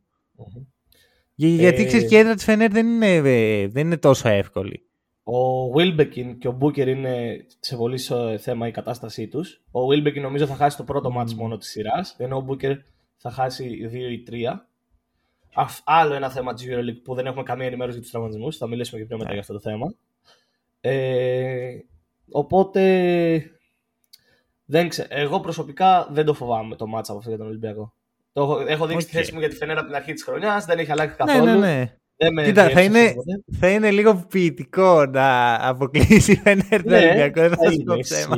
Γιατί 1.36 1.82
ε... 1.82 1.86
ξέρεις 1.86 2.08
και 2.10 2.16
η 2.16 2.20
έδρα 2.20 2.34
της 2.34 2.44
Φενέρ 2.44 2.72
δεν 2.72 2.88
είναι, 2.88 3.14
ε, 3.16 3.68
δεν 3.68 3.86
είναι 3.86 3.98
τόσο 3.98 4.30
εύκολη. 4.30 4.84
Ο 5.24 5.72
Wilbekin 5.76 6.36
και 6.40 6.48
ο 6.48 6.58
Booker 6.62 6.88
είναι 6.88 7.46
σε 7.60 7.76
πολύ 7.76 8.00
θέμα 8.40 8.68
η 8.68 8.72
κατάστασή 8.72 9.28
τους. 9.28 9.62
Ο 9.72 9.80
Wilbekin 9.88 10.22
νομίζω 10.22 10.46
θα 10.46 10.56
χάσει 10.56 10.78
το 10.78 10.84
πρώτο 10.84 11.10
mm. 11.20 11.34
μόνο 11.34 11.58
της 11.58 11.70
σειράς, 11.70 12.16
ενώ 12.18 12.38
ο 12.38 12.46
Booker 12.50 12.76
θα 13.22 13.32
χάσει 13.32 13.90
2 13.92 13.94
ή 13.94 14.24
3. 14.30 14.54
Άλλο 15.84 16.14
ένα 16.14 16.30
θέμα 16.30 16.54
της 16.54 16.66
EuroLeague 16.70 17.02
που 17.04 17.14
δεν 17.14 17.26
έχουμε 17.26 17.44
καμία 17.44 17.66
ενημέρωση 17.66 17.94
για 17.94 18.02
τους 18.02 18.12
τραυματισμούς. 18.12 18.58
Θα 18.58 18.68
μιλήσουμε 18.68 19.00
και 19.00 19.06
πιο 19.06 19.18
μετά 19.18 19.30
yeah. 19.30 19.32
για 19.32 19.42
αυτό 19.42 19.54
το 19.54 19.60
θέμα. 19.60 19.94
Ε, 20.82 21.78
οπότε. 22.32 23.52
Δεν 24.66 24.90
ξέρω. 24.90 25.08
Εγώ 25.12 25.40
προσωπικά 25.40 26.08
δεν 26.12 26.26
το 26.26 26.34
φοβάμαι 26.34 26.76
το 26.76 26.88
μάτσα 26.88 27.12
από 27.12 27.20
αυτό 27.20 27.32
για 27.32 27.40
τον 27.40 27.48
Ολυμπιακό. 27.48 27.94
Το 28.32 28.42
έχω, 28.42 28.60
έχω 28.60 28.86
δείξει 28.86 29.06
okay. 29.06 29.10
τη 29.10 29.18
θέση 29.18 29.34
μου 29.34 29.40
για 29.40 29.50
τη 29.50 29.56
Φενέρα 29.56 29.80
από 29.80 29.88
την 29.88 29.98
αρχή 29.98 30.14
της 30.14 30.24
χρονιάς. 30.24 30.66
Δεν 30.66 30.80
έχει 30.80 30.92
αλλάξει 30.92 31.16
καθόλου. 31.16 31.46
Ναι, 31.46 31.56
ναι, 32.18 32.30
ναι. 32.34 32.44
Κοίτα, 32.44 32.70
θα 32.70 32.82
είναι, 32.82 33.14
θα 33.60 33.70
είναι 33.70 33.92
λίγο 33.92 34.26
ποιητικό 34.30 35.06
να 35.06 35.54
αποκλείσει 35.68 36.32
η 36.32 36.36
Φενέρ 36.36 36.84
τον 36.84 36.94
Ολυμπιακό. 36.94 37.42
Δεν 37.42 37.58
θα 37.58 37.72
σου 37.72 37.84
πω 37.84 37.98
ψέμα. 38.00 38.38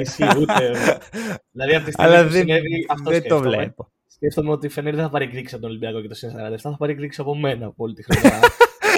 Ισχύει, 0.00 0.38
ούτε. 0.38 0.76
δηλαδή 1.52 1.74
από 1.74 1.84
τη 1.84 1.92
στιγμή 1.92 2.14
Αλλά 2.14 2.24
που 2.24 2.30
δεν, 2.30 2.40
συνέβη 2.40 2.86
αυτό 2.88 3.10
δεν 3.10 3.20
το 3.22 3.26
σκέφτομαι. 3.26 3.56
βλέπω. 3.56 3.90
Σκέφτομαι 4.22 4.50
ότι 4.50 4.66
η 4.66 4.68
Φενέρ 4.68 4.94
δεν 4.94 5.04
θα 5.04 5.10
πάρει 5.10 5.24
εκδίκηση 5.24 5.54
από 5.54 5.62
τον 5.62 5.70
Ολυμπιακό 5.70 6.00
και 6.00 6.08
το 6.08 6.14
συν 6.14 6.30
47, 6.30 6.56
θα 6.58 6.76
πάρει 6.76 6.92
εκδίκηση 6.92 7.20
από 7.20 7.36
μένα 7.36 7.66
από 7.66 7.84
όλη 7.84 7.94
τη 7.94 8.02
χρονιά. 8.02 8.40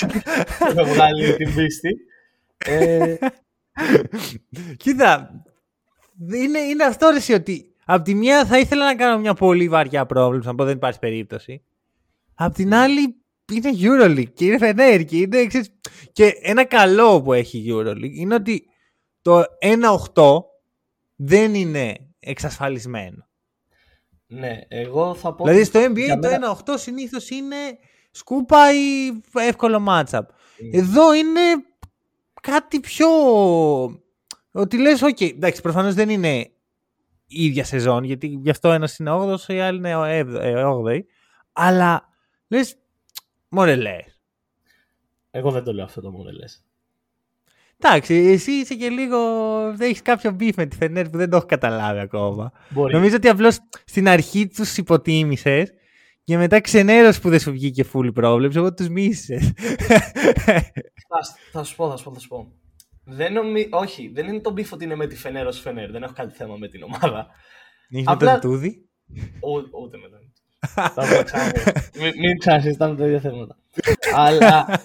θα 0.75 0.85
βγάλει 0.85 1.37
την 1.37 1.55
πίστη. 1.55 1.97
Ε, 2.67 3.17
Κοίτα, 4.77 5.43
είναι, 6.35 6.59
είναι 6.59 6.85
αυτό 6.85 7.09
ρε, 7.11 7.17
εσύ, 7.17 7.33
ότι 7.33 7.75
από 7.85 8.05
τη 8.05 8.15
μία 8.15 8.47
θα 8.47 8.59
ήθελα 8.59 8.85
να 8.85 8.95
κάνω 8.95 9.19
μια 9.19 9.35
πολύ 9.35 9.69
βαριά 9.69 10.07
πρόβλημα, 10.07 10.45
να 10.45 10.55
πω 10.55 10.65
δεν 10.65 10.77
υπάρχει 10.77 10.99
περίπτωση. 10.99 11.65
Απ' 12.35 12.55
την 12.55 12.75
άλλη 12.75 13.17
είναι 13.53 13.71
Euroleague 13.81 14.33
και 14.35 14.45
είναι 14.45 14.59
Fener 14.61 15.05
και 15.07 15.17
είναι 15.17 15.47
ξέρεις, 15.47 15.71
Και 16.13 16.39
ένα 16.43 16.65
καλό 16.65 17.23
που 17.23 17.33
έχει 17.33 17.59
η 17.59 17.67
Euroleague 17.69 18.15
είναι 18.15 18.35
ότι 18.35 18.67
το 19.23 19.43
1-8 20.15 20.45
δεν 21.17 21.55
είναι 21.55 21.97
εξασφαλισμένο. 22.19 23.29
Ναι, 24.27 24.59
εγώ 24.69 25.15
θα 25.15 25.35
πω. 25.35 25.45
Δηλαδή 25.45 25.61
ότι 25.61 25.69
στο 25.69 25.79
για 25.79 25.89
NBA 25.89 26.19
μένα- 26.21 26.57
το 26.63 26.73
1-8 26.73 26.79
συνήθως 26.79 27.31
είναι 27.31 27.57
σκούπα 28.11 28.75
ή 28.75 29.21
εύκολο 29.33 29.87
matchup. 29.89 30.23
Εδώ 30.73 31.15
είναι 31.15 31.41
κάτι 32.41 32.81
πιο... 32.81 33.07
Ότι 34.53 34.79
λες, 34.79 35.03
οκ, 35.03 35.21
εντάξει, 35.21 35.61
προφανώς 35.63 35.95
δεν 35.95 36.09
είναι 36.09 36.39
η 37.27 37.45
ίδια 37.45 37.65
σεζόν, 37.65 38.05
γιατί 38.05 38.27
γι' 38.27 38.51
αυτό 38.51 38.73
ένας 38.73 38.99
είναι 38.99 39.11
8ος, 39.11 39.49
η 39.49 39.61
άλλη 39.61 39.77
είναι 39.79 40.25
8η, 40.67 41.01
αλλά 41.53 42.09
λες, 42.49 42.77
μωρέ 43.49 43.77
λες. 43.77 44.21
Εγώ 45.31 45.51
δεν 45.51 45.65
το 45.65 45.73
λέω 45.73 45.85
αυτό 45.85 46.01
το 46.01 46.11
μόνο 46.11 46.31
λες. 46.31 46.64
Εντάξει, 47.87 48.15
εσύ 48.15 48.51
είσαι 48.51 48.75
και 48.75 48.89
λίγο. 48.89 49.19
Δεν 49.75 49.89
έχεις 49.89 50.03
κάποιο 50.03 50.37
beef 50.41 50.51
με 50.57 50.67
τη 50.67 50.77
Φενέρ 50.77 51.09
που 51.09 51.19
δεν 51.19 51.31
το 51.31 51.37
έχω 51.37 51.47
καταλάβει 51.47 51.99
ακόμα. 52.01 52.53
Μπορεί. 52.69 52.95
Νομίζω 52.95 53.17
ότι 53.17 53.29
απλώς 53.29 53.59
στην 53.85 54.09
αρχή 54.09 54.47
τους 54.49 54.77
υποτίμησες 54.77 55.73
και 56.25 56.37
μετά 56.37 56.61
ξενέρωσες 56.61 57.21
που 57.21 57.29
δεν 57.31 57.41
σου 57.41 57.51
βγήκε 57.53 57.85
full 57.93 58.11
πρόβλεψη, 58.15 58.59
εγώ 58.59 58.75
τους 58.75 58.89
μίσησες. 58.89 59.53
Θα, 61.09 61.21
θα 61.53 61.63
σου 61.65 61.77
πω, 61.77 61.91
θα 61.91 61.97
σου 61.97 62.05
πω, 62.05 62.13
θα 62.13 62.19
σου 62.21 62.29
πω. 62.29 62.53
Δεν 63.05 63.33
νομι... 63.33 63.69
Όχι, 63.71 64.11
δεν 64.15 64.27
είναι 64.29 64.41
το 64.41 64.51
beef 64.51 64.73
ότι 64.73 64.85
είναι 64.85 64.95
με 64.97 65.07
τη 65.07 65.17
Φενέρ 65.17 65.47
ως 65.47 65.61
Φενέρ. 65.61 65.91
Δεν 65.91 66.03
έχω 66.03 66.13
κάτι 66.13 66.35
θέμα 66.35 66.57
με 66.57 66.69
την 66.69 66.83
ομάδα. 66.83 67.27
Έχει 67.91 68.05
Απλά- 68.07 68.39
τον 68.39 68.51
Τούδη. 68.51 68.89
Ού- 69.41 69.83
ούτε 69.85 69.97
με 69.97 70.09
τον. 70.09 70.33
Θα 70.75 71.17
πω 71.17 71.23
ξανά. 71.25 71.53
Μην, 72.01 72.13
μην 72.21 72.39
ξανασυζητάμε 72.39 72.97
τα 72.97 73.07
ίδια 73.07 73.21
θέματα. 73.21 73.57
Αλλά 74.15 74.81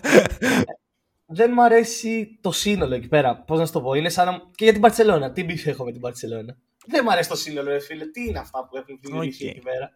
δεν 1.32 1.52
μου 1.54 1.64
αρέσει 1.64 2.38
το 2.42 2.52
σύνολο 2.52 2.96
εκεί 2.96 3.08
πέρα. 3.08 3.36
Πώς 3.42 3.60
να 3.60 3.66
σου 3.66 3.72
το 3.72 3.82
πω, 3.82 3.94
είναι 3.94 4.10
σαν 4.10 4.26
να. 4.26 4.42
και 4.56 4.64
για 4.64 4.74
την 4.74 4.82
Μπαρσελόνα. 4.82 5.32
Τι 5.32 5.44
beef 5.44 5.68
έχω 5.68 5.84
με 5.84 5.92
την 5.92 6.02
Μπαρσελόνα. 6.02 6.58
Δεν 6.88 7.02
μου 7.04 7.12
αρέσει 7.12 7.30
το 7.30 7.36
σύνολο, 7.36 7.70
ρε 7.70 7.80
φίλε. 7.80 8.06
Τι 8.06 8.24
είναι 8.26 8.40
αυτά 8.40 8.68
που 8.70 8.78
έχουν 8.78 9.00
δημιουργήσει 9.02 9.44
Οκ. 9.46 9.50
εκεί 9.50 9.60
πέρα; 9.60 9.92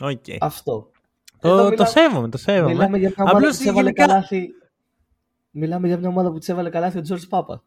Οκ. 0.00 0.24
Αυτό. 0.40 0.90
Εδώ 1.40 1.56
Το, 1.56 1.62
το 1.62 1.68
μιλά- 1.70 1.86
σέβομαι, 1.86 2.28
το 2.28 2.38
σέβομαι. 2.38 2.72
Μιλάμε 2.72 2.98
για 2.98 3.08
μια 3.08 3.16
ομάδα 3.24 3.36
Απλώς 3.38 3.52
που 3.52 3.58
της 3.58 3.66
έβαλε 3.66 3.82
γενικά- 3.90 4.06
καλάθι. 4.06 4.48
Μιλάμε 5.50 5.86
για 5.86 5.98
μια 5.98 6.08
ομάδα 6.08 6.30
που 6.32 6.38
τη 6.38 6.52
έβαλε 6.52 6.70
καλάθι 6.70 6.98
ο 6.98 7.00
Τζορτζ 7.00 7.24
Πάπα. 7.24 7.64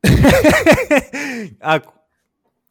Άκου. 1.58 1.92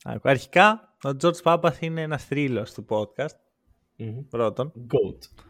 Άκου. 0.03 0.29
Αρχικά, 0.29 0.95
ο 1.03 1.09
George 1.21 1.41
Πάπας 1.43 1.77
είναι 1.79 2.01
ένας 2.01 2.25
θρύλος 2.25 2.73
του 2.73 2.85
podcast. 2.89 3.35
Πρώτον. 4.29 4.73
Goat. 4.87 5.43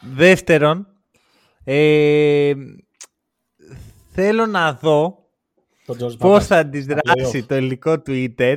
Δεύτερον, 0.00 0.86
ε, 1.64 2.52
θέλω 4.20 4.46
να 4.46 4.72
δω 4.72 5.26
Το 5.86 5.96
George 6.00 6.18
πώς 6.18 6.42
Papa. 6.44 6.46
θα 6.46 6.56
αντιδράσει 6.58 7.38
playoff. 7.38 7.44
το 7.48 7.54
ελληνικό 7.54 8.02
Twitter 8.06 8.56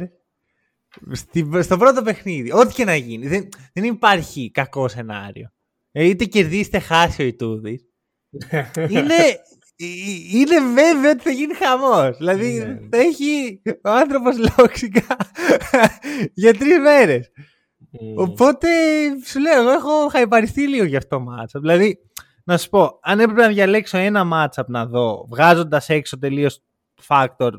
στη- 1.12 1.50
στο 1.62 1.78
πρώτο 1.78 2.02
παιχνίδι. 2.02 2.52
Ό,τι 2.52 2.74
και 2.74 2.86
να 2.86 2.96
γίνει. 2.96 3.28
Δεν, 3.28 3.50
δεν 3.74 3.84
υπάρχει 3.84 4.52
κακό 4.54 4.88
σενάριο. 4.88 5.52
Ε, 5.92 6.04
είτε 6.06 6.26
κερδίσει 6.26 6.62
είτε 6.68 6.80
χάσει 6.80 7.22
ο 7.22 7.26
Ιτούδης. 7.26 7.86
είναι, 8.90 9.14
ε, 9.76 9.86
είναι 10.34 10.60
βέβαιο 10.74 11.12
ότι 11.12 11.22
θα 11.24 11.32
γίνει 11.32 11.54
χαμός. 11.54 12.18
Δηλαδή 12.18 12.54
Ναι. 12.54 12.80
θα 12.92 12.98
έχει 12.98 13.62
ο 13.84 13.90
άνθρωπος 13.90 14.36
λόξικα 14.58 15.06
για 16.34 16.54
τρεις 16.54 16.80
μέρες. 16.80 17.32
Μμμ. 18.02 18.18
Οπότε 18.18 18.68
σου 19.26 19.40
λέω, 19.40 19.62
εγώ 19.62 19.72
έχω 19.72 20.08
χαϊπαριστεί 20.10 20.68
λίγο 20.68 20.84
για 20.86 20.98
αυτό 20.98 21.18
το 21.18 21.24
matchup. 21.30 21.60
Δηλαδή, 21.62 21.98
να 22.44 22.58
σου 22.58 22.70
πω, 22.70 23.00
αν 23.02 23.20
έπρεπε 23.20 23.42
να 23.42 23.48
διαλέξω 23.48 23.98
ένα 23.98 24.28
matchup 24.34 24.66
να 24.68 24.86
δω, 24.86 25.26
βγάζοντας 25.30 25.90
έξω 25.90 26.18
τελείως 26.18 26.60
factor 27.08 27.52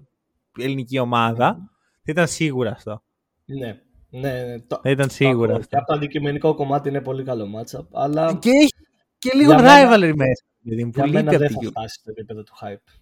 ελληνική 0.59 0.99
ομάδα, 0.99 1.55
θα 1.93 2.13
ήταν 2.13 2.27
σίγουρα 2.29 2.71
αυτό. 2.71 3.03
Ναι. 3.45 3.81
Ναι, 4.11 4.31
ναι. 4.45 4.61
Το... 4.61 4.81
Θα 4.83 4.91
ήταν 4.91 5.11
σίγουρα 5.11 5.37
το 5.37 5.43
ακούω. 5.53 5.57
αυτό. 5.57 5.69
Και 5.69 5.77
από 5.77 5.87
το 5.87 5.95
αντικειμενικό 5.95 6.55
κομμάτι 6.55 6.89
είναι 6.89 7.01
πολύ 7.01 7.25
καλό 7.25 7.47
matchup. 7.57 7.87
Αλλά 7.93 8.35
Και 8.35 8.51
έχει 8.51 8.71
και 9.19 9.31
λίγο 9.35 9.53
Για 9.53 9.63
μένα- 9.63 9.89
rivalry 9.97 10.13
μέσα. 10.17 10.45
Δηλαδή, 10.61 10.83
που 10.85 10.91
για 10.95 11.05
λείπει 11.05 11.17
μένα 11.17 11.31
από 11.31 11.39
δεν 11.39 11.49
την 11.49 11.57
θα 11.57 11.63
Euro. 11.67 11.71
φτάσει 11.71 11.95
στο 12.01 12.11
επίπεδο 12.11 12.43
του 12.43 12.53
hype. 12.61 12.93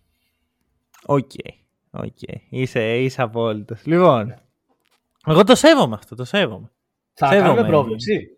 Οκ. 1.07 1.31
Οκ. 1.91 2.17
Είσαι, 2.51 2.99
είσαι 2.99 3.23
απόλυτο. 3.23 3.77
Λοιπόν, 3.85 4.35
εγώ 5.27 5.45
το 5.45 5.55
σέβομαι 5.55 5.95
αυτό, 5.95 6.15
το 6.15 6.25
σέβομαι. 6.25 6.71
Θα 7.13 7.27
Σέβομαι, 7.27 7.43
κάνουμε 7.47 7.63
ναι. 7.63 7.69
πρόβλεψη. 7.69 8.29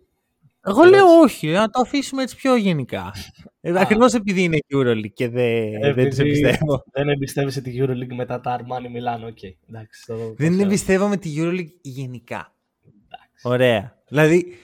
Εγώ 0.65 0.85
λέω 0.85 1.07
όχι, 1.23 1.47
να 1.49 1.69
το 1.69 1.81
αφήσουμε 1.81 2.23
έτσι 2.23 2.37
πιο 2.37 2.57
γενικά. 2.57 3.13
Ε, 3.61 3.71
Α. 3.79 3.81
Ακριβώς 3.81 4.15
επειδή 4.15 4.43
είναι 4.43 4.59
EuroLeague 4.75 5.13
και 5.15 5.29
δεν, 5.29 5.71
δεν 5.71 5.95
του 5.95 6.01
Επειδή 6.01 6.21
εμπιστεύω. 6.21 6.85
Δεν 6.93 7.09
εμπιστεύεσαι 7.09 7.61
τη 7.61 7.73
EuroLeague 7.81 8.15
μετά 8.15 8.41
τα 8.41 8.61
Αρμάνι 8.61 8.91
Μιλάνο. 8.93 9.27
Οκ. 9.27 9.39
Εντάξει. 9.69 10.05
Το, 10.07 10.17
το 10.17 10.35
Δεν 10.37 10.51
ξέρω. 10.51 10.67
εμπιστεύομαι 10.67 11.17
τη 11.17 11.35
EuroLeague 11.39 11.73
γενικά. 11.83 12.55
Εντάξει. 13.07 13.43
Ωραία. 13.49 13.99
Δηλαδή, 14.09 14.57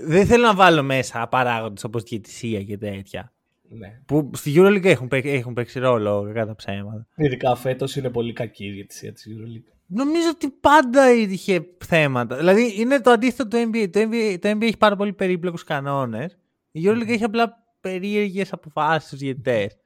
δεν 0.00 0.26
θέλω 0.26 0.42
να 0.46 0.54
βάλω 0.54 0.82
μέσα 0.82 1.26
παράγοντες 1.28 1.84
όπως 1.84 2.02
διαιτησία 2.02 2.62
και 2.62 2.78
τέτοια. 2.78 3.32
Ναι. 3.70 4.00
Που 4.06 4.30
στη 4.34 4.54
EuroLeague 4.56 4.84
έχουν, 4.84 5.08
παί- 5.08 5.26
έχουν 5.26 5.54
παίξει 5.54 5.78
ρόλο 5.78 6.30
κατά 6.34 6.54
ψέματα. 6.54 7.06
Ειδικά 7.16 7.56
φέτος 7.56 7.96
είναι 7.96 8.10
πολύ 8.10 8.32
κακή 8.32 8.64
η 8.66 8.70
διαιτησία 8.70 9.12
της 9.12 9.26
EuroLeague. 9.28 9.72
Νομίζω 9.90 10.28
ότι 10.28 10.50
πάντα 10.50 11.12
είχε 11.12 11.66
θέματα. 11.84 12.36
Δηλαδή, 12.36 12.80
είναι 12.80 13.00
το 13.00 13.10
αντίθετο 13.10 13.48
του 13.48 13.70
NBA. 13.70 13.90
Το 13.90 14.00
NBA, 14.00 14.36
το 14.40 14.48
NBA 14.48 14.62
έχει 14.62 14.76
πάρα 14.76 14.96
πολύ 14.96 15.12
περίπλοκους 15.12 15.64
κανόνες. 15.64 16.38
Η 16.70 16.82
EuroLeague 16.84 17.08
έχει 17.08 17.24
απλά 17.24 17.64
περίεργες 17.80 18.52
αποφάσεις 18.52 19.06
στους 19.06 19.18
διαιτητές. 19.18 19.76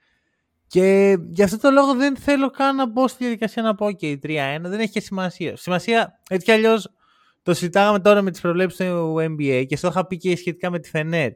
Και 0.66 1.16
γι' 1.30 1.42
αυτό 1.42 1.58
το 1.58 1.70
λόγο 1.70 1.94
δεν 1.94 2.16
θέλω 2.16 2.50
καν 2.50 2.76
να 2.76 2.86
μπω 2.86 3.08
στη 3.08 3.24
διαδικασία 3.24 3.62
να 3.62 3.74
πω 3.74 3.86
OK, 3.86 4.18
3-1. 4.22 4.60
Δεν 4.60 4.80
έχει 4.80 4.92
και 4.92 5.00
σημασία. 5.00 5.56
Σημασία, 5.56 6.20
έτσι 6.28 6.44
κι 6.44 6.52
αλλιώς 6.52 6.92
το 7.42 7.54
συζητάγαμε 7.54 8.00
τώρα 8.00 8.22
με 8.22 8.30
τις 8.30 8.40
προβλέψεις 8.40 8.86
του 8.86 9.16
NBA 9.18 9.64
και 9.68 9.76
στο 9.76 9.88
είχα 9.88 10.06
πει 10.06 10.16
και 10.16 10.36
σχετικά 10.36 10.70
με 10.70 10.78
τη 10.78 10.88
Φενέρ. 10.88 11.30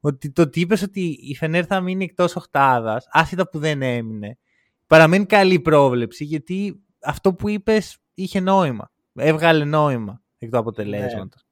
Ότι 0.00 0.30
το 0.30 0.42
ότι 0.42 0.60
είπες 0.60 0.82
ότι 0.82 1.18
η 1.22 1.34
Φενέρ 1.34 1.64
θα 1.68 1.80
μείνει 1.80 2.04
εκτός 2.04 2.36
οχτάδας, 2.36 3.06
άσχετα 3.10 3.48
που 3.48 3.58
δεν 3.58 3.82
έμεινε, 3.82 4.38
παραμένει 4.86 5.26
καλή 5.26 5.60
πρόβλεψη 5.60 6.24
γιατί 6.24 6.82
αυτό 7.02 7.34
που 7.34 7.48
είπες 7.48 8.01
είχε 8.14 8.40
νόημα. 8.40 8.90
Έβγαλε 9.14 9.64
νόημα 9.64 10.22
εκ 10.38 10.50
του 10.50 10.58
αποτελέσματος. 10.58 11.46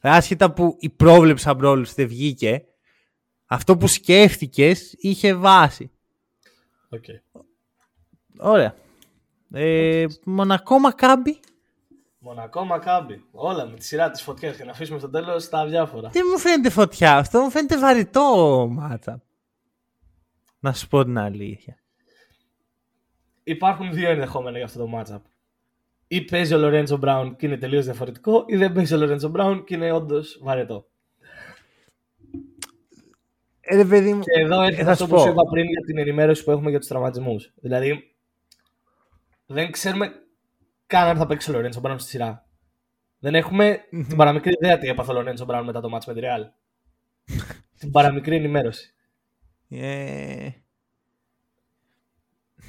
Άσχετα 0.00 0.52
που 0.52 0.76
η 0.80 0.88
πρόβλεψη 0.88 1.44
σαν 1.44 1.56
πρόβλεψη 1.56 1.92
δεν 1.96 2.08
βγήκε, 2.08 2.64
αυτό 3.46 3.76
που 3.76 3.86
σκέφτηκες 3.86 4.92
είχε 4.98 5.34
βάση. 5.34 5.90
Οκ. 6.88 7.04
Ωραία. 8.38 8.74
Ε, 9.52 10.06
Μονακό 10.24 10.78
Μακάμπι. 10.78 11.40
Μονακό 12.18 12.64
Μακάμπι. 12.64 13.24
Όλα 13.30 13.66
με 13.66 13.76
τη 13.76 13.84
σειρά 13.84 14.10
της 14.10 14.22
φωτιάς 14.22 14.56
και 14.56 14.64
να 14.64 14.70
αφήσουμε 14.70 14.98
στο 14.98 15.10
τέλος 15.10 15.48
τα 15.48 15.66
διάφορα. 15.66 16.08
Δεν 16.08 16.22
μου 16.32 16.38
φαίνεται 16.38 16.70
φωτιά 16.70 17.16
αυτό, 17.16 17.40
μου 17.40 17.50
φαίνεται 17.50 17.78
βαρετό 17.78 18.68
ματς. 18.70 19.22
Να 20.58 20.72
σου 20.72 20.88
πω 20.88 21.04
την 21.04 21.18
αλήθεια. 21.18 21.78
Υπάρχουν 23.42 23.92
δύο 23.92 24.10
ενδεχόμενα 24.10 24.56
για 24.56 24.66
αυτό 24.66 24.78
το 24.78 24.90
matchup. 24.94 25.29
Ή 26.12 26.20
παίζει 26.20 26.54
ο 26.54 26.58
Λορέντζο 26.58 26.96
Μπράουν 26.96 27.36
και 27.36 27.46
είναι 27.46 27.56
τελείως 27.56 27.84
διαφορετικό, 27.84 28.44
ή 28.46 28.56
δεν 28.56 28.72
παίζει 28.72 28.94
ο 28.94 28.96
Λορέντζο 28.96 29.28
Μπράουν 29.28 29.64
και 29.64 29.74
είναι 29.74 29.92
όντως 29.92 30.38
βαρετό. 30.42 30.88
Ε, 33.60 33.76
ρε 33.76 33.84
παιδί 33.84 34.12
μου, 34.14 34.20
Και 34.20 34.40
εδώ 34.40 34.62
ε, 34.62 34.66
έρχεται 34.66 34.84
θα 34.84 34.90
αυτό 34.90 35.04
σου 35.04 35.10
που 35.10 35.18
σου 35.18 35.24
πω. 35.24 35.30
είπα 35.30 35.42
πριν 35.50 35.64
για 35.64 35.80
την 35.80 35.98
ενημέρωση 35.98 36.44
που 36.44 36.50
έχουμε 36.50 36.70
για 36.70 36.78
τους 36.78 36.88
τραυματισμούς. 36.88 37.52
Δηλαδή, 37.60 38.14
δεν 39.46 39.70
ξέρουμε 39.70 40.12
καν 40.86 41.08
αν 41.08 41.16
θα 41.16 41.26
παίξει 41.26 41.50
ο 41.50 41.52
Λορέντζο 41.52 41.80
Μπράουν 41.80 41.98
στη 41.98 42.10
σειρά. 42.10 42.46
Δεν 43.18 43.34
έχουμε 43.34 43.80
την 43.90 44.16
παραμικρή 44.16 44.52
ιδέα 44.62 44.78
τι 44.78 44.88
έπαθε 44.88 45.10
ο 45.10 45.14
Λορέντζο 45.14 45.44
Μπράουν 45.44 45.64
μετά 45.64 45.80
το 45.80 45.96
match 45.96 46.04
με 46.06 46.14
τη 46.14 46.20
Real. 46.22 46.48
την 47.80 47.90
παραμικρή 47.90 48.36
ενημέρωση. 48.36 48.94
Ε, 49.68 50.48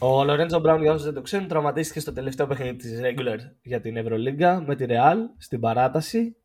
Ο 0.04 0.24
Λορέντζο 0.24 0.60
Μπράουν, 0.60 0.82
για 0.82 0.92
όσους 0.92 1.06
δεν 1.06 1.14
το 1.14 1.22
ξέρουν, 1.22 1.48
τραυματίστηκε 1.48 2.00
στο 2.00 2.14
τελευταίο 2.14 2.48
παιχνίδι 2.48 2.76
της 2.76 3.00
regular 3.04 3.38
για 3.62 3.82
την 3.82 3.98
Ευρωλίγκα 3.98 4.62
με 4.62 4.76
τη 4.76 4.86
Real 4.88 5.18
στην 5.38 5.60
παράταση 5.60 6.36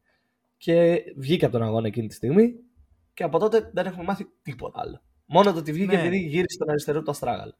και 0.56 1.02
βγήκε 1.16 1.44
από 1.44 1.58
τον 1.58 1.66
αγώνα 1.66 1.86
εκείνη 1.86 2.06
τη 2.06 2.14
στιγμή. 2.14 2.54
Και 3.14 3.24
από 3.24 3.38
τότε 3.38 3.70
δεν 3.72 3.86
έχουμε 3.86 4.04
μάθει 4.04 4.26
τίποτα 4.42 4.80
άλλο. 4.80 5.00
Μόνο 5.26 5.52
το 5.52 5.58
ότι 5.58 5.72
βγήκε 5.72 5.96
ναι. 5.96 6.00
επειδή 6.00 6.18
γύρισε 6.18 6.54
στον 6.54 6.70
αριστερό 6.70 7.02
του 7.02 7.10
Αστράγαλ. 7.10 7.52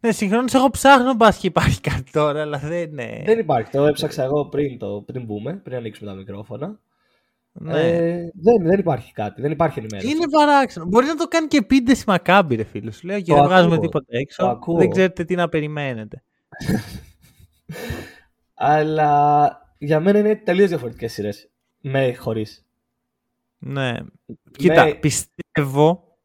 Ναι, 0.00 0.12
συγχρόνως 0.12 0.54
εγώ 0.54 0.70
ψάχνω 0.70 1.14
μπας 1.14 1.38
και 1.38 1.46
υπάρχει 1.46 1.80
κάτι 1.80 2.10
τώρα, 2.10 2.40
αλλά 2.40 2.58
δεν 2.58 2.90
είναι. 2.90 3.22
Δεν 3.24 3.38
υπάρχει. 3.38 3.70
Το 3.70 3.84
έψαξα 3.86 4.22
εγώ 4.22 4.46
πριν, 4.46 4.78
το, 4.78 5.02
πριν 5.06 5.24
μπούμε, 5.24 5.54
πριν 5.54 5.76
ανοίξουμε 5.76 6.10
τα 6.10 6.16
μικρόφωνα. 6.16 6.80
Ναι. 7.52 7.80
Ε, 7.80 8.30
δεν, 8.34 8.62
δεν 8.62 8.78
υπάρχει 8.78 9.12
κάτι, 9.12 9.40
δεν 9.40 9.50
υπάρχει 9.50 9.78
ενημέρωση. 9.78 10.14
Είναι 10.14 10.28
παράξενο. 10.28 10.86
Μπορείς 10.86 11.08
να 11.08 11.14
το 11.14 11.28
κάνει 11.28 11.46
και 11.46 11.62
πίντε 11.62 11.94
στη 11.94 12.04
Μακάμπη, 12.06 12.54
ρε 12.54 12.64
φίλο. 12.64 12.92
Λέω 13.02 13.20
και 13.20 13.34
δεν 13.34 13.44
βγάζουμε 13.44 13.78
τίποτα 13.78 14.06
έξω. 14.08 14.58
Δεν 14.78 14.90
ξέρετε 14.90 15.24
τι 15.24 15.34
να 15.34 15.48
περιμένετε. 15.48 16.22
αλλά 18.54 19.50
για 19.78 20.00
μένα 20.00 20.18
είναι 20.18 20.36
τελείως 20.36 20.68
διαφορετικές 20.68 21.12
σειρές. 21.12 21.50
Με 21.80 22.14
χωρίς. 22.14 22.66
Ναι. 23.58 23.96
Κοίτα, 24.56 24.96
πιστεύω 24.96 26.16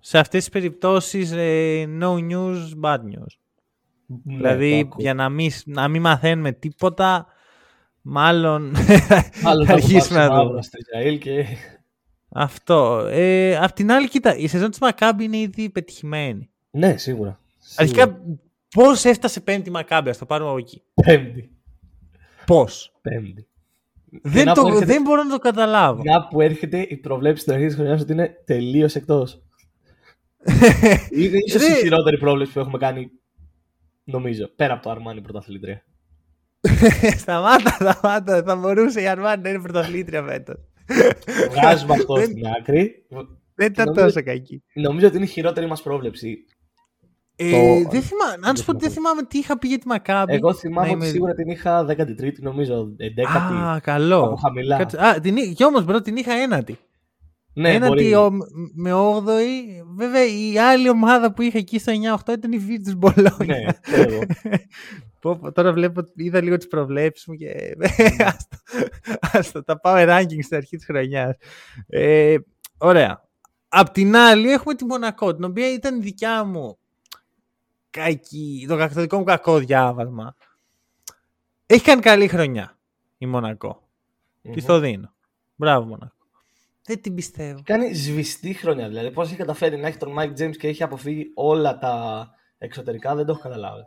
σε 0.00 0.18
αυτές 0.18 0.40
τις 0.40 0.52
περιπτώσεις 0.52 1.32
ε, 1.32 1.86
no 2.00 2.30
news, 2.30 2.58
bad 2.82 2.98
news. 2.98 3.36
Ναι, 4.06 4.36
δηλαδή 4.36 4.88
για 4.96 5.14
να 5.14 5.28
μην, 5.28 5.50
να 5.64 5.88
μην 5.88 6.00
μαθαίνουμε 6.00 6.52
τίποτα, 6.52 7.26
μάλλον 8.08 8.74
θα 9.66 9.72
αρχίσουμε 9.74 10.26
να 10.26 10.44
δούμε. 10.44 10.60
Και... 11.20 11.44
Αυτό. 12.28 13.06
Ε, 13.10 13.56
απ' 13.56 13.72
την 13.72 13.92
άλλη, 13.92 14.08
κοίτα, 14.08 14.36
η 14.36 14.46
σεζόν 14.46 14.70
της 14.70 14.78
Μακάμπη 14.78 15.24
είναι 15.24 15.36
ήδη 15.36 15.70
πετυχημένη. 15.70 16.50
Ναι, 16.70 16.96
σίγουρα. 16.96 17.40
Αρχικά, 17.76 18.20
πώς 18.74 19.04
έφτασε 19.04 19.40
πέμπτη 19.40 19.70
Μακάμπη, 19.70 20.10
ας 20.10 20.18
το 20.18 20.26
πάρουμε 20.26 20.50
από 20.50 20.58
εκεί. 20.58 20.82
Πέμπτη. 20.94 21.50
Πώς. 22.46 22.92
Πέμπτη. 23.00 23.48
Δεν, 24.22 24.52
το, 24.52 24.66
έρχεται... 24.66 24.84
δεν 24.84 25.02
μπορώ 25.02 25.22
να 25.22 25.30
το 25.30 25.38
καταλάβω. 25.38 26.02
Μια 26.02 26.28
που 26.28 26.40
έρχεται 26.40 26.80
η 26.80 26.96
προβλέψη 26.96 27.40
στην 27.42 27.52
αρχής 27.52 27.66
της 27.66 27.76
χρονιάς 27.76 28.00
ότι 28.00 28.12
είναι 28.12 28.42
τελείως 28.44 28.94
εκτός. 28.94 29.42
είναι 31.20 31.38
ίσως 31.46 31.68
η 31.68 31.72
χειρότερη 31.72 32.18
πρόβλεψη 32.18 32.52
που 32.52 32.58
έχουμε 32.58 32.78
κάνει, 32.78 33.10
νομίζω, 34.04 34.50
πέρα 34.56 34.72
από 34.72 34.82
το 34.82 34.90
Αρμάνι 34.90 35.20
πρωταθλήτρια. 35.20 35.84
σταμάτα, 37.22 37.70
σταμάτα. 37.70 38.42
Θα 38.42 38.56
μπορούσε 38.56 39.00
η 39.00 39.06
Αρμάνι 39.06 39.42
να 39.42 39.48
είναι 39.48 39.60
πρωταθλήτρια 39.60 40.22
φέτος. 40.22 40.56
Βγάζουμε 41.50 41.94
αυτό 41.94 42.16
στην 42.16 42.46
άκρη. 42.46 43.06
Δεν 43.54 43.66
ήταν 43.66 43.94
τόσο 43.94 44.22
κακή. 44.22 44.62
Νομίζω 44.74 45.06
ότι 45.06 45.16
είναι 45.16 45.24
η 45.24 45.28
χειρότερη 45.28 45.66
μας 45.66 45.82
πρόβλεψη. 45.82 46.36
Ε, 47.36 47.50
το... 47.50 47.90
δεν 47.90 48.02
θυμάμαι, 48.02 48.36
αν 48.40 48.56
σου 48.56 48.64
πω 48.64 48.70
ότι 48.70 48.84
δεν 48.84 48.90
θυμάμαι 48.90 49.22
τι 49.22 49.38
είχα 49.38 49.58
πει 49.58 49.68
για 49.68 49.78
τη 49.78 49.86
Μακάμπι. 49.86 50.34
Εγώ 50.34 50.54
θυμάμαι 50.54 50.90
ότι 50.90 51.06
σίγουρα 51.06 51.34
την 51.34 51.48
είχα 51.48 51.86
13η, 51.88 52.38
νομίζω. 52.40 52.88
11η. 53.00 53.54
Α, 53.54 53.80
καλό. 53.80 54.22
Από 54.22 54.36
χαμηλά. 54.36 54.76
Α, 54.76 55.20
την... 55.20 55.54
Και 55.54 55.64
όμως, 55.64 55.84
bro, 55.84 56.00
την 56.00 56.16
είχα 56.16 56.32
ένατη. 56.32 56.78
Ναι, 57.52 57.74
ένατη 57.74 58.14
ο... 58.14 58.30
με 58.74 58.90
8η. 58.92 59.84
Βέβαια, 59.96 60.24
η 60.26 60.58
άλλη 60.58 60.88
ομάδα 60.88 61.32
που 61.32 61.42
είχα 61.42 61.58
εκεί 61.58 61.78
στο 61.78 61.92
9-8 62.26 62.32
ήταν 62.32 62.52
η 62.52 62.60
Virtus 62.68 63.08
Bologna. 63.08 63.46
Ναι, 63.46 63.56
Τώρα 65.52 65.72
βλέπω, 65.72 66.00
είδα 66.14 66.42
λίγο 66.42 66.56
τις 66.56 66.66
προβλέψεις 66.66 67.26
μου 67.26 67.34
και. 67.34 67.76
Άστο, 69.32 69.62
τα 69.64 69.80
πάω 69.80 69.94
ranking 69.98 70.42
στην 70.42 70.56
αρχή 70.56 70.76
της 70.76 70.86
χρονιάς. 70.86 71.36
Ε, 71.86 72.36
ωραία. 72.78 73.24
Απ' 73.68 73.90
την 73.90 74.16
άλλη, 74.16 74.50
έχουμε 74.50 74.74
τη 74.74 74.84
Μονακό, 74.84 75.34
την 75.34 75.44
οποία 75.44 75.72
ήταν 75.72 76.02
δικιά 76.02 76.44
μου 76.44 76.78
κακή, 77.90 78.66
το, 78.68 78.86
δικό 78.86 79.18
μου 79.18 79.24
κακό 79.24 79.58
διάβασμα. 79.58 80.34
Έχει 81.66 81.84
κάνει 81.84 82.00
καλή 82.00 82.28
χρονιά 82.28 82.78
η 83.18 83.26
Μονακό. 83.26 83.82
Mm-hmm. 84.42 84.52
Τη 84.52 84.62
το 84.62 84.78
δίνω. 84.78 85.14
Μπράβο, 85.54 85.86
Μονακό. 85.86 86.14
Δεν 86.82 87.00
την 87.00 87.14
πιστεύω. 87.14 87.60
Κάνει 87.64 87.94
σβηστή 87.94 88.52
χρονιά. 88.54 88.88
Δηλαδή, 88.88 89.10
πώς 89.10 89.26
έχει 89.26 89.36
καταφέρει 89.36 89.76
να 89.76 89.86
έχει 89.86 89.98
τον 89.98 90.14
Mike 90.18 90.40
James 90.40 90.56
και 90.56 90.68
έχει 90.68 90.82
αποφύγει 90.82 91.30
όλα 91.34 91.78
τα 91.78 92.30
εξωτερικά, 92.58 93.14
δεν 93.14 93.26
το 93.26 93.32
έχω 93.32 93.40
καταλάβει. 93.40 93.82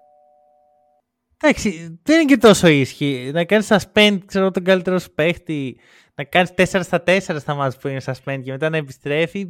Εντάξει, 1.41 1.99
δεν 2.03 2.19
είναι 2.19 2.25
και 2.25 2.37
τόσο 2.37 2.67
ίσχυ. 2.67 3.29
Να 3.33 3.45
κάνεις 3.45 3.67
suspend, 3.69 4.17
ξέρω 4.25 4.51
τον 4.51 4.63
καλύτερο 4.63 4.99
σου 4.99 5.13
παίχτη, 5.13 5.79
να 6.15 6.23
κάνεις 6.23 6.53
4 6.53 6.63
στα 6.83 7.03
4 7.05 7.19
στα 7.19 7.53
μάτια 7.53 7.79
που 7.79 7.87
είναι 7.87 8.01
suspend 8.05 8.41
και 8.43 8.51
μετά 8.51 8.69
να 8.69 8.77
επιστρέφει. 8.77 9.47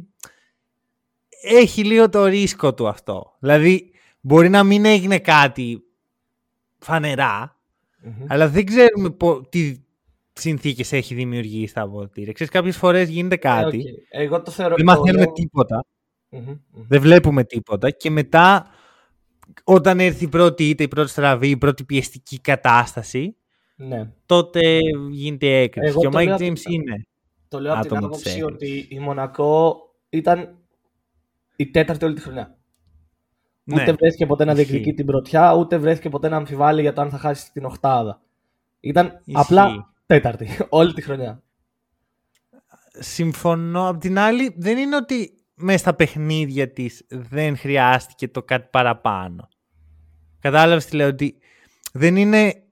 Έχει 1.42 1.84
λίγο 1.84 2.08
το 2.08 2.24
ρίσκο 2.24 2.74
του 2.74 2.88
αυτό. 2.88 3.36
Δηλαδή, 3.40 3.90
Μπορεί 4.20 4.48
να 4.48 4.64
μην 4.64 4.84
έγινε 4.84 5.18
κάτι 5.18 5.84
αλλά 8.26 8.48
δεν 8.48 8.64
ξέρουμε 8.66 9.16
τι 9.48 9.76
συνθήκες 10.32 10.92
έχει 10.92 11.14
δημιουργήσει 11.14 11.74
τα 11.74 11.82
αποδοτήρια. 11.82 12.32
Ξέρεις, 12.32 12.52
κάποιες 12.52 12.76
φορές 12.76 13.08
γίνεται 13.08 13.36
κάτι, 13.36 13.82
okay. 13.86 14.06
Εγώ 14.08 14.42
το 14.42 14.50
θεωρώ, 14.50 14.74
δεν 14.76 14.84
μαθαίνουμε 14.84 15.26
τίποτα, 15.32 15.86
δεν 16.72 17.00
βλέπουμε 17.00 17.44
τίποτα 17.44 17.90
και 17.90 18.10
μετά 18.10 18.70
όταν 19.64 20.00
έρθει 20.00 20.24
η 20.24 20.28
πρώτη 20.28 20.68
είτε 20.68 20.82
η 20.82 20.88
πρώτη 20.88 21.10
στραβή, 21.10 21.48
η 21.48 21.56
πρώτη 21.56 21.84
πιεστική 21.84 22.40
κατάσταση, 22.40 23.36
ναι. 23.76 24.10
τότε 24.26 24.78
γίνεται 25.10 25.60
έκρηξη. 25.60 25.98
και 25.98 26.06
ο 26.06 26.10
Mike 26.14 26.38
James 26.38 26.62
είναι. 26.70 27.06
Το 27.48 27.60
λέω 27.60 27.74
από 27.74 27.86
την 27.86 27.96
άποψη 27.96 28.42
ότι 28.42 28.86
η 28.90 28.98
Μονακό 28.98 29.80
ήταν 30.08 30.58
η 31.56 31.70
τέταρτη 31.70 32.04
όλη 32.04 32.14
τη 32.14 32.20
χρονιά. 32.20 32.58
Ναι. 33.64 33.82
Ούτε 33.82 33.92
βρέθηκε 33.92 34.26
ποτέ 34.26 34.44
να 34.44 34.54
διεκδικεί 34.54 34.92
την 34.92 35.06
πρωτιά, 35.06 35.54
ούτε 35.54 35.78
βρέθηκε 35.78 36.08
ποτέ 36.08 36.28
να 36.28 36.36
αμφιβάλλει 36.36 36.80
για 36.80 36.92
το 36.92 37.00
αν 37.00 37.10
θα 37.10 37.18
χάσει 37.18 37.52
την 37.52 37.64
οχτάδα. 37.64 38.20
Ήταν 38.80 39.20
απλά 39.32 39.92
τέταρτη 40.06 40.48
όλη 40.68 40.92
τη 40.92 41.02
χρονιά. 41.02 41.42
Συμφωνώ. 42.92 43.88
Απ' 43.88 44.00
την 44.00 44.18
άλλη, 44.18 44.54
δεν 44.56 44.78
είναι 44.78 44.96
ότι 44.96 45.39
μέσα 45.60 45.78
στα 45.78 45.94
παιχνίδια 45.94 46.72
της 46.72 47.04
δεν 47.08 47.56
χρειάστηκε 47.56 48.28
το 48.28 48.42
κάτι 48.42 48.68
παραπάνω. 48.70 49.48
Κατάλαβες 50.38 50.86
τι 50.86 50.96
λέω, 50.96 51.08
ότι 51.08 51.38
δεν 51.92 52.16
είναι 52.16 52.62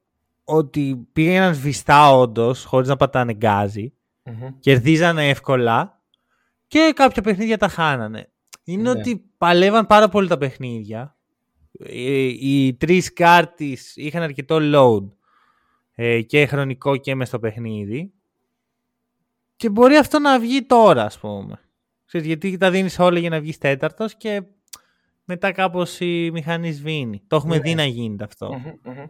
ότι 0.45 1.09
πήγαιναν 1.13 1.55
σβηστά 1.55 2.11
όντως, 2.11 2.65
χωρίς 2.65 2.89
να 2.89 2.97
πατάνε 2.97 3.35
γκάζι, 3.35 3.93
mm-hmm. 4.25 4.55
κερδίζανε 4.61 5.29
εύκολα 5.29 6.03
και 6.67 6.93
κάποια 6.95 7.23
παιχνίδια 7.23 7.59
τα 7.59 7.69
χάνανε 7.69 8.33
είναι 8.73 8.83
ναι. 8.83 8.91
ότι 9.01 9.31
παλεύαν 9.39 9.87
πάρα 9.87 10.09
πολύ 10.09 10.29
τα 10.29 10.39
παιχνίδια. 10.39 11.17
Οι, 11.73 12.27
οι 12.27 12.75
τρεις 12.75 13.13
κάρτες 13.13 13.97
είχαν 13.97 14.23
αρκετό 14.23 14.59
load 14.61 15.09
ε, 15.95 16.23
και 16.23 16.47
χρονικό 16.47 16.97
και 16.97 17.15
μέσα 17.15 17.31
στο 17.31 17.39
παιχνίδι. 17.39 18.13
Και 19.57 19.69
μπορεί 19.69 19.97
αυτό 19.97 20.19
να 20.19 20.41
βγει 20.41 20.63
τώρα, 20.63 21.05
ας 21.05 21.19
πούμε. 21.19 21.61
Ξέρεις, 22.09 22.27
γιατί 22.27 22.57
τα 22.57 22.71
δίνεις 22.71 22.99
όλα 22.99 23.19
για 23.19 23.31
να 23.31 23.41
βγεις 23.41 23.59
τέταρτος 23.59 24.15
και 24.17 24.43
μετά 25.25 25.53
κάπως 25.53 26.01
η 26.01 26.31
μηχανή 26.33 26.73
σβήνει. 26.73 27.23
Το 27.27 27.37
έχουμε 27.37 27.57
ναι. 27.57 27.63
δει 27.63 27.75
να 27.75 27.85
γίνεται 27.85 28.27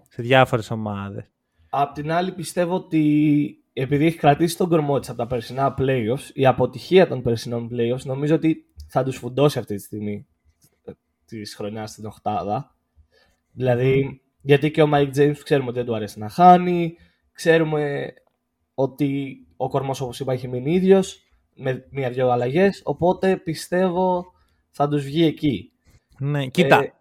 σε 0.09 0.23
διάφορες 0.23 0.71
ομάδες. 0.71 1.25
Απ' 1.71 1.95
την 1.95 2.13
άλλη 2.13 2.33
πιστεύω 2.33 2.75
ότι 2.75 3.65
επειδή 3.73 4.07
έχει 4.07 4.17
κρατήσει 4.17 4.57
τον 4.57 4.69
κορμό 4.69 4.99
της 4.99 5.09
από 5.09 5.19
τα 5.19 5.27
περσινά 5.27 5.75
playoffs, 5.79 6.31
η 6.33 6.47
αποτυχία 6.47 7.09
των 7.09 7.23
περσινών 7.23 7.69
playoffs 7.73 8.03
νομίζω 8.05 8.35
ότι 8.35 8.65
θα 8.89 9.05
τους 9.05 9.17
φουντώσει 9.17 9.59
αυτή 9.59 9.75
τη 9.75 9.83
στιγμή 9.83 10.27
της 11.25 11.55
χρονιάς 11.55 11.91
στην 11.91 12.07
Οχτάδα. 12.07 12.77
Δηλαδή, 13.53 14.21
γιατί 14.41 14.71
και 14.71 14.83
ο 14.83 14.89
Mike 14.93 15.15
James 15.17 15.39
ξέρουμε 15.43 15.69
ότι 15.69 15.79
δεν 15.79 15.87
του 15.87 15.95
αρέσει 15.95 16.19
να 16.19 16.29
χάνει, 16.29 16.97
ξέρουμε 17.33 18.13
ότι 18.75 19.37
ο 19.57 19.69
κορμός 19.69 20.01
όπως 20.01 20.21
είπα 20.21 20.33
έχει 20.33 20.49
μείνει 20.49 20.75
ίδιος 20.75 21.28
με 21.59 21.87
μία-δυο 21.91 22.31
αλλαγές. 22.31 22.81
Οπότε 22.85 23.37
πιστεύω 23.37 24.33
θα 24.71 24.89
τους 24.89 25.05
βγει 25.05 25.25
εκεί. 25.25 25.73
Ναι, 26.19 26.47
κοίτα. 26.47 26.83
Ε, 26.83 26.93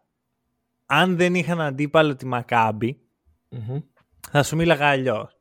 αν 0.85 1.17
δεν 1.17 1.35
είχαν 1.35 1.61
αντίπαλο 1.61 2.15
τη 2.15 2.25
μακαμπη 2.25 3.01
θα 4.31 4.43
σου 4.43 4.55
μίλαγα 4.55 4.87
αλλιώς. 4.87 5.37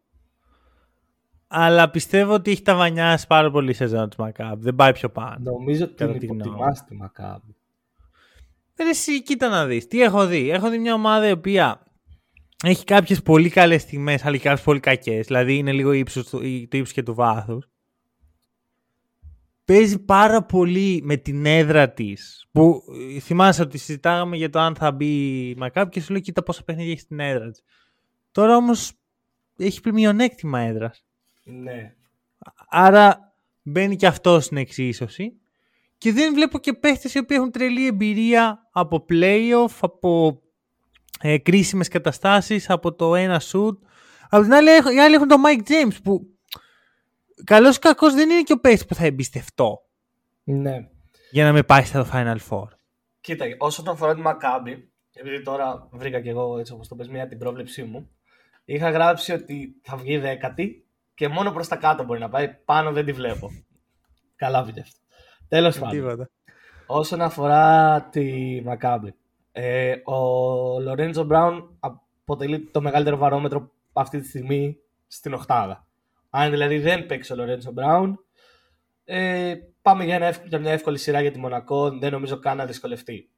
Αλλά 1.46 1.90
πιστεύω 1.90 2.32
ότι 2.32 2.50
έχει 2.50 2.62
ταβανιάσει 2.62 3.26
πάρα 3.26 3.50
πολύ 3.50 3.70
η 3.70 3.74
σεζόν 3.74 4.08
του 4.10 4.22
Μακάμπ. 4.22 4.62
Δεν 4.62 4.74
πάει 4.74 4.92
πιο 4.92 5.10
πάνω. 5.10 5.36
Νομίζω 5.38 5.84
ότι 5.84 5.94
την 5.94 6.14
υποτιμάς 6.20 6.84
τη 6.84 6.94
Μακάμπ. 6.94 7.42
Δεν 8.74 8.88
εσύ, 8.88 9.22
κοίτα 9.22 9.48
να 9.48 9.66
δεις. 9.66 9.86
Τι 9.86 10.02
έχω 10.02 10.26
δει. 10.26 10.50
Έχω 10.50 10.70
δει 10.70 10.78
μια 10.78 10.94
ομάδα 10.94 11.28
η 11.28 11.32
οποία 11.32 11.82
έχει 12.64 12.84
κάποιες 12.84 13.22
πολύ 13.22 13.48
καλές 13.48 13.82
στιγμές, 13.82 14.24
αλλά 14.24 14.36
και 14.36 14.42
κάποιες 14.42 14.64
πολύ 14.64 14.80
κακές. 14.80 15.26
Δηλαδή 15.26 15.56
είναι 15.56 15.72
λίγο 15.72 15.92
ύψος, 15.92 16.30
το 16.30 16.40
ύψος 16.42 16.92
και 16.92 17.02
του 17.02 17.14
βάθους. 17.14 17.68
Παίζει 19.66 19.98
πάρα 19.98 20.42
πολύ 20.42 21.00
με 21.04 21.16
την 21.16 21.46
έδρα 21.46 21.92
της. 21.92 22.46
Που 22.52 22.82
θυμάσαι 23.20 23.62
ότι 23.62 23.78
συζητάγαμε 23.78 24.36
για 24.36 24.50
το 24.50 24.58
αν 24.58 24.74
θα 24.74 24.92
μπει 24.92 25.06
η 25.48 25.54
Μακάμπ 25.56 25.88
και 25.88 26.00
σου 26.00 26.12
λέει: 26.12 26.20
Κοίτα 26.20 26.42
πόσα 26.42 26.62
παιχνίδια 26.64 26.92
έχει 26.92 27.00
στην 27.00 27.20
έδρα 27.20 27.50
της. 27.50 27.62
Τώρα 28.32 28.56
όμως 28.56 28.92
έχει 29.56 29.80
πλημμυονέκτημα 29.80 30.60
έδρας. 30.60 31.04
Ναι. 31.44 31.94
Άρα 32.68 33.34
μπαίνει 33.62 33.96
και 33.96 34.06
αυτό 34.06 34.40
στην 34.40 34.56
εξίσωση. 34.56 35.32
Και 35.98 36.12
δεν 36.12 36.34
βλέπω 36.34 36.58
και 36.58 36.72
παίχτες 36.72 37.14
οι 37.14 37.18
οποίοι 37.18 37.36
έχουν 37.40 37.50
τρελή 37.50 37.86
εμπειρία 37.86 38.68
από 38.72 39.04
playoff, 39.08 39.76
από 39.80 40.42
ε, 41.20 41.38
κρίσιμες 41.38 41.88
καταστάσεις, 41.88 42.70
από 42.70 42.94
το 42.94 43.14
ένα 43.14 43.40
shoot. 43.40 43.76
Από 44.28 44.42
την 44.42 44.52
άλλη, 44.52 44.70
οι 44.94 45.00
άλλοι 45.00 45.14
έχουν 45.14 45.28
τον 45.28 45.42
Mike 45.46 45.68
James 45.70 45.96
που 46.02 46.35
καλός 47.44 47.76
ή 47.76 47.78
κακός 47.78 48.14
δεν 48.14 48.30
είναι 48.30 48.42
και 48.42 48.52
ο 48.52 48.60
παίχτης 48.60 48.86
που 48.86 48.94
θα 48.94 49.04
εμπιστευτώ. 49.04 49.80
Ναι. 50.44 50.88
για 51.30 51.44
να 51.44 51.52
με 51.52 51.62
πάει 51.62 51.84
στο 51.84 52.06
Final 52.12 52.36
Four. 52.48 52.66
Κοίτα, 53.20 53.44
όσον 53.58 53.88
αφορά 53.88 54.14
τη 54.14 54.20
Μακάμπη, 54.20 54.90
επειδή 55.12 55.42
τώρα 55.42 55.88
βρήκα 55.90 56.20
και 56.20 56.30
εγώ 56.30 56.58
έτσι 56.58 56.72
όπως 56.72 56.88
το 56.88 56.94
πες 56.94 57.08
μια 57.08 57.28
την 57.28 57.38
πρόβλεψή 57.38 57.82
μου, 57.82 58.10
είχα 58.64 58.90
γράψει 58.90 59.32
ότι 59.32 59.80
θα 59.82 59.96
βγει 59.96 60.18
δέκατη 60.18 60.86
και 61.14 61.28
μόνο 61.28 61.50
προς 61.50 61.68
τα 61.68 61.76
κάτω 61.76 62.04
μπορεί 62.04 62.20
να 62.20 62.28
πάει, 62.28 62.48
πάνω 62.48 62.92
δεν 62.92 63.04
τη 63.04 63.12
βλέπω. 63.12 63.50
Καλά 64.36 64.62
βγήκε 64.62 64.80
αυτό. 64.80 64.98
Τέλος 65.48 65.78
πάντων. 65.78 66.30
Όσον 66.86 67.20
αφορά 67.20 68.02
τη 68.02 68.60
Μακάμπη, 68.64 69.14
ε, 69.52 69.94
ο 70.04 70.80
Λορέντζο 70.80 71.24
Μπράουν 71.24 71.78
αποτελεί 71.80 72.70
το 72.70 72.80
μεγαλύτερο 72.80 73.16
βαρόμετρο 73.16 73.70
αυτή 73.92 74.20
τη 74.20 74.26
στιγμή 74.26 74.76
στην 75.06 75.34
οχτάδα. 75.34 75.85
Αν 76.38 76.50
δηλαδή 76.50 76.78
δεν 76.78 77.06
παίξει 77.06 77.32
ο 77.32 77.36
Λορέντζο 77.36 77.70
Μπράουν, 77.70 78.24
ε, 79.04 79.54
πάμε 79.82 80.04
για, 80.04 80.14
ένα, 80.14 80.30
για 80.44 80.58
μια 80.58 80.72
εύκολη 80.72 80.98
σειρά 80.98 81.20
για 81.20 81.32
τη 81.32 81.38
Μονακό. 81.38 81.98
Δεν 81.98 82.12
νομίζω 82.12 82.38
καν 82.38 82.56
να 82.56 82.64
δυσκολευτεί. 82.64 83.28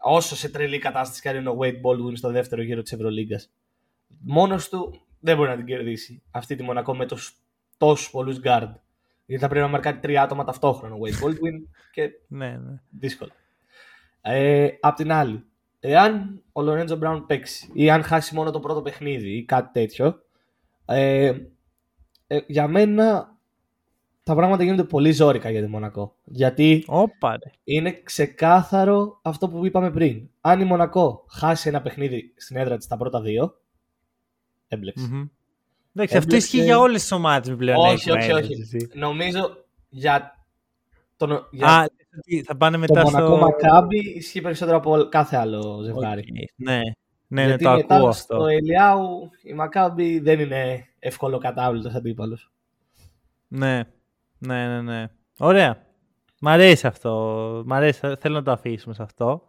Όσο 0.00 0.36
σε 0.36 0.48
τρελή 0.48 0.78
κατάσταση 0.78 1.22
κάνει 1.22 1.48
ο 1.48 1.58
Wade 1.60 1.80
Baldwin 1.80 2.16
στο 2.16 2.30
δεύτερο 2.30 2.62
γύρο 2.62 2.82
της 2.82 2.92
Ευρωλίγκας. 2.92 3.50
Μόνος 4.18 4.68
του 4.68 5.00
δεν 5.20 5.36
μπορεί 5.36 5.48
να 5.48 5.56
την 5.56 5.64
κερδίσει 5.64 6.22
αυτή 6.30 6.56
τη 6.56 6.62
Μονακό 6.62 6.96
με 6.96 7.06
τόσους 7.76 8.10
πολλούς 8.10 8.40
guard. 8.44 8.72
Γιατί 9.26 9.42
θα 9.42 9.48
πρέπει 9.48 9.64
να 9.64 9.68
μαρκάρει 9.68 9.98
τρία 9.98 10.22
άτομα 10.22 10.44
ταυτόχρονα 10.44 10.94
ο 10.94 10.98
Wade 10.98 11.20
Baldwin 11.24 11.62
και 11.92 12.10
ναι, 12.28 12.48
ναι. 12.48 12.80
δύσκολο. 12.90 13.30
Ε, 14.20 14.68
απ' 14.80 14.96
την 14.96 15.12
άλλη, 15.12 15.44
εάν 15.80 16.42
ο 16.52 16.62
Λορέντζο 16.62 16.96
Μπράουν 16.96 17.26
παίξει 17.26 17.70
ή 17.72 17.90
αν 17.90 18.02
χάσει 18.02 18.34
μόνο 18.34 18.50
το 18.50 18.60
πρώτο 18.60 18.82
παιχνίδι 18.82 19.36
ή 19.36 19.44
κάτι 19.44 19.70
τέτοιο, 19.72 20.22
ε, 20.84 21.32
ε, 22.32 22.40
για 22.46 22.68
μένα 22.68 23.36
τα 24.22 24.34
πράγματα 24.34 24.62
γίνονται 24.62 24.84
πολύ 24.84 25.12
ζώρικα 25.12 25.50
για 25.50 25.62
τη 25.62 25.68
Μονακό. 25.68 26.16
Γιατί 26.24 26.84
Όπα, 26.86 27.38
είναι 27.64 28.00
ξεκάθαρο 28.02 29.18
αυτό 29.22 29.48
που 29.48 29.66
είπαμε 29.66 29.90
πριν. 29.90 30.28
Αν 30.40 30.60
η 30.60 30.64
Μονακό 30.64 31.24
χάσει 31.28 31.68
ένα 31.68 31.82
παιχνίδι 31.82 32.34
στην 32.36 32.56
έδρα 32.56 32.76
της 32.76 32.86
τα 32.86 32.96
πρώτα 32.96 33.20
δύο, 33.20 33.60
έμπλεξε. 34.68 35.08
Mm-hmm. 35.12 35.28
Εντάξει, 35.94 36.16
αυτό 36.16 36.36
ισχύει 36.36 36.62
για 36.62 36.78
όλες 36.78 37.00
τις 37.00 37.12
ομάδες 37.12 37.56
πλέον. 37.56 37.78
Όχι, 37.78 38.10
όχι, 38.10 38.32
όχι. 38.32 38.56
Νομίζω 38.94 39.64
για. 39.88 40.44
Τον, 41.16 41.48
για... 41.50 41.66
Α, 41.66 41.86
θα 42.44 42.56
πάνε 42.56 42.76
μετά 42.76 43.02
το 43.02 43.10
Μονακό 43.10 43.36
Μακάμπι 43.36 43.98
ισχύει 43.98 44.40
περισσότερο 44.40 44.76
από 44.76 45.06
κάθε 45.08 45.36
άλλο 45.36 45.80
ζευγάρι. 45.82 46.24
Okay. 46.26 46.52
Ναι, 46.56 46.80
ναι, 47.26 47.46
ναι, 47.46 47.56
το 47.56 47.70
ακούω 47.70 48.08
αυτό. 48.08 48.34
Στο 48.34 48.46
Ελιάου 48.46 49.30
η 49.42 49.52
Μακάμπι 49.52 50.18
δεν 50.18 50.40
είναι 50.40 50.84
εύκολο 51.00 51.38
κατάβλητο 51.38 51.88
αντίπαλος. 51.96 52.52
Ναι, 53.48 53.82
ναι, 54.38 54.66
ναι, 54.66 54.80
ναι. 54.80 55.08
Ωραία. 55.38 55.86
Μ' 56.40 56.48
αρέσει 56.48 56.86
αυτό. 56.86 57.12
Μ' 57.66 57.72
αρέσει. 57.72 58.00
Θέλω 58.18 58.34
να 58.34 58.42
το 58.42 58.50
αφήσουμε 58.50 58.94
σε 58.94 59.02
αυτό. 59.02 59.48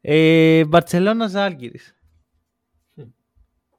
Ε, 0.00 0.64
Μπαρτσελώνα 0.64 1.26
Ζάλγκυρη. 1.26 1.78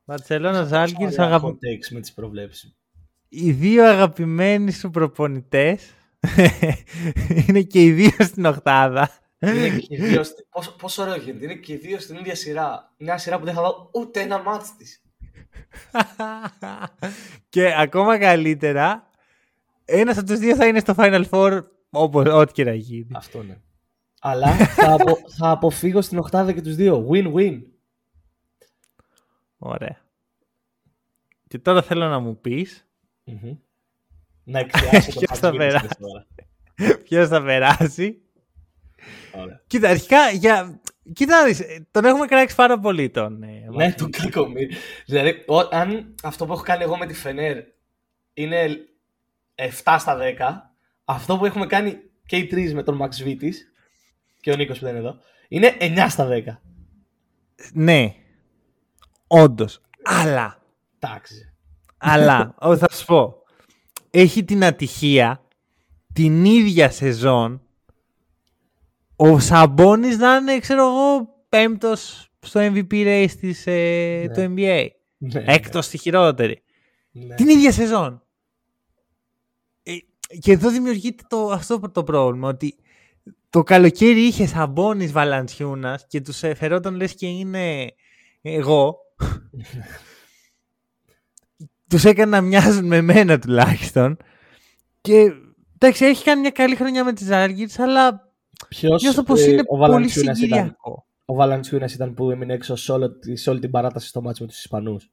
Μπαρτσελώνα 0.05 0.63
Ζάλγκυρη. 0.63 1.15
Αγαπη... 1.17 1.57
με 1.91 1.99
τις 1.99 2.13
προβλέψεις. 2.13 2.75
Οι 3.29 3.51
δύο 3.51 3.85
αγαπημένοι 3.85 4.71
σου 4.71 4.89
προπονητές 4.89 5.91
είναι 7.47 7.61
και 7.61 7.83
οι 7.83 7.91
δύο 7.91 8.11
στην 8.19 8.45
Οχτάδα. 8.45 9.09
Είναι 9.39 9.69
και 9.69 9.87
οι 9.89 9.95
δύο, 9.95 10.21
πόσο, 10.49 10.75
πόσο 10.75 11.01
ωραίο 11.01 11.15
γίνεται. 11.15 11.45
Είναι 11.45 11.55
και 11.55 11.73
οι 11.73 11.77
δύο 11.77 11.99
στην 11.99 12.15
ίδια 12.15 12.35
σειρά. 12.35 12.93
Μια 12.97 13.17
σειρά 13.17 13.39
που 13.39 13.45
δεν 13.45 13.53
θα 13.53 13.61
δω 13.61 13.89
ούτε 13.93 14.21
ένα 14.21 14.41
μάτς 14.41 14.75
της. 14.75 15.02
Και 17.49 17.73
ακόμα 17.77 18.17
καλύτερα, 18.17 19.09
ένας 19.85 20.17
από 20.17 20.27
τους 20.27 20.39
δύο 20.39 20.55
θα 20.55 20.67
είναι 20.67 20.79
στο 20.79 20.93
Final 20.97 21.23
Four 21.29 21.63
όπως, 21.89 22.25
ό,τι 22.25 22.51
και 22.51 22.63
να 22.63 22.73
γίνει. 22.73 23.07
Αυτό 23.13 23.43
ναι. 23.43 23.57
Αλλά 24.21 24.51
θα, 24.51 24.93
απο, 24.93 25.17
θα 25.37 25.49
αποφύγω 25.49 26.01
στην 26.01 26.17
οχτάδα 26.17 26.51
και 26.51 26.61
τους 26.61 26.75
δύο. 26.75 27.07
Win-win. 27.11 27.61
Ωραία. 29.57 30.01
Και 31.47 31.59
τώρα 31.59 31.81
θέλω 31.81 32.07
να 32.07 32.19
μου 32.19 32.39
πεις 32.39 32.87
mm-hmm. 33.25 33.57
να 34.43 34.59
εκθιάσω 34.59 35.11
το 35.11 35.19
Ποιος 35.25 35.39
θα 35.39 35.51
περάσει; 35.51 35.87
Ποιος 37.03 37.27
θα 37.27 37.43
περάσει; 37.43 38.21
Κοίτα, 39.67 39.89
αρχικά 39.89 40.29
για... 40.29 40.81
Κοίτα, 41.13 41.35
τον 41.91 42.05
έχουμε 42.05 42.25
κράξει 42.25 42.55
πάρα 42.55 42.79
πολύ 42.79 43.09
τον. 43.09 43.43
Ε, 43.43 43.65
ναι, 43.69 43.93
τον 43.93 44.09
κακομίρι. 44.11 44.75
Δηλαδή, 45.05 45.45
αν 45.71 46.15
αυτό 46.23 46.45
που 46.45 46.53
έχω 46.53 46.61
κάνει 46.61 46.83
εγώ 46.83 46.97
με 46.97 47.05
τη 47.05 47.13
Φενέρ 47.13 47.57
είναι 48.33 48.77
7 49.83 49.95
στα 49.99 50.17
10, 50.17 50.21
αυτό 51.05 51.37
που 51.37 51.45
έχουμε 51.45 51.65
κάνει 51.65 51.97
και 52.25 52.35
οι 52.35 52.47
τρεις 52.47 52.73
με 52.73 52.83
τον 52.83 52.99
Max 53.01 53.27
Vitis 53.27 53.53
και 54.39 54.51
ο 54.51 54.55
Νίκος 54.55 54.79
που 54.79 54.85
δεν 54.85 54.95
είναι 54.95 55.07
εδώ, 55.07 55.19
είναι 55.47 55.77
9 55.79 56.05
στα 56.09 56.27
10. 56.27 56.43
Ναι. 57.73 58.15
Όντως. 59.27 59.81
Αλλά. 60.03 60.61
Εντάξει. 60.99 61.53
Αλλά, 61.97 62.55
θα 62.59 62.91
σου 62.93 63.05
πω. 63.05 63.35
Έχει 64.09 64.43
την 64.43 64.63
ατυχία 64.63 65.43
την 66.13 66.45
ίδια 66.45 66.89
σεζόν 66.89 67.61
ο 69.25 69.39
Σαμπόνις 69.39 70.17
να 70.17 70.35
είναι, 70.35 70.59
ξέρω 70.59 70.87
εγώ, 70.87 71.35
πέμπτος 71.49 72.31
στο 72.39 72.59
MVP 72.63 72.91
race 72.91 73.31
της, 73.39 73.67
ε, 73.67 74.23
ναι. 74.27 74.33
του 74.33 74.53
NBA. 74.55 74.87
Ναι, 75.17 75.43
Έκτος 75.45 75.75
ναι. 75.75 75.81
στη 75.81 75.97
χειρότερη. 75.97 76.63
Ναι. 77.11 77.35
Την 77.35 77.49
ίδια 77.49 77.71
σεζόν. 77.71 78.23
Ε, 79.83 79.91
και 80.39 80.51
εδώ 80.51 80.69
δημιουργείται 80.69 81.23
το, 81.27 81.49
αυτό 81.49 81.79
το 81.79 82.03
πρόβλημα, 82.03 82.49
ότι 82.49 82.75
το 83.49 83.63
καλοκαίρι 83.63 84.21
είχε 84.21 84.47
Σαμπόνις 84.47 85.11
Βαλαντσιούνας 85.11 86.05
και 86.07 86.21
τους 86.21 86.37
φερόταν 86.37 86.95
λες 86.95 87.15
και 87.15 87.27
είναι 87.27 87.93
εγώ. 88.41 88.97
τους 91.89 92.05
έκανα 92.05 92.31
να 92.31 92.41
μοιάζουν 92.41 92.85
με 92.85 93.01
μένα 93.01 93.39
τουλάχιστον. 93.39 94.17
Και 95.01 95.31
εντάξει, 95.73 96.05
έχει 96.05 96.23
κάνει 96.23 96.41
μια 96.41 96.49
καλή 96.49 96.75
χρονιά 96.75 97.03
με 97.03 97.13
τις 97.13 97.29
Άργυρες, 97.29 97.79
αλλά 97.79 98.22
Ποιος, 98.67 99.01
Νιώθω 99.01 99.23
πως 99.23 99.41
ε, 99.41 99.51
είναι 99.51 99.61
ο 99.67 99.77
πολύ 99.77 100.09
συγκυριακό. 100.09 100.45
Ήταν, 100.45 100.77
ο 101.25 101.33
Βαλαντσιούνας 101.33 101.93
ήταν 101.93 102.13
που 102.13 102.31
έμεινε 102.31 102.53
έξω 102.53 102.75
σε, 102.75 102.91
όλο, 102.91 103.11
σε 103.33 103.49
όλη 103.49 103.59
την 103.59 103.71
παράταση 103.71 104.07
στο 104.07 104.21
ματς 104.21 104.43
με 104.43 104.49
τους 104.49 104.59
Ισπανούς. 104.59 105.11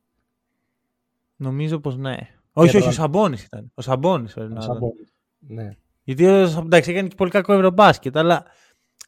Νομίζω 1.37 1.79
πως 1.79 1.97
ναι. 1.97 2.17
Όχι, 2.53 2.77
όχι, 2.77 2.89
ο 2.89 2.93
Σαμπόνις 2.93 3.45
ήταν. 3.45 3.71
Ο 3.75 3.83
Σαμπόνις. 3.83 4.37
Ο 4.37 4.61
Σαμπόνις, 4.61 5.13
ναι. 5.39 5.69
Γιατί 6.03 6.27
ο, 6.27 6.63
εντάξει, 6.65 6.91
έκανε 6.91 7.09
και 7.09 7.15
πολύ 7.15 7.31
κακό 7.31 7.53
ευρωμπάσκετ, 7.53 8.17
αλλά 8.17 8.45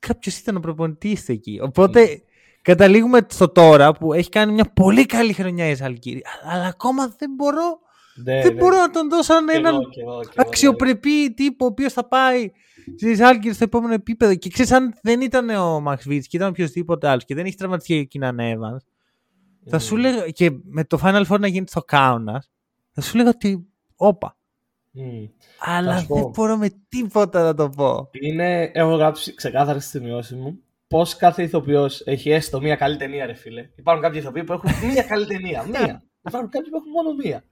κάποιος 0.01 0.38
ήταν 0.38 0.57
ο 0.57 0.61
προπονητής 0.61 1.28
εκεί. 1.28 1.61
Οπότε 1.62 2.01
ναι. 2.01 2.14
καταλήγουμε 2.62 3.26
στο 3.30 3.49
τώρα 3.49 3.93
που 3.93 4.12
έχει 4.12 4.28
κάνει 4.28 4.53
μια 4.53 4.72
πολύ 4.74 5.07
καλή 5.07 5.32
χρονιά 5.32 5.68
η 5.68 5.74
Ζαλγκίρις. 5.74 6.22
Αλλά 6.53 6.66
ακόμα 6.66 7.14
δεν 7.18 7.30
μπορώ, 7.36 7.78
ναι, 8.14 8.43
δεν 8.43 8.55
ναι. 8.55 8.61
μπορώ 8.61 8.76
να 8.76 8.90
τον 8.90 9.09
δώσω 9.09 9.34
έναν 9.55 9.76
αξιοπρεπή 10.36 11.34
τύπο 11.34 11.64
ο 11.64 11.68
οποίος 11.68 11.93
θα 11.93 12.09
πάει 12.09 12.51
Στι 12.97 13.22
Άλγκερ 13.22 13.55
στο 13.55 13.64
επόμενο 13.64 13.95
επίπεδο. 13.95 14.35
Και 14.35 14.49
ξέρεις, 14.49 14.72
αν 14.72 14.95
δεν 15.03 15.20
ήταν 15.20 15.49
ο 15.49 15.80
Μαξ 15.80 16.07
Βίτ 16.07 16.24
και 16.28 16.37
ήταν 16.37 16.49
οποιοδήποτε 16.49 17.09
άλλος 17.09 17.24
και 17.24 17.35
δεν 17.35 17.47
έχει 17.47 17.57
τραυματιστεί 17.57 17.99
ο 17.99 18.05
Κίναν 18.05 18.39
Evans, 18.41 18.87
θα 19.66 19.78
σου 19.78 19.97
λέγα. 19.97 20.30
και 20.30 20.51
με 20.64 20.85
το 20.85 20.99
Final 21.03 21.26
Four 21.26 21.39
να 21.41 21.47
γίνει 21.47 21.66
στο 21.68 21.80
Κάουνα, 21.80 22.45
θα 22.91 23.01
σου 23.01 23.16
λέγα 23.16 23.28
ότι. 23.28 23.66
Όπα. 23.97 24.37
Mm. 24.97 25.28
Αλλά 25.59 26.05
δεν 26.09 26.30
μπορώ 26.35 26.57
με 26.57 26.70
τίποτα 26.89 27.43
να 27.43 27.55
το 27.55 27.68
πω. 27.68 28.09
Είναι, 28.12 28.70
έχω 28.74 28.95
γράψει 28.95 29.35
ξεκάθαρα 29.35 29.80
στη 29.80 29.99
σημειώση 29.99 30.35
μου 30.35 30.62
πώς 30.93 31.16
κάθε 31.16 31.43
ηθοποιός 31.43 32.03
έχει 32.05 32.30
έστω 32.30 32.61
μία 32.61 32.76
καλή 32.76 32.97
ταινία, 32.97 33.26
ρε 33.26 33.33
φίλε. 33.33 33.68
Υπάρχουν 33.74 34.03
κάποιοι 34.03 34.20
ηθοποιοί 34.22 34.45
που 34.45 34.53
έχουν 34.53 34.70
μία 34.89 35.03
καλή 35.03 35.26
ταινία. 35.26 35.64
Μία. 35.72 36.03
Υπάρχουν 36.26 36.51
κάποιοι 36.51 36.70
που 36.70 36.76
έχουν 36.76 36.91
μόνο 36.91 37.14
μία. 37.14 37.45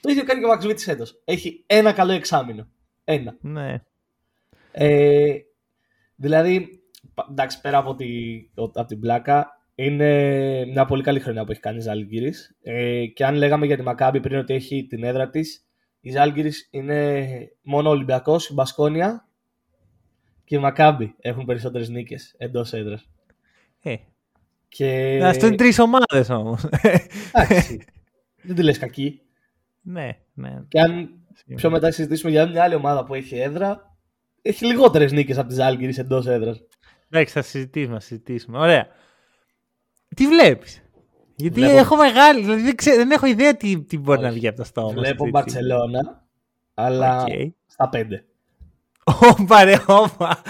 Το 0.00 0.10
ίδιο 0.10 0.24
κάνει 0.24 0.40
και 0.40 0.46
ο 0.46 0.48
Μαξ 0.48 0.66
Βίτ 0.66 0.80
έτο. 0.86 1.04
Έχει 1.24 1.64
ένα 1.66 1.92
καλό 1.92 2.12
εξάμεινο. 2.12 2.68
Ένα. 3.04 3.36
Ναι. 3.40 3.82
Ε, 4.76 5.34
δηλαδή, 6.16 6.82
εντάξει, 7.30 7.60
πέρα 7.60 7.78
από, 7.78 7.94
τη, 7.94 8.06
από 8.54 8.84
την 8.84 9.00
πλάκα, 9.00 9.48
είναι 9.74 10.64
μια 10.66 10.84
πολύ 10.84 11.02
καλή 11.02 11.20
χρονιά 11.20 11.44
που 11.44 11.50
έχει 11.50 11.60
κάνει 11.60 11.76
η 11.76 11.80
Ζάλγκυρης. 11.80 12.56
Ε, 12.62 13.06
και 13.06 13.24
αν 13.24 13.34
λέγαμε 13.34 13.66
για 13.66 13.76
τη 13.76 13.82
Μακάμπη 13.82 14.20
πριν 14.20 14.38
ότι 14.38 14.54
έχει 14.54 14.86
την 14.86 15.04
έδρα 15.04 15.30
της, 15.30 15.66
η 16.00 16.10
Ζάλγκυρης 16.10 16.68
είναι 16.70 17.28
μόνο 17.62 17.88
ο 17.88 17.92
Ολυμπιακός, 17.92 18.48
η 18.48 18.52
Μπασκόνια 18.52 19.28
και 20.44 20.56
η 20.56 20.58
Μακάμπη 20.58 21.14
έχουν 21.18 21.44
περισσότερες 21.44 21.88
νίκες 21.88 22.34
εντός 22.38 22.72
έδρας. 22.72 23.08
Ε. 23.82 23.94
Και... 24.68 25.20
Αυτό 25.24 25.46
είναι 25.46 25.56
τρεις 25.56 25.78
ομάδες 25.78 26.28
όμως. 26.28 26.64
Εντάξει. 27.32 27.84
Δεν 28.46 28.56
τη 28.56 28.62
λες 28.62 28.78
κακή. 28.78 29.20
Ναι, 29.82 30.08
ναι. 30.34 30.62
Και 30.68 30.80
αν 30.80 31.10
πιο 31.54 31.70
μετά 31.70 31.90
συζητήσουμε 31.90 32.30
για 32.30 32.46
μια 32.46 32.62
άλλη 32.62 32.74
ομάδα 32.74 33.04
που 33.04 33.14
έχει 33.14 33.36
έδρα, 33.36 33.93
έχει 34.46 34.66
λιγότερες 34.66 35.12
νίκες 35.12 35.38
από 35.38 35.48
τις 35.48 35.58
Άλγηρε 35.58 35.92
εντός 35.96 36.26
έδρας. 36.26 36.62
Εντάξει, 37.10 37.32
θα 37.32 37.42
συζητήσουμε, 37.42 37.94
θα 37.94 38.00
συζητήσουμε. 38.00 38.58
Ωραία. 38.58 38.86
Τι 40.16 40.26
βλέπεις; 40.26 40.82
Γιατί 41.36 41.60
Βλέπω... 41.60 41.76
έχω 41.76 41.96
μεγάλη, 41.96 42.40
δηλαδή 42.40 42.62
δεν, 42.62 42.74
ξέρω, 42.74 42.96
δεν 42.96 43.10
έχω 43.10 43.26
ιδέα 43.26 43.56
τι, 43.56 43.82
τι 43.82 43.98
μπορεί 43.98 44.18
Όχι. 44.18 44.28
να 44.28 44.32
βγει 44.32 44.48
από 44.48 44.56
το 44.56 44.64
στόμα. 44.64 44.92
Βλέπω 44.92 45.28
Μπαρσελόνα, 45.28 46.26
αλλά 46.74 47.24
okay. 47.24 47.48
στα 47.66 47.88
πέντε. 47.88 48.24
Όπα 49.04 49.64
ρε, 49.64 49.76
όπα. 49.86 50.42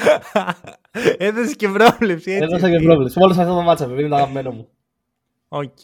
Έδωσε 1.16 1.55
και 1.55 1.68
πρόβλεψη. 1.68 2.30
Έτσι. 2.30 2.45
Έδωσα 2.45 2.70
και 2.70 2.84
πρόβλεψη. 2.84 3.18
Μόνο 3.18 3.32
σε 3.32 3.40
αυτό 3.40 3.55
το 3.55 3.61
μάτσα, 3.62 3.84
είναι 3.84 4.09
το 4.09 4.14
αγαπημένο 4.14 4.51
μου. 4.51 4.68
Οκ. 5.49 5.78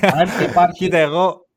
Αν 0.00 0.38
και 0.38 0.44
υπάρχει. 0.50 0.78
Κοίτα, 0.78 0.98
εγώ 0.98 1.48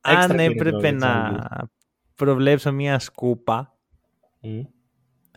Έξτρα 0.00 0.22
αν 0.22 0.36
κίνητρο 0.36 0.68
έπρεπε 0.68 0.88
για 0.88 0.96
τις 0.96 1.02
να 1.02 1.12
Άγγλες. 1.12 1.68
προβλέψω 2.14 2.72
μια 2.72 2.98
σκούπα, 2.98 3.76
Μμ. 4.40 4.60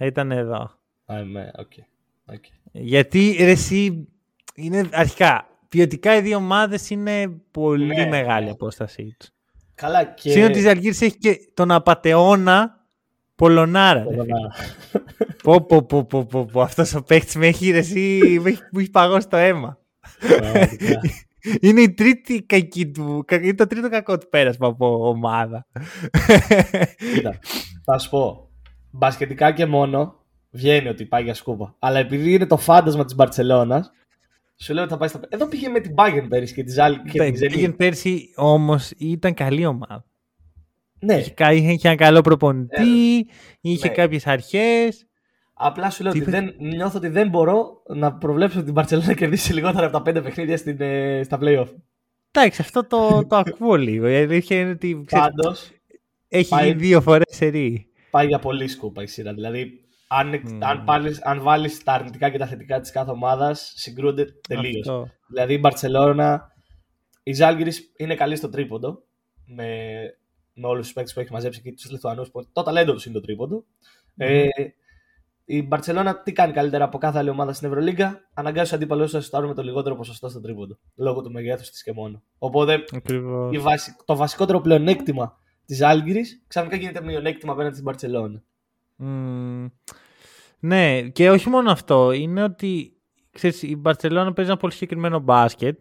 Θα 0.02 0.08
ήταν 0.08 0.32
εδώ. 0.32 0.72
Α, 1.06 1.22
ναι, 1.24 1.50
οκ. 1.58 1.72
Οκ. 2.26 2.44
Γιατί 2.72 3.36
ρε, 3.40 3.52
εσύ 3.52 4.08
είναι 4.56 4.90
αρχικά. 4.92 5.46
Ποιοτικά 5.70 6.16
οι 6.16 6.22
δύο 6.22 6.38
ομάδες 6.38 6.90
είναι 6.90 7.28
πολύ 7.52 7.86
Ναι. 7.86 8.06
μεγάλη 8.06 8.50
απόστασή 8.50 9.16
τους. 9.20 9.30
Καλά 9.76 10.04
και... 10.04 10.12
Και... 10.22 10.30
Σύν 10.32 10.44
ότι 10.44 10.58
η 10.58 10.62
Ζαλγκύρης 10.62 11.02
έχει 11.02 11.18
και 11.18 11.38
τον 11.54 11.72
απατεώνα 11.72 12.86
Πολωνάρα. 13.36 14.00
ρε 14.04 14.10
φίλε. 14.10 14.16
Πολωνάρα. 14.16 14.54
πω, 15.44 15.62
πω, 15.62 15.82
πω, 15.84 16.04
πω, 16.06 16.26
πω, 16.26 16.46
πω. 16.46 16.62
Αυτός 16.62 16.94
ο 16.96 17.04
παίχτης 17.04 17.36
με 17.36 17.48
έχει, 17.48 17.72
ρε, 17.72 17.78
εσύ, 17.78 18.20
με 18.42 18.50
έχει, 18.50 18.62
μου 18.72 18.80
έχει 18.80 18.90
παγώσει 18.90 19.28
το 19.28 19.38
αίμα. 19.38 19.78
Πραγματικά. 20.28 21.00
είναι 21.62 21.82
η 21.82 21.94
τρίτη 21.94 22.42
κακή 22.44 22.92
του, 22.92 23.24
κα- 23.28 23.42
είναι 23.42 23.54
το 23.56 23.68
τρίτο 23.68 23.90
κακό 23.90 24.18
του 24.18 24.30
πέρασμα 24.30 24.68
από 24.68 25.08
ομάδα. 25.10 25.68
Κοίτα, 27.14 27.40
θα 27.84 27.98
σου 27.98 28.10
πω. 28.10 28.50
Μπασκετικά 28.92 29.52
και 29.52 29.66
μόνο 29.66 30.16
βγαίνει 30.52 30.88
ότι 30.88 31.06
πάει 31.06 31.24
για 31.24 31.34
σκούπα. 31.34 31.76
Αλλά 31.80 32.00
επειδή 32.00 32.34
είναι 32.34 32.46
το 32.46 32.58
φάντασμα 32.58 33.06
της 33.06 33.16
Μπαρσελόνας, 33.16 33.92
σου 34.58 34.74
λέω 34.74 34.84
ότι 34.84 34.92
θα 34.92 34.98
πάει 34.98 35.08
στα. 35.10 35.20
Εδώ 35.30 35.48
πήγε 35.48 35.70
με 35.70 35.80
την 35.80 35.94
Bayern 35.98 36.26
πέρυσι 36.30 36.54
και 36.54 36.64
τη 36.64 36.72
Ζάλ 36.72 37.02
και 37.02 37.20
την 37.24 37.34
Zenit. 37.36 37.52
Πήγαινε 37.52 37.74
πέρσι 37.74 38.34
όμως 38.36 38.92
ήταν 38.98 39.34
καλή 39.34 39.66
ομάδα. 39.66 40.06
Ναι, 41.04 41.16
Είχε, 41.16 41.32
κα- 41.32 41.54
είχε 41.54 41.76
και 41.76 41.88
ένα 41.88 41.98
καλό 41.98 42.22
προπονητή, 42.22 43.28
είχε 43.62 43.88
ναι. 43.88 43.94
κάποιες 43.94 44.28
αρχές. 44.28 45.06
απλά 45.54 45.90
σου 45.90 46.04
λέω 46.04 46.12
Τι 46.12 46.20
ότι 46.22 46.30
είπες; 46.30 46.42
δεν, 46.42 46.56
νιώθω 46.60 46.98
ότι 46.98 47.08
δεν 47.08 47.30
μπορώ 47.30 47.82
να 47.96 48.14
προβλέψω 48.14 48.56
ότι 48.56 48.66
την 48.66 48.74
Μπαρσελόνα 48.74 49.08
να 49.08 49.14
κερδίσει 49.14 49.54
λιγότερα 49.54 49.84
από 49.86 49.94
τα 49.98 50.02
πέντε 50.02 50.22
παιχνίδια 50.22 50.58
στην, 50.58 50.78
ε, 50.82 51.22
στα 51.24 51.38
playoff. 51.42 51.68
Εντάξει, 52.32 52.62
αυτό 52.62 52.88
το, 52.88 53.26
το 53.28 53.36
ακούω 53.46 53.76
λίγο. 53.76 54.08
Η 54.08 54.16
αλήθεια 54.16 54.60
είναι 54.60 54.70
ότι 54.70 55.04
ξέρεις, 55.06 55.26
Πάντως 55.28 55.72
έχει 56.28 56.50
πάει- 56.50 56.68
γίνει 56.68 56.80
δύο 56.80 57.02
φορές 57.02 57.36
σερή. 57.36 57.86
Πάει 58.12 58.28
για 58.28 58.40
πολύ 58.40 58.68
σκούπα 58.68 59.02
η 59.04 59.08
σειρά. 59.08 59.34
Δηλαδή, 59.34 59.86
αν, 60.08 60.34
εξ- 60.34 60.52
Μμμ. 60.52 60.64
αν, 60.64 60.84
πάλεις- 60.84 61.22
αν 61.26 61.42
βάλεις 61.42 61.84
τα 61.84 61.94
αρνητικά 61.94 62.30
και 62.30 62.38
τα 62.38 62.46
θετικά 62.46 62.80
της 62.80 62.92
κάθε 62.92 63.12
ομάδας, 63.12 63.74
συγκρούνται 63.76 64.26
τελείως. 64.48 64.88
Αυτό. 64.88 65.08
Δηλαδή 65.28 65.54
η 65.54 65.58
Μπαρσελόνα, 65.62 66.52
η 67.24 67.34
Ζάλγκυρης 67.34 67.92
είναι 67.98 68.16
καλή 68.16 68.36
στο 68.36 68.50
τρίποντο 68.50 69.04
με, 69.46 69.66
με 70.54 70.68
όλους 70.68 70.84
τους 70.86 70.94
παίκτες 70.94 71.14
που 71.14 71.20
έχει 71.20 71.32
μαζέψει 71.32 71.62
και 71.62 71.74
τους 71.74 71.92
Λιθουανούς 71.92 72.30
που 72.32 72.50
το 72.54 72.64
ταλέντο 72.64 72.94
τους 72.94 73.06
είναι 73.06 73.14
το 73.16 73.22
τρίποντο. 73.22 73.64
Ε, 74.16 74.48
η 75.46 75.64
Μπαρσελόνα 75.64 76.22
τι 76.22 76.32
κάνει 76.32 76.54
καλύτερα 76.54 76.84
από 76.84 76.98
κάθε 76.98 77.18
άλλη 77.18 77.30
ομάδα 77.30 77.54
στην 77.54 77.68
Ευρωλίγκα, 77.68 78.20
αναγκάζει 78.34 78.64
τους 78.70 78.74
αντίπαλους 78.78 79.14
να 79.14 79.22
σουτάρουν 79.22 79.48
με 79.50 79.56
το 79.56 79.62
λιγότερο 79.64 79.96
ποσοστό 79.96 80.30
στο 80.30 80.42
τρίποντο. 80.42 80.78
Λόγω 80.96 81.22
του 81.22 81.32
μεγέθους 81.32 81.70
της 81.70 81.84
και 81.84 81.92
μόνο. 81.94 82.24
Οπότε 82.38 82.84
Ακριβώς. 82.96 83.56
η 83.56 83.58
βασι- 83.60 84.06
το 84.06 84.16
βασικότερο 84.16 84.62
πλεονέκτημα 84.62 85.38
της 85.66 85.82
Άλγηρη 85.82 86.24
ξαφνικά 86.48 86.76
γίνεται 86.76 87.02
μειονέκτημα 87.02 87.52
απέναντι 87.54 87.74
στην 87.74 87.86
Μπαρσελόνα. 87.86 88.44
Μμμ. 88.96 89.68
ναι, 90.60 91.02
και 91.02 91.30
όχι 91.30 91.50
μόνο 91.50 91.72
αυτό. 91.72 92.12
Είναι 92.12 92.44
ότι 92.44 92.94
ξέρεις, 93.32 93.62
η 93.64 93.76
Μπαρσελόνα 93.76 94.34
παίζει 94.34 94.52
ένα 94.52 94.60
πολύ 94.60 94.74
συγκεκριμένο 94.74 95.20
μπάσκετ, 95.20 95.80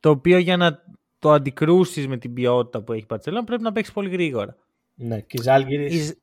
το 0.00 0.10
οποίο 0.10 0.38
για 0.38 0.56
να 0.56 0.82
το 1.18 1.32
αντικρούσεις 1.32 2.08
με 2.08 2.16
την 2.16 2.32
ποιότητα 2.32 2.82
που 2.82 2.92
έχει 2.92 3.02
η 3.02 3.06
Μπαρσελόνα 3.08 3.44
πρέπει 3.44 3.62
να 3.62 3.72
παίξεις 3.72 3.94
πολύ 3.94 4.08
γρήγορα. 4.10 4.56
Ναι, 4.94 5.20
και 5.20 5.36
η 5.38 5.42
Ζάλγκηρη 5.42 5.94
Η- 5.96 6.18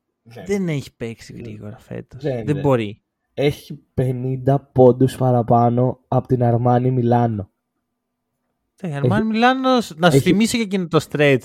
Δεν 0.46 0.68
έχει 0.68 0.96
παίξει 0.96 1.34
γρήγορα 1.34 1.78
φέτος. 1.80 2.22
Δεν, 2.24 2.36
Δεν, 2.36 2.46
δεν. 2.46 2.60
μπορεί. 2.60 3.02
έχει 3.34 3.80
50 3.94 4.56
πόντους 4.72 5.16
παραπάνω 5.16 6.00
από 6.08 6.28
την 6.28 6.44
Αρμάνι 6.44 6.92
Μιλάνο. 6.92 7.50
Ε, 8.82 8.96
Αρμάνι 8.96 9.26
Μιλάνος, 9.26 9.94
να 9.96 10.10
σου 10.10 10.16
έχει- 10.18 10.26
θυμίσω 10.30 10.58
και 10.58 10.64
εκείνο 10.64 10.88
το 10.88 11.06
stretch 11.12 11.40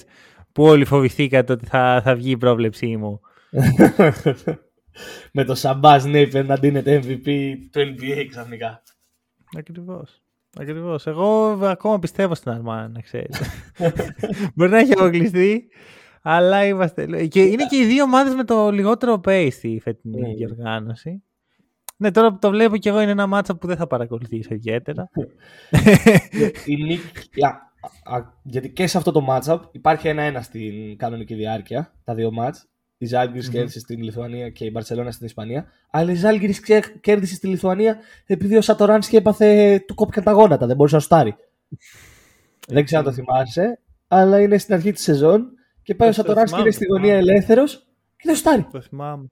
που 0.59 0.65
όλοι 0.65 0.85
φοβηθήκατε 0.85 1.53
ότι 1.53 1.67
θα, 1.67 2.01
θα 2.05 2.15
βγει 2.15 2.31
η 2.31 2.37
πρόβλεψή 2.37 2.97
μου. 2.97 3.21
με 5.33 5.45
το 5.45 5.55
Σαμπάζ 5.55 6.05
Νέιπερ 6.05 6.45
να 6.45 6.57
δίνεται 6.57 7.03
MVP 7.05 7.55
του 7.73 7.81
NBA 7.81 8.27
ξαφνικά. 8.29 8.83
Ακριβώς. 9.59 10.23
Ακριβώς. 10.61 11.07
Εγώ 11.07 11.59
ακόμα 11.63 11.99
πιστεύω 11.99 12.35
στην 12.35 12.51
Αρμάνι, 12.51 12.93
να 12.93 13.01
ξέρεις. 13.01 13.41
Μπορεί 14.55 14.71
να 14.71 14.79
έχει 14.79 14.93
αποκλειστεί, 14.93 15.69
αλλά 16.23 16.65
είμαστε... 16.65 17.27
Και 17.27 17.43
είναι 17.43 17.67
και 17.67 17.77
οι 17.77 17.85
δύο 17.85 18.03
ομάδες 18.03 18.35
με 18.35 18.45
το 18.45 18.71
λιγότερο 18.71 19.21
pace 19.25 19.49
στη 19.51 19.81
φετινή 19.83 20.33
Mm. 20.33 20.37
διοργάνωση. 20.37 21.23
Ναι, 21.97 22.11
τώρα 22.11 22.31
που 22.33 22.39
το 22.41 22.51
βλέπω 22.51 22.77
και 22.77 22.89
εγώ 22.89 23.01
είναι 23.01 23.11
ένα 23.11 23.27
μάτσα 23.27 23.57
που 23.57 23.67
δεν 23.67 23.77
θα 23.77 23.87
παρακολουθήσω 23.87 24.55
ιδιαίτερα. 24.55 25.11
η 26.67 26.77
νίκη, 26.77 27.45
α, 27.45 27.49
α, 27.49 27.68
γιατί 28.43 28.71
και 28.73 28.87
σε 28.87 28.99
αυτό 28.99 29.13
το 29.13 29.27
matchup 29.31 29.59
υπάρχει 29.73 30.09
ένα-ένα 30.09 30.43
στην 30.43 30.97
κανονική 30.97 31.35
διάρκεια, 31.35 31.93
τα 32.05 32.15
δύο 32.15 32.33
μάτς. 32.33 32.67
Η 33.01 33.07
Ζάλγκης 33.07 33.49
κέρδισε 33.49 33.79
στην 33.79 34.03
Λιθουανία 34.03 34.51
και 34.51 34.65
η 34.65 34.71
Μπαρσελόνα 34.73 35.11
στην 35.11 35.27
Ισπανία. 35.27 35.67
Αλλά 35.91 36.11
η 36.11 36.15
Ζάλγκης 36.15 36.61
κέρδισε 37.01 37.35
στη 37.35 37.47
Λιθουανία 37.47 37.97
επειδή 38.27 38.57
ο 38.57 38.61
Σατοράνσκι 38.61 39.17
έπαθε 39.17 39.79
του 39.87 39.95
κόπηκαν 39.95 40.25
τα 40.25 40.33
γόνατα, 40.33 40.67
δεν 40.67 40.77
μπορούσε 40.77 40.95
να 40.95 41.01
σουτάρει. 41.01 41.35
δεν 42.69 42.85
ξέρω 42.85 43.01
αν 43.01 43.07
το 43.07 43.13
θυμάσαι, 43.13 43.81
αλλά 44.09 44.41
είναι 44.41 44.59
στην 44.59 44.75
αρχή 44.75 44.93
της 44.93 45.03
σεζόν 45.03 45.49
και 45.83 45.95
πάει 45.95 46.09
ο 46.09 46.11
Το- 46.13 46.17
το 46.17 46.23
Σατοράνσκι 46.23 46.49
θυμάμαι, 46.57 46.69
είναι 46.69 46.77
στη 46.77 46.87
το 46.87 46.93
γωνία 46.93 47.13
θυμάμαι. 47.15 47.31
ελεύθερος 47.33 47.77
και 48.17 48.23
δεν 48.25 48.35
σουτάρει. 48.37 48.67
το 48.73 48.81
θυμάμαι. 48.81 49.27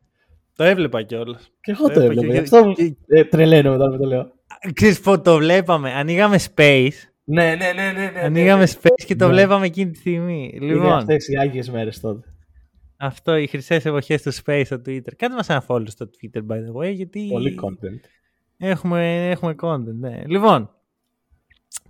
Το 0.56 0.64
έβλεπα 0.64 1.02
κιόλας. 1.02 1.50
Και 1.60 1.70
εγώ 1.70 1.88
το 1.90 2.00
Ε, 2.00 2.04
έβλεπα. 2.04 2.26
και- 2.26 2.32
γι' 2.32 2.38
Αυτό 2.38 2.64
μου 2.66 2.72
και- 2.72 2.96
ε, 3.06 3.24
τρελαίνω 3.24 3.70
μετά 3.70 3.90
που 3.90 3.96
το 3.98 4.06
λέω. 4.06 4.32
Ξέρεις 4.72 5.00
πότε 5.00 5.30
το 5.30 5.36
βλέπαμε. 5.36 5.92
Ανοίγαμε 5.92 6.38
space. 6.54 6.90
Ναι, 7.28 7.54
ναι, 7.54 7.72
ναι, 7.72 7.92
ναι. 7.92 8.10
ναι, 8.10 8.20
Ανοίγαμε 8.20 8.62
ναι. 8.64 8.70
space 8.82 9.04
και 9.06 9.16
το 9.16 9.26
Ναι. 9.26 9.32
βλέπαμε 9.32 9.66
εκείνη 9.66 9.90
τη 9.90 9.98
στιγμή. 9.98 10.50
Είναι 10.54 10.66
Λοιπόν, 10.72 10.92
αυτές 10.92 11.28
οι 11.28 11.36
άγιες 11.38 11.70
μέρες 11.70 12.00
τότε. 12.00 12.28
αυτό 12.96 13.36
οι 13.36 13.46
χρυσές 13.46 13.84
εποχές 13.84 14.22
του 14.22 14.32
space 14.34 14.62
στο 14.64 14.76
Twitter. 14.86 15.14
Κάντε 15.16 15.34
μας 15.34 15.48
ένα 15.48 15.64
follow 15.66 15.88
στο 15.88 16.06
Twitter, 16.06 16.40
by 16.46 16.54
the 16.56 16.82
way, 16.82 16.94
γιατί 16.94 17.28
Πολύ 17.32 17.58
content. 17.62 18.08
έχουμε, 18.56 19.30
έχουμε 19.30 19.54
content. 19.62 19.94
Ναι. 19.98 20.22
Λοιπόν, 20.26 20.70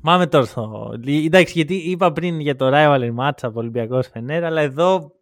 πάμε 0.00 0.26
τώρα 0.26 0.44
στο. 0.44 0.94
Εντάξει, 1.06 1.52
γιατί 1.56 1.74
είπα 1.74 2.12
πριν 2.12 2.40
για 2.40 2.56
το 2.56 2.70
rivalry 2.72 3.14
match 3.18 3.38
από 3.42 3.60
Ολυμπιακός 3.60 4.08
Φενέρ, 4.08 4.44
αλλά 4.44 4.60
εδώ 4.60 5.12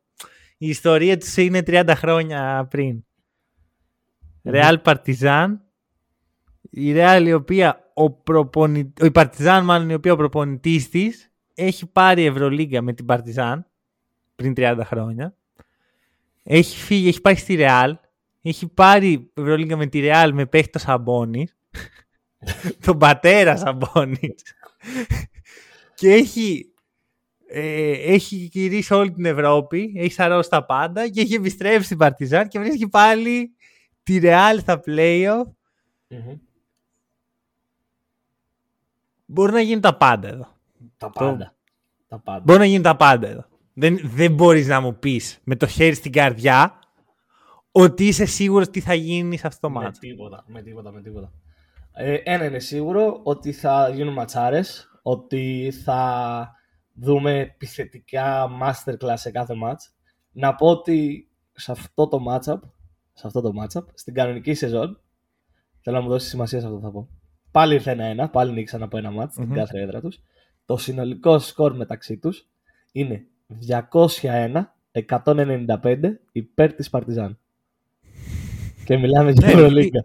η 0.58 0.68
ιστορία 0.68 1.18
του 1.18 1.40
είναι 1.40 1.62
30 1.66 1.92
χρόνια 1.96 2.66
πριν. 2.70 3.04
Real 4.44 4.76
Partizan. 4.84 5.48
Η 6.70 6.92
Real 6.96 7.22
η 7.26 7.32
οποία 7.32 7.78
ο 7.94 8.10
προπονη... 8.10 8.92
ο- 9.00 9.04
η 9.06 9.10
Partizan 9.14 9.60
μάλλον 9.64 9.90
η 9.90 9.94
οποία 9.94 10.12
ο 10.12 10.16
προπονητής 10.16 10.88
της 10.88 11.32
έχει 11.54 11.86
πάρει 11.86 12.24
Ευρωλίγκα 12.24 12.82
με 12.82 12.92
την 12.92 13.06
Partizan 13.08 13.58
πριν 14.36 14.52
30 14.56 14.80
χρόνια. 14.84 15.36
Έχει 16.42 16.76
φύγει, 16.78 17.08
έχει 17.08 17.20
πάει 17.20 17.34
στη 17.34 17.56
Real. 17.58 17.92
Έχει 18.42 18.66
πάρει 18.68 19.30
Ευρωλίγκα 19.34 19.76
με 19.76 19.86
τη 19.86 20.00
Real 20.04 20.30
με 20.32 20.46
παίχτη 20.46 20.70
το 20.70 20.78
Σαμπόνις. 20.78 21.56
τον 22.84 22.98
πατέρα 22.98 23.56
Σαμπόνις. 23.56 24.42
και 25.94 26.12
έχει 26.12 26.68
ε, 27.46 27.90
έχει 27.90 28.36
γυρίσει 28.52 28.94
όλη 28.94 29.10
την 29.12 29.24
Ευρώπη, 29.24 29.92
έχει 29.96 30.12
σαρώσει 30.12 30.50
τα 30.50 30.64
πάντα 30.64 31.08
και 31.08 31.20
έχει 31.20 31.34
επιστρέψει 31.34 31.84
στην 31.84 31.98
Παρτιζάν 31.98 32.48
και 32.48 32.58
βρίσκει 32.58 32.88
πάλι 32.88 33.54
τη 34.02 34.18
Real 34.22 34.56
στα 34.60 34.80
playoff. 34.86 35.44
Μμμ. 36.08 36.34
Μπορεί 39.34 39.52
να 39.52 39.60
γίνει 39.60 39.80
τα 39.80 39.96
πάντα 39.96 40.28
εδώ. 40.28 40.46
Τα 40.96 41.10
πάντα. 41.10 41.54
Τα 42.08 42.18
πάντα. 42.18 42.42
Μπορεί 42.44 42.58
να 42.58 42.64
γίνει 42.64 42.82
τα 42.82 42.96
πάντα 42.96 43.28
εδώ. 43.28 43.44
Δεν, 43.72 44.00
δεν 44.02 44.34
μπορείς 44.34 44.66
να 44.66 44.80
μου 44.80 44.98
πεις 44.98 45.40
με 45.44 45.56
το 45.56 45.66
χέρι 45.66 45.94
στην 45.94 46.12
καρδιά 46.12 46.78
ότι 47.72 48.06
είσαι 48.06 48.24
σίγουρος 48.24 48.70
τι 48.70 48.80
θα 48.80 48.94
γίνει 48.94 49.36
σε 49.36 49.46
αυτό 49.46 49.60
το 49.68 49.70
Με 49.74 49.84
μάτσο. 49.84 50.00
τίποτα, 50.00 50.44
με 50.46 50.62
τίποτα, 50.62 50.92
με 50.92 51.02
τίποτα. 51.02 51.32
Ε, 51.92 52.14
ένα 52.14 52.44
είναι 52.44 52.58
σίγουρο 52.58 53.20
ότι 53.22 53.52
θα 53.52 53.88
γίνουν 53.88 54.12
ματσάρες, 54.12 54.88
ότι 55.02 55.72
θα 55.84 56.50
δούμε 56.94 57.38
επιθετικά 57.38 58.48
masterclass 58.62 59.14
σε 59.14 59.30
κάθε 59.30 59.54
match. 59.64 59.92
Να 60.32 60.54
πω 60.54 60.66
ότι 60.66 61.28
σε 61.52 61.72
αυτό 61.72 62.08
το 62.08 62.18
matchup, 62.28 62.58
σε 63.12 63.26
αυτό 63.26 63.40
το 63.40 63.50
matchup, 63.62 63.84
στην 63.94 64.14
κανονική 64.14 64.54
σεζόν, 64.54 65.00
θέλω 65.80 65.96
να 65.96 66.02
μου 66.02 66.08
δώσεις 66.08 66.28
σημασία 66.28 66.60
σε 66.60 66.66
αυτό 66.66 66.78
που 66.78 66.84
θα 66.84 66.90
πω. 66.90 67.08
Πάλι 67.54 67.74
ήρθε 67.74 67.90
ένα-ένα, 67.90 68.28
πάλι 68.28 68.52
νίξαν 68.52 68.82
από 68.82 68.96
ένα 68.96 69.10
match 69.22 69.28
στην 69.30 69.44
Μμμ. 69.44 69.54
κάθε 69.54 69.80
έδρα 69.80 70.00
τους. 70.00 70.18
Το 70.64 70.76
συνολικό 70.76 71.38
σκορ 71.38 71.76
μεταξύ 71.76 72.16
τους 72.18 72.48
είναι 72.92 73.26
201-195 73.58 76.20
υπέρ 76.32 76.72
της 76.72 76.90
Παρτιζάν. 76.90 77.38
Και 78.84 78.96
μιλάμε 78.96 79.30
για 79.30 79.46
Ναι, 79.46 79.52
Ευρωλίγκα. 79.52 80.04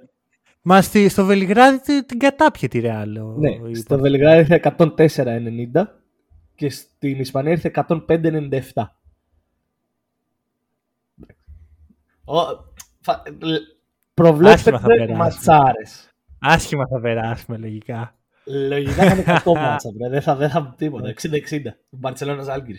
Μα 0.62 0.82
στη, 0.82 1.10
στο 1.10 1.26
Βελιγράδι 1.26 1.80
την- 1.82 2.06
την 2.06 2.20
κατάπιε 2.20 2.68
τη 2.68 2.82
Real. 2.84 3.14
ο- 3.24 3.38
Ναι, 3.40 3.50
η 3.70 3.76
στο 3.76 4.00
Βελιγράδι 4.00 4.40
ήρθε 4.40 4.56
104,90 4.56 6.00
και 6.56 6.70
στην 6.70 7.20
Ισπανία 7.20 7.52
ήρθε 7.52 7.72
105,97. 7.76 8.96
Ο, 12.26 12.34
Προβλέψτε 14.14 14.72
ματσάρες. 15.16 16.09
Άσχημα 16.40 16.88
θα 16.88 17.00
περάσουμε 17.00 17.58
λογικά. 17.58 18.16
Λογικά 18.46 19.04
θα 19.04 19.14
είναι 19.14 19.24
κακό 19.34 19.56
μάτσα. 19.56 19.90
Δεν 20.10 20.22
θα, 20.22 20.36
δεν 20.36 20.50
θα 20.50 20.74
τίποτα. 20.78 21.14
60-60. 21.22 21.26
Μπαρσελόνα 21.90 22.44
Ζάλγκη. 22.44 22.76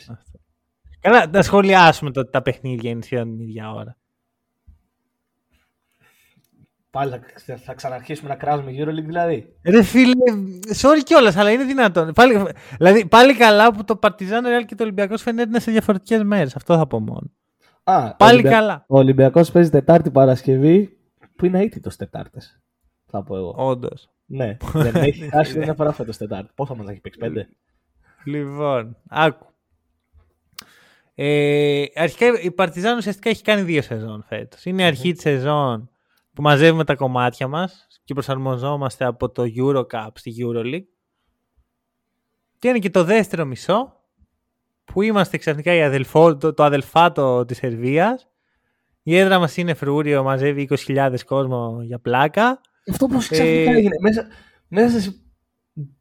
Καλά, 1.01 1.27
να 1.27 1.43
σχολιάσουμε 1.43 2.11
το 2.11 2.21
ότι 2.21 2.31
τα 2.31 2.43
παιχνίδια 2.43 2.91
είναι 2.91 3.03
σχεδόν 3.03 3.37
την 3.37 3.41
ίδια 3.41 3.73
ώρα. 3.73 3.97
Πάλι 6.91 7.21
θα, 7.47 7.57
θα 7.57 7.75
ξαναρχίσουμε 7.75 8.29
να 8.29 8.35
κράζουμε 8.35 8.71
EuroLeague 8.75 9.05
δηλαδή. 9.05 9.55
Ρε 9.65 9.83
φίλε, 9.83 10.15
sorry 10.77 11.01
κιόλας, 11.05 11.37
αλλά 11.37 11.51
είναι 11.51 11.65
δυνατόν. 11.65 12.13
Πάλι, 12.13 12.43
δηλαδή, 12.79 13.07
πάλι 13.07 13.35
καλά 13.35 13.73
που 13.73 13.85
το 13.85 13.97
Παρτιζάν 13.97 14.45
Real 14.47 14.65
και 14.67 14.75
το 14.75 14.83
Ολυμπιακός 14.83 15.23
φαίνεται 15.23 15.43
να 15.45 15.51
είναι 15.51 15.61
σε 15.61 15.71
διαφορετικές 15.71 16.23
μέρες. 16.23 16.57
Αυτό 16.57 16.77
θα 16.77 16.87
πω 16.87 17.01
μόνο. 17.01 17.31
Α, 17.85 18.15
πάλι 18.17 18.33
Ολυμπια... 18.33 18.51
καλά. 18.51 18.85
Ο 18.87 18.99
Ολυμπιακός 18.99 19.51
παίζει 19.51 19.71
Τετάρτη 19.71 20.11
Παρασκευή 20.11 20.99
που 21.37 21.47
είναι 21.47 21.61
αίτητος 21.61 21.97
Τετάρτε. 21.97 22.39
Θα 23.11 23.23
πω 23.23 23.37
εγώ. 23.37 23.55
Όντως. 23.57 24.09
Ναι, 24.27 24.57
δεν 24.73 24.95
έχει 24.95 25.29
χάσει 25.29 25.59
μια 25.59 25.75
φορά 25.75 25.93
φέτος 25.93 26.17
Τετάρτη. 26.17 26.51
Πόσα 26.55 26.75
μας 26.75 26.89
έχει 26.89 27.01
παίξει, 27.01 27.19
πέντε; 27.19 27.49
Λοιπόν, 28.25 28.97
άκου. 29.09 29.47
Ε, 31.15 31.85
αρχικά 31.95 32.41
η 32.41 32.51
Παρτιζάν 32.51 32.97
ουσιαστικά 32.97 33.31
έχει 33.31 33.43
κάνει 33.43 33.63
δύο 33.63 33.83
σεζόν 33.83 34.25
φέτος. 34.29 34.65
Είναι 34.65 34.83
η 34.83 34.85
αρχή 34.85 35.13
της 35.13 35.23
σεζόν 35.23 35.91
που 36.33 36.43
μαζεύουμε 36.43 36.85
τα 36.85 36.95
κομμάτια 36.95 37.49
μας 37.49 37.87
και 38.05 38.15
προσαρμοζόμαστε 38.15 39.05
από 39.05 39.31
το 39.31 39.45
Eurocup 39.57 40.11
στη 40.15 40.35
Euroleague. 40.39 40.85
Και 42.59 42.69
είναι 42.69 42.79
και 42.79 42.91
το 42.91 43.05
δεύτερο 43.05 43.45
μισό 43.45 44.01
που 44.85 45.03
είμαστε 45.03 45.37
ξαφνικά 45.37 45.75
η 45.75 45.83
αδελφό, 45.83 46.37
το, 46.37 46.55
το 46.55 46.65
αδελφάτο 46.65 47.45
της 47.45 47.57
Σερβίας. 47.57 48.29
Η 49.03 49.17
έδρα 49.17 49.39
μας 49.39 49.57
είναι 49.57 49.75
φρούριο, 49.75 50.23
μαζεύει 50.23 50.69
20.000 50.71 51.17
κόσμο 51.27 51.83
για 51.83 51.99
πλάκα. 51.99 52.61
Αυτό 52.89 53.07
πώ 53.07 53.19
ξαφνικά 53.19 53.71
ε... 53.71 53.77
έγινε. 53.77 53.95
Μέσα, 54.01 54.27
μέσα 54.69 55.01
σε 55.01 55.15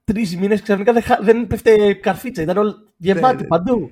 τρεις 0.04 0.38
μήνες 0.38 0.62
ξαφνικά 0.62 0.94
δεν, 0.94 1.04
δεν 1.22 1.48
πέφτε 1.48 1.94
καρφίτσα. 1.94 2.42
Ήταν 2.42 2.58
όλο 2.58 2.76
γεμάτη 2.98 3.42
ναι. 3.42 3.48
παντού. 3.48 3.92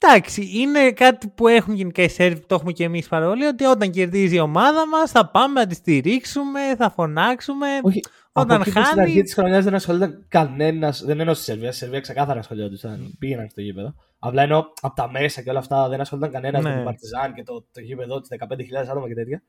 Εντάξει, 0.00 0.50
είναι 0.54 0.92
κάτι 0.92 1.28
που 1.28 1.48
έχουν 1.48 1.74
γενικά 1.74 2.02
οι 2.02 2.08
Σέρβοι, 2.08 2.40
το 2.46 2.54
έχουμε 2.54 2.72
και 2.72 2.84
εμείς 2.84 3.08
παρόλοι, 3.08 3.44
ότι 3.44 3.64
όταν 3.64 3.90
κερδίζει 3.90 4.34
η 4.34 4.40
ομάδα 4.40 4.86
μας 4.86 5.10
θα 5.10 5.30
πάμε 5.30 5.60
να 5.60 5.66
τη 5.66 5.74
στηρίξουμε, 5.74 6.60
θα 6.76 6.90
φωνάξουμε. 6.90 7.66
Όχι, 7.82 8.00
όταν 8.32 8.60
από 8.60 8.70
χάνει. 8.70 8.86
Στην 8.86 9.00
αρχή 9.00 9.22
της 9.22 9.34
χρονιάς 9.34 9.64
δεν 9.64 9.74
ασχολείται 9.74 10.18
κανένας. 10.28 11.02
Δεν 11.04 11.20
εννοώ 11.20 11.34
στη 11.34 11.44
Σερβία. 11.44 11.70
Στη 11.70 11.78
Σερβία 11.78 12.00
ξεκάθαρα 12.00 12.38
ασχολιόντουσαν. 12.38 13.14
Πήγαιναν 13.18 13.48
στο 13.48 13.60
γήπεδο. 13.60 13.94
Απλά 14.18 14.42
ενώ 14.42 14.72
από 14.80 14.94
τα 14.94 15.10
μέσα 15.10 15.42
και 15.42 15.50
όλα 15.50 15.58
αυτά 15.58 15.88
δεν 15.88 16.00
ασχολούνταν 16.00 16.32
κανένας 16.32 16.62
ναι. 16.62 16.68
με 16.68 16.74
την 16.74 16.84
Παρτιζάν 16.84 17.34
και 17.34 17.42
το, 17.42 17.66
το 17.72 17.80
γήπεδο 17.80 18.20
τη 18.20 18.36
15.000 18.40 18.46
άτομα 18.90 19.08
και 19.08 19.14
τέτοια. 19.14 19.42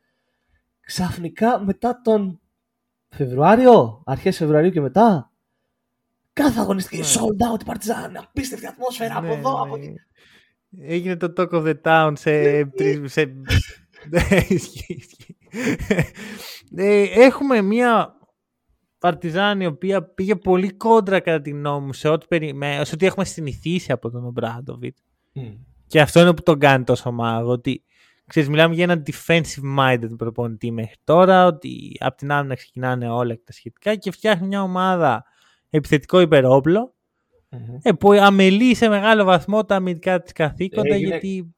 Ξαφνικά 0.90 1.64
μετά 1.64 2.02
τον 2.04 2.40
Φεβρουάριο, 3.10 4.04
αρχές 4.06 4.38
Φεβρουαρίου 4.38 4.72
και 4.72 4.82
μετά, 4.82 5.32
κάθε 6.34 6.60
αγωνιστική 6.60 6.98
ναι. 6.98 7.08
sold 7.08 7.54
out 7.54 7.66
Παρτιζάν. 7.66 8.18
Απίστευτη 8.18 8.66
ατμόσφαιρα 8.66 9.22
ναι, 9.22 9.28
από 9.28 9.38
εδώ, 9.38 9.62
από 9.62 9.76
εκεί. 9.76 9.94
Έγινε 10.82 11.16
το 11.16 11.34
Talk 11.38 11.50
of 11.50 11.64
the 11.64 11.76
Town 11.84 12.14
σε... 12.16 12.64
σε... 13.06 13.36
Ε, 16.76 17.02
έχουμε 17.02 17.62
μία 17.62 18.16
Παρτιζάν 19.00 19.62
η 19.62 19.66
οποία 19.66 20.04
πήγε 20.04 20.36
πολύ 20.36 20.74
κόντρα 20.74 21.20
κατά 21.20 21.42
τη 21.42 21.50
γνώμη 21.50 21.86
μου 21.86 21.94
σε 21.94 22.08
ό,τι, 22.08 22.28
περιμέ... 22.28 22.82
σε 22.84 22.94
ό,τι 22.96 23.06
έχουμε 23.06 23.26
συνηθίσει 23.26 23.92
από 23.92 24.10
τον 24.10 24.26
Ομπράντοβιτ. 24.26 24.98
Mm. 25.36 25.58
Και 25.88 26.02
αυτό 26.02 26.20
είναι 26.20 26.34
που 26.34 26.44
τον 26.44 26.60
κάνει 26.60 26.84
τόσο 26.84 27.12
μάγο. 27.12 27.52
Ότι 27.52 27.84
ξέρεις, 28.30 28.50
μιλάμε 28.50 28.74
για 28.74 28.84
ένα 28.84 29.04
defensive 29.06 29.80
minded 29.80 30.18
προπονητή 30.18 30.72
μέχρι 30.72 30.96
τώρα. 31.04 31.46
Ότι 31.46 31.98
από 32.00 32.18
την 32.18 32.32
άμυνα 32.32 32.56
ξεκινάνε 32.56 33.10
όλα 33.10 33.34
και 33.34 33.42
τα 33.46 33.52
σχετικά 33.52 33.96
και 33.96 34.12
φτιάχνει 34.12 34.48
μια 34.48 34.62
ομάδα 34.62 35.26
επιθετικό 35.70 36.20
υπερόπλο 36.20 36.94
Mm-hmm. 37.52 37.80
Ε, 37.82 37.92
που 37.92 38.12
αμελεί 38.12 38.76
σε 38.76 38.88
μεγάλο 38.88 39.24
βαθμό 39.24 39.66
τα 39.66 39.76
αμυντικά 39.76 40.22
της 40.22 40.32
καθήκοντα 40.32 40.94
έγινε, 40.96 41.08
γιατί. 41.08 41.54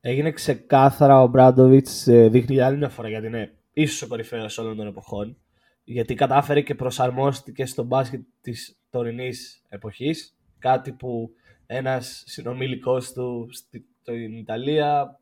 Έγινε 0.00 0.30
ξεκάθαρα 0.30 1.22
ο 1.22 1.26
Μπράντοβιτς, 1.26 2.06
ε, 2.06 2.28
δείχνει 2.28 2.60
άλλη 2.60 2.76
μια 2.76 2.88
φορά 2.88 3.08
γιατί 3.08 3.26
είναι 3.26 3.54
ίσως 3.72 4.02
ο 4.02 4.06
κορυφαίος 4.06 4.58
όλων 4.58 4.76
των 4.76 4.86
εποχών. 4.86 5.36
Γιατί 5.84 6.14
κατάφερε 6.14 6.60
και 6.60 6.74
προσαρμόστηκε 6.74 7.66
στο 7.66 7.82
μπάσκετ 7.82 8.20
της 8.40 8.78
τωρινής 8.90 9.64
εποχής. 9.68 10.36
Κάτι 10.58 10.92
που 10.92 11.30
ένας 11.66 12.22
συνομιλικός 12.26 13.12
του 13.12 13.48
στην 13.50 14.36
Ιταλία 14.36 15.20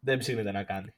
δεν 0.00 0.18
ψήνεται 0.18 0.52
να 0.52 0.62
κάνει. 0.62 0.94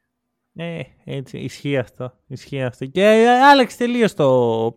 Ε, 0.55 0.81
έτσι, 1.05 1.39
ισχύει 1.39 1.79
αυτό. 1.79 2.19
Ισχύει 2.27 2.63
αυτό. 2.63 2.87
Και 2.87 3.27
άλλαξε 3.51 3.77
τελείως 3.77 4.15
το... 4.15 4.77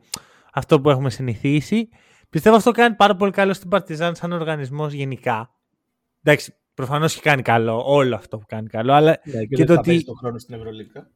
αυτό 0.53 0.81
που 0.81 0.89
έχουμε 0.89 1.09
συνηθίσει. 1.09 1.89
Πιστεύω 2.29 2.55
αυτό 2.55 2.71
κάνει 2.71 2.95
πάρα 2.95 3.15
πολύ 3.15 3.31
καλό 3.31 3.53
στην 3.53 3.69
Παρτιζάν 3.69 4.15
σαν 4.15 4.31
οργανισμός 4.31 4.93
γενικά. 4.93 5.55
Εντάξει, 6.23 6.53
προφανώς 6.73 7.13
έχει 7.13 7.21
κάνει 7.21 7.41
καλό 7.41 7.83
όλο 7.85 8.15
αυτό 8.15 8.37
που 8.37 8.45
κάνει 8.47 8.67
καλό. 8.67 8.93
Αλλά 8.93 9.21
ναι, 9.23 9.39
και, 9.39 9.45
και 9.45 9.55
δεν 9.55 9.65
το 9.65 9.73
θα 9.73 9.79
ότι. 9.79 10.03
τον 10.03 10.17
χρόνο 10.17 10.37
στην 10.37 10.55
Ευρωλίγκα. 10.55 11.11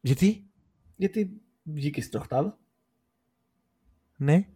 Γιατί; 0.00 0.50
Γιατί 0.96 1.40
βγήκε 1.62 2.00
στην 2.00 2.12
Τροχτάδα. 2.12 2.58
Ναι. 4.16 4.46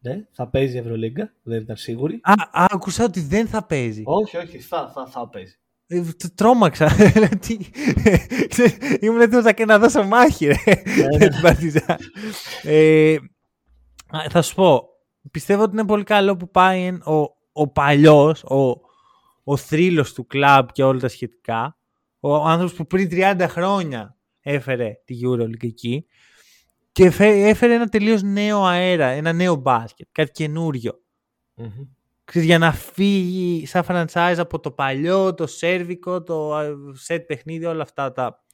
Ναι, 0.00 0.26
θα 0.30 0.48
παίζει 0.48 0.76
η 0.76 0.78
Ευρωλίγκα, 0.78 1.34
δεν 1.42 1.60
ήταν 1.60 1.76
σίγουρη. 1.76 2.20
Α, 2.22 2.32
α, 2.32 2.66
άκουσα 2.70 3.04
ότι 3.04 3.20
δεν 3.20 3.46
θα 3.46 3.66
παίζει. 3.66 4.02
Όχι, 4.04 4.36
όχι, 4.36 4.58
θα, 4.58 4.90
θα, 4.90 5.06
θα 5.06 5.28
παίζει. 5.28 5.58
Ε, 5.86 6.02
τρόμαξα. 6.34 6.90
Ήμουν 9.00 9.20
έτοιμος 9.20 9.44
να 9.66 9.78
δώσω 9.78 10.02
μάχη, 10.02 10.46
ρε. 10.46 10.56
Ναι, 11.18 11.26
ναι. 11.26 11.80
ε, 12.62 13.16
θα 14.30 14.42
σου 14.42 14.54
πω, 14.54 14.82
πιστεύω 15.30 15.62
ότι 15.62 15.72
είναι 15.72 15.86
πολύ 15.86 16.04
καλό 16.04 16.36
που 16.36 16.50
πάει 16.50 16.88
ο, 16.88 17.36
ο 17.52 17.68
παλιός, 17.68 18.42
ο, 18.42 18.80
ο 19.44 19.56
θρύλος 19.56 20.12
του 20.12 20.26
κλαμπ 20.26 20.68
και 20.72 20.82
όλα 20.82 21.00
τα 21.00 21.08
σχετικά. 21.08 21.78
Ο 22.20 22.34
άνθρωπος 22.34 22.74
που 22.76 22.86
πριν 22.86 23.08
30 23.12 23.46
χρόνια 23.48 24.16
έφερε 24.40 24.92
τη 25.04 25.18
EuroLeague 25.24 25.62
εκεί 25.64 26.06
και 26.92 27.04
έφερε 27.20 27.74
ένα 27.74 27.88
τελείως 27.88 28.22
νέο 28.22 28.64
αέρα, 28.64 29.06
ένα 29.06 29.32
νέο 29.32 29.54
μπάσκετ, 29.54 30.08
κάτι 30.12 30.30
καινούριο. 30.30 31.00
Mm-hmm. 31.56 31.88
Ξέρεις, 32.24 32.48
για 32.48 32.58
να 32.58 32.72
φύγει 32.72 33.66
σαν 33.66 33.84
franchise 33.88 34.34
από 34.36 34.60
το 34.60 34.70
παλιό, 34.70 35.34
το 35.34 35.46
σέρβικο, 35.46 36.22
το 36.22 36.58
set 37.08 37.24
παιχνίδι, 37.26 37.64
όλα 37.64 37.82
αυτά 37.82 38.12
τα, 38.12 38.44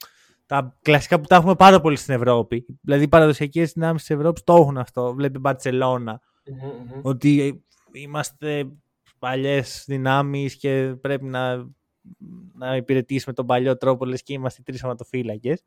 τα 0.47 0.79
κλασικά 0.83 1.21
που 1.21 1.27
τα 1.27 1.37
έχουμε 1.37 1.55
πάρα 1.55 1.81
πολύ 1.81 1.97
στην 1.97 2.14
Ευρώπη. 2.14 2.66
Δηλαδή 2.83 3.05
οι 3.05 3.09
παραδοσιακές 3.09 3.73
δυνάμεις 3.73 4.05
της 4.05 4.16
Ευρώπης 4.16 4.43
το 4.43 4.55
έχουν 4.55 4.79
αυτό. 4.79 5.14
Βλέπει 5.14 5.39
Μπαρτσελώνα, 5.39 6.21
mm 6.21 7.01
ότι 7.03 7.64
είμαστε 7.93 8.68
παλιές 9.18 9.85
δυνάμεις 9.87 10.57
και 10.57 10.95
πρέπει 11.01 11.25
να, 11.25 11.57
να 12.55 12.77
υπηρετήσουμε 12.77 13.35
τον 13.35 13.47
παλιό 13.47 13.77
τρόπο 13.77 14.05
λες 14.05 14.23
και 14.23 14.33
είμαστε 14.33 14.62
τρεις 14.62 14.85
αματοφύλακες. 14.85 15.62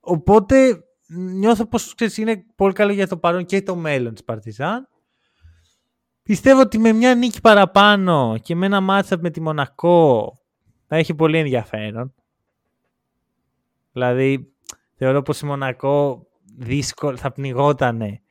Οπότε 0.00 0.84
νιώθω 1.06 1.66
πως 1.66 1.94
ξέρεις, 1.94 2.16
είναι 2.16 2.44
πολύ 2.54 2.72
καλό 2.72 2.92
για 2.92 3.06
το 3.08 3.18
παρόν 3.18 3.44
και 3.44 3.62
το 3.62 3.76
μέλλον 3.76 4.12
της 4.12 4.24
Παρτιζάν. 4.24 4.88
Πιστεύω 6.24 6.60
ότι 6.60 6.78
με 6.78 6.92
μια 6.92 7.14
νίκη 7.14 7.40
παραπάνω 7.40 8.38
και 8.42 8.54
με 8.54 8.66
ένα 8.66 8.80
μάτσα 8.80 9.18
με 9.20 9.30
τη 9.30 9.40
Μονακό 9.40 10.32
θα 10.86 10.96
έχει 10.96 11.14
πολύ 11.14 11.38
ενδιαφέρον. 11.38 12.14
Δηλαδή, 13.92 14.52
θεωρώ 14.94 15.22
πως 15.22 15.40
η 15.40 15.46
Μονακό 15.46 16.26
δύσκολο, 16.58 17.16
θα 17.16 17.32
πνιγότανε 17.32 18.22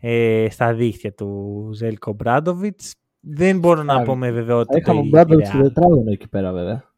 ε, 0.00 0.46
στα 0.50 0.74
δίχτυα 0.74 1.14
του 1.14 1.70
Ζέλκο 1.74 2.12
Μπράντοβιτς. 2.12 2.94
Δεν 3.20 3.58
μπορώ 3.58 3.82
να 3.82 4.02
πω 4.02 4.16
με 4.16 4.30
βεβαιότητα. 4.30 4.72
Θα 4.72 4.78
είχαμε 4.78 5.00
ο 5.00 5.04
Μπράντοβιτ 5.04 5.46
στο 5.46 5.60
τετράγωνο 5.62 6.10
εκεί 6.10 6.28
πέρα, 6.28 6.52
βέβαια. 6.52 6.94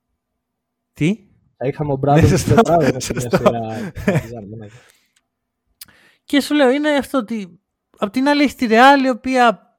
Τι; 0.92 1.26
Θα 1.56 1.66
είχαμε 1.66 1.92
ο 1.92 1.96
Μπράντοβιτς 1.96 2.40
στο 2.40 2.54
τετράγωνο. 2.54 2.98
Και 6.24 6.40
σου 6.40 6.54
λέω, 6.54 6.70
είναι 6.70 6.90
αυτό 6.90 7.18
ότι 7.18 7.60
απ' 7.98 8.10
την 8.10 8.28
άλλη 8.28 8.42
έχει 8.42 8.54
τη 8.54 8.66
Ρεάλ 8.66 9.04
η 9.04 9.08
οποία 9.08 9.71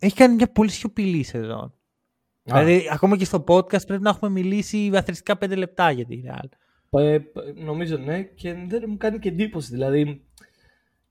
έχει 0.00 0.14
κάνει 0.14 0.34
μια 0.34 0.52
πολύ 0.52 0.70
σιωπηλή 0.70 1.22
σεζόν. 1.22 1.74
Δηλαδή, 2.42 2.88
ακόμα 2.92 3.16
και 3.16 3.24
στο 3.24 3.44
podcast 3.48 3.86
πρέπει 3.86 4.02
να 4.02 4.10
έχουμε 4.10 4.30
μιλήσει 4.30 4.90
αθρηστικά 4.94 5.36
πέντε 5.36 5.54
λεπτά 5.54 5.90
για 5.90 6.04
τη 6.04 6.20
Ρεάλ. 6.20 6.48
Ε, 6.90 7.18
νομίζω 7.54 7.96
ναι, 7.96 8.22
και 8.22 8.54
δεν 8.68 8.84
μου 8.86 8.96
κάνει 8.96 9.18
και 9.18 9.28
εντύπωση. 9.28 9.72
Δηλαδή, 9.72 10.24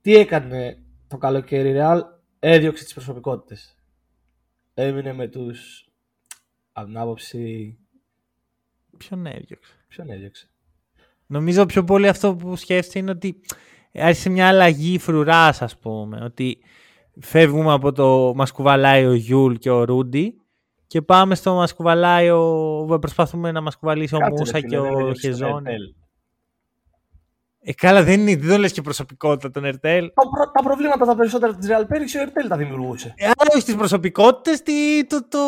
τι 0.02 0.16
έκανε 0.16 0.84
το 1.08 1.18
καλοκαίρι 1.18 1.70
η 1.70 1.74
Real 1.78 2.02
έδιωξε 2.40 2.84
τις 2.84 2.94
προσωπικότητες. 2.94 3.76
Έμεινε 4.74 5.14
με 5.14 5.28
τους 5.28 5.90
από 6.72 6.88
την 6.88 6.98
άποψη... 6.98 7.78
Ποιον 8.98 9.26
έδιωξε; 9.26 9.74
Ποιον 9.88 10.10
έδιωξε; 10.10 10.50
Νομίζω 11.26 11.66
πιο 11.66 11.84
πολύ 11.84 12.08
αυτό 12.08 12.36
που 12.36 12.56
σκέφτεσαι 12.56 13.00
είναι 13.00 13.12
ότι 13.12 13.42
άρχισε 13.94 14.30
μια 14.30 14.48
αλλαγή 14.48 14.98
φρουράς 14.98 15.62
ας 15.62 15.78
πούμε. 15.78 16.24
Ότι 16.24 16.58
φεύγουμε 17.22 17.74
από 17.74 17.92
το 17.92 18.34
μας 18.36 18.52
κουβαλάει 18.52 19.06
ο 19.06 19.14
Γιούλ 19.14 19.54
και 19.54 19.70
ο 19.70 19.84
Ρούντι 19.84 20.42
και 20.88 21.02
πάμε 21.02 21.36
στο 21.36 21.54
μας 21.54 21.74
κουβαλάει 21.74 22.30
ο... 22.30 22.98
προσπαθούμε 23.02 23.52
να 23.52 23.62
μας 23.62 23.78
κουβαλήσει 23.78 24.16
ο 24.16 24.20
Μούσα 24.30 24.60
και 24.60 24.78
ο 24.78 25.14
Χεζόν. 25.14 25.64
Ε, 27.62 27.74
καλά, 27.74 28.04
δεν 28.04 28.28
είναι, 28.28 28.36
δεν 28.36 28.60
λες 28.60 28.72
και 28.72 28.82
προσωπικότητα 28.82 29.52
τον 29.52 29.66
Ερτέλ. 29.66 30.12
Τα, 30.14 30.52
τα 30.54 30.64
προβλήματα 30.64 31.06
τα 31.06 31.16
περισσότερα 31.16 31.56
της 31.56 31.70
Real 31.72 31.84
πέρυσι 31.88 32.18
ο 32.18 32.22
Ερτέλ 32.22 32.48
τα 32.48 32.58
δημιουργούσε. 32.58 33.14
Ε, 33.18 33.26
αλλά 33.26 33.50
όχι 33.54 33.64
τις 33.64 33.76
προσωπικότητες, 33.76 34.62
τη, 34.62 35.06
το, 35.06 35.28
το, 35.28 35.40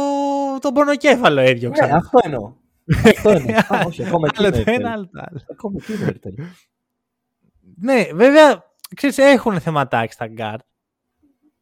το 0.60 0.72
πονοκέφαλο 0.72 1.40
έδιωξε. 1.40 1.86
Ναι, 1.86 1.92
αυτό 1.92 2.20
εννοώ. 2.24 2.54
αυτό 3.06 3.30
εννοώ. 3.30 3.58
Α, 3.68 3.84
όχι, 3.88 4.06
ακόμα 4.06 4.28
εκεί 4.32 4.46
είναι 4.46 4.58
Ερτέλ. 4.58 5.08
Ακόμα 5.52 5.74
εκεί 5.82 5.94
είναι 5.94 6.06
Ερτέλ. 6.06 6.34
ναι, 7.76 8.06
βέβαια, 8.14 8.64
ξέρεις, 8.96 9.18
έχουν 9.18 9.60
θεματάκι 9.60 10.14
στα 10.14 10.28
γκάρτ. 10.28 10.62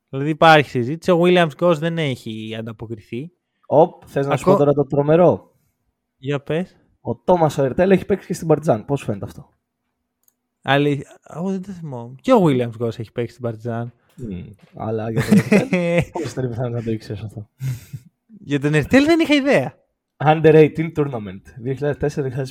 Δηλαδή 0.10 0.30
υπάρχει 0.30 0.70
συζήτηση. 0.70 1.12
Ο 1.12 1.22
Williams 1.24 1.52
Goss 1.60 1.76
δεν 1.78 1.98
έχει 1.98 2.56
ανταποκριθεί. 2.60 3.32
Οπ, 3.66 4.04
θες 4.06 4.26
να 4.26 4.34
Ακό... 4.34 4.42
σου 4.42 4.46
πω 4.46 4.58
τώρα 4.58 4.74
το 4.74 4.84
τρομερό; 4.84 5.56
Για 6.18 6.42
πες. 6.42 6.78
Ο 7.00 7.16
Τόμα 7.16 7.52
ο 7.60 7.62
Ερτέλ 7.64 7.92
έχει 7.92 8.06
παίξει 8.06 8.28
και 8.28 8.34
στην 8.34 8.48
Παρτιζάν. 8.48 8.86
Πώς 8.86 9.04
φαίνεται 9.04 9.26
αυτό; 9.26 9.50
Άλλη... 10.62 11.06
Εγώ 11.36 11.50
δεν 11.50 11.62
το 11.62 11.72
θυμάμαι. 11.72 12.16
Και 12.22 12.34
ο 12.34 12.44
Williams 12.44 12.78
Goss 12.80 13.00
έχει 13.00 13.12
παίξει 13.12 13.32
στην 13.32 13.44
Παρτιζάν. 13.44 13.94
Mm, 14.18 14.50
αλλά 14.76 15.12
για 15.12 15.22
τον 15.22 15.38
Ερτέλ. 15.38 16.02
Πώς 16.24 16.34
δεν 16.34 16.50
πιθανό 16.50 16.70
να 16.70 16.84
το 16.84 16.92
ήξερες 16.92 17.24
αυτό; 17.24 17.50
για 18.40 18.60
τον 18.60 18.74
Ερτέλ 18.74 19.06
δεν 19.06 19.20
είχα 19.20 19.34
ιδέα. 19.34 19.78
Under 20.18 20.72
18 20.76 20.92
Tournament 20.96 21.42
2004-2005. 22.00 22.44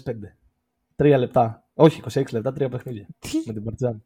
Τρία 0.97 1.19
λεπτά. 1.19 1.69
Όχι, 1.75 2.03
26 2.13 2.23
λεπτά, 2.33 2.53
τρία 2.53 2.69
παιχνίδια. 2.69 3.07
Τι; 3.19 3.43
Με 3.47 3.53
την 3.53 3.65
Παρτιζάν. 3.65 4.05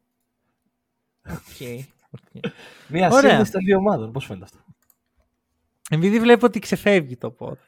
Okay. 1.27 1.79
Μια 2.87 3.11
σύνδεση 3.11 3.51
των 3.51 3.63
δύο 3.63 3.77
ομάδων. 3.77 4.11
Πώς 4.11 4.25
φαίνεται 4.25 4.45
αυτό; 4.45 4.59
Επειδή 5.89 6.19
βλέπω 6.19 6.45
ότι 6.45 6.59
ξεφεύγει 6.59 7.17
το 7.17 7.31
πόδι. 7.31 7.59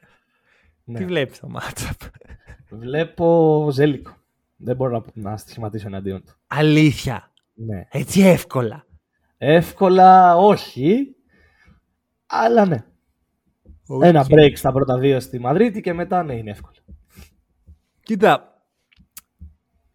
Ναι. 0.84 0.98
Τι 0.98 1.04
βλέπεις 1.04 1.38
το 1.38 1.48
matchup. 1.54 2.08
Βλέπω 2.68 3.68
Ζέλικο. 3.72 4.16
Δεν 4.56 4.76
μπορώ 4.76 5.04
να, 5.14 5.30
να 5.30 5.36
στοιχηματίσω 5.36 5.86
εναντίον 5.86 6.24
του. 6.24 6.34
Αλήθεια. 6.46 7.30
Ναι. 7.54 7.86
Έτσι 7.90 8.20
εύκολα. 8.20 8.86
Εύκολα 9.38 10.36
όχι. 10.36 11.16
Αλλά 12.26 12.66
ναι. 12.66 12.84
Okay. 13.88 14.02
Ένα 14.02 14.26
break 14.28 14.52
στα 14.54 14.72
πρώτα 14.72 14.98
δύο 14.98 15.20
στη 15.20 15.38
Μαδρίτη 15.38 15.80
και 15.80 15.92
μετά 15.92 16.22
ναι 16.22 16.34
είναι 16.34 16.50
εύκολο. 16.50 16.74
Κοίτα. 18.02 18.60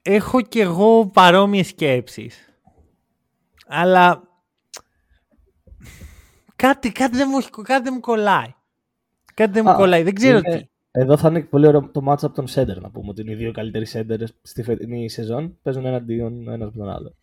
Έχω 0.01 0.41
κι 0.41 0.59
εγώ 0.59 1.07
παρόμοιες 1.07 1.67
σκέψεις. 1.67 2.49
Αλλά 3.67 4.30
κάτι, 6.62 6.91
κάτι, 6.91 7.18
δεν 7.18 7.28
μου, 7.32 7.64
κάτι 7.64 7.84
δεν 7.84 7.93
μου 7.93 7.99
κολλάει. 7.99 8.53
Κάτι 9.34 9.51
δεν 9.51 9.64
μου 9.68 9.76
κολλάει. 9.76 10.03
Δεν 10.03 10.14
ξέρω 10.14 10.41
τι. 10.41 10.70
Εδώ 10.91 11.18
θα 11.18 11.30
είναι 11.30 11.41
πολύ 11.41 11.68
ωραίο 11.68 11.89
το 11.91 12.01
match 12.07 12.24
από 12.24 12.32
τον 12.32 12.47
σέντερ 12.47 12.82
να 12.82 12.89
πούμε 12.89 13.09
ότι 13.09 13.22
είναι 13.22 13.32
οι 13.32 13.36
δύο 13.36 13.51
καλύτεροι 13.51 13.86
σέντερ 13.86 14.19
στη 14.41 14.64
φετινή 14.64 15.09
σεζόν. 15.09 15.57
Παίζουν 15.62 15.86
εναντίον 15.86 16.47
ένας 16.47 16.68
από 16.68 16.78
τον 16.78 16.89
άλλο. 16.89 17.16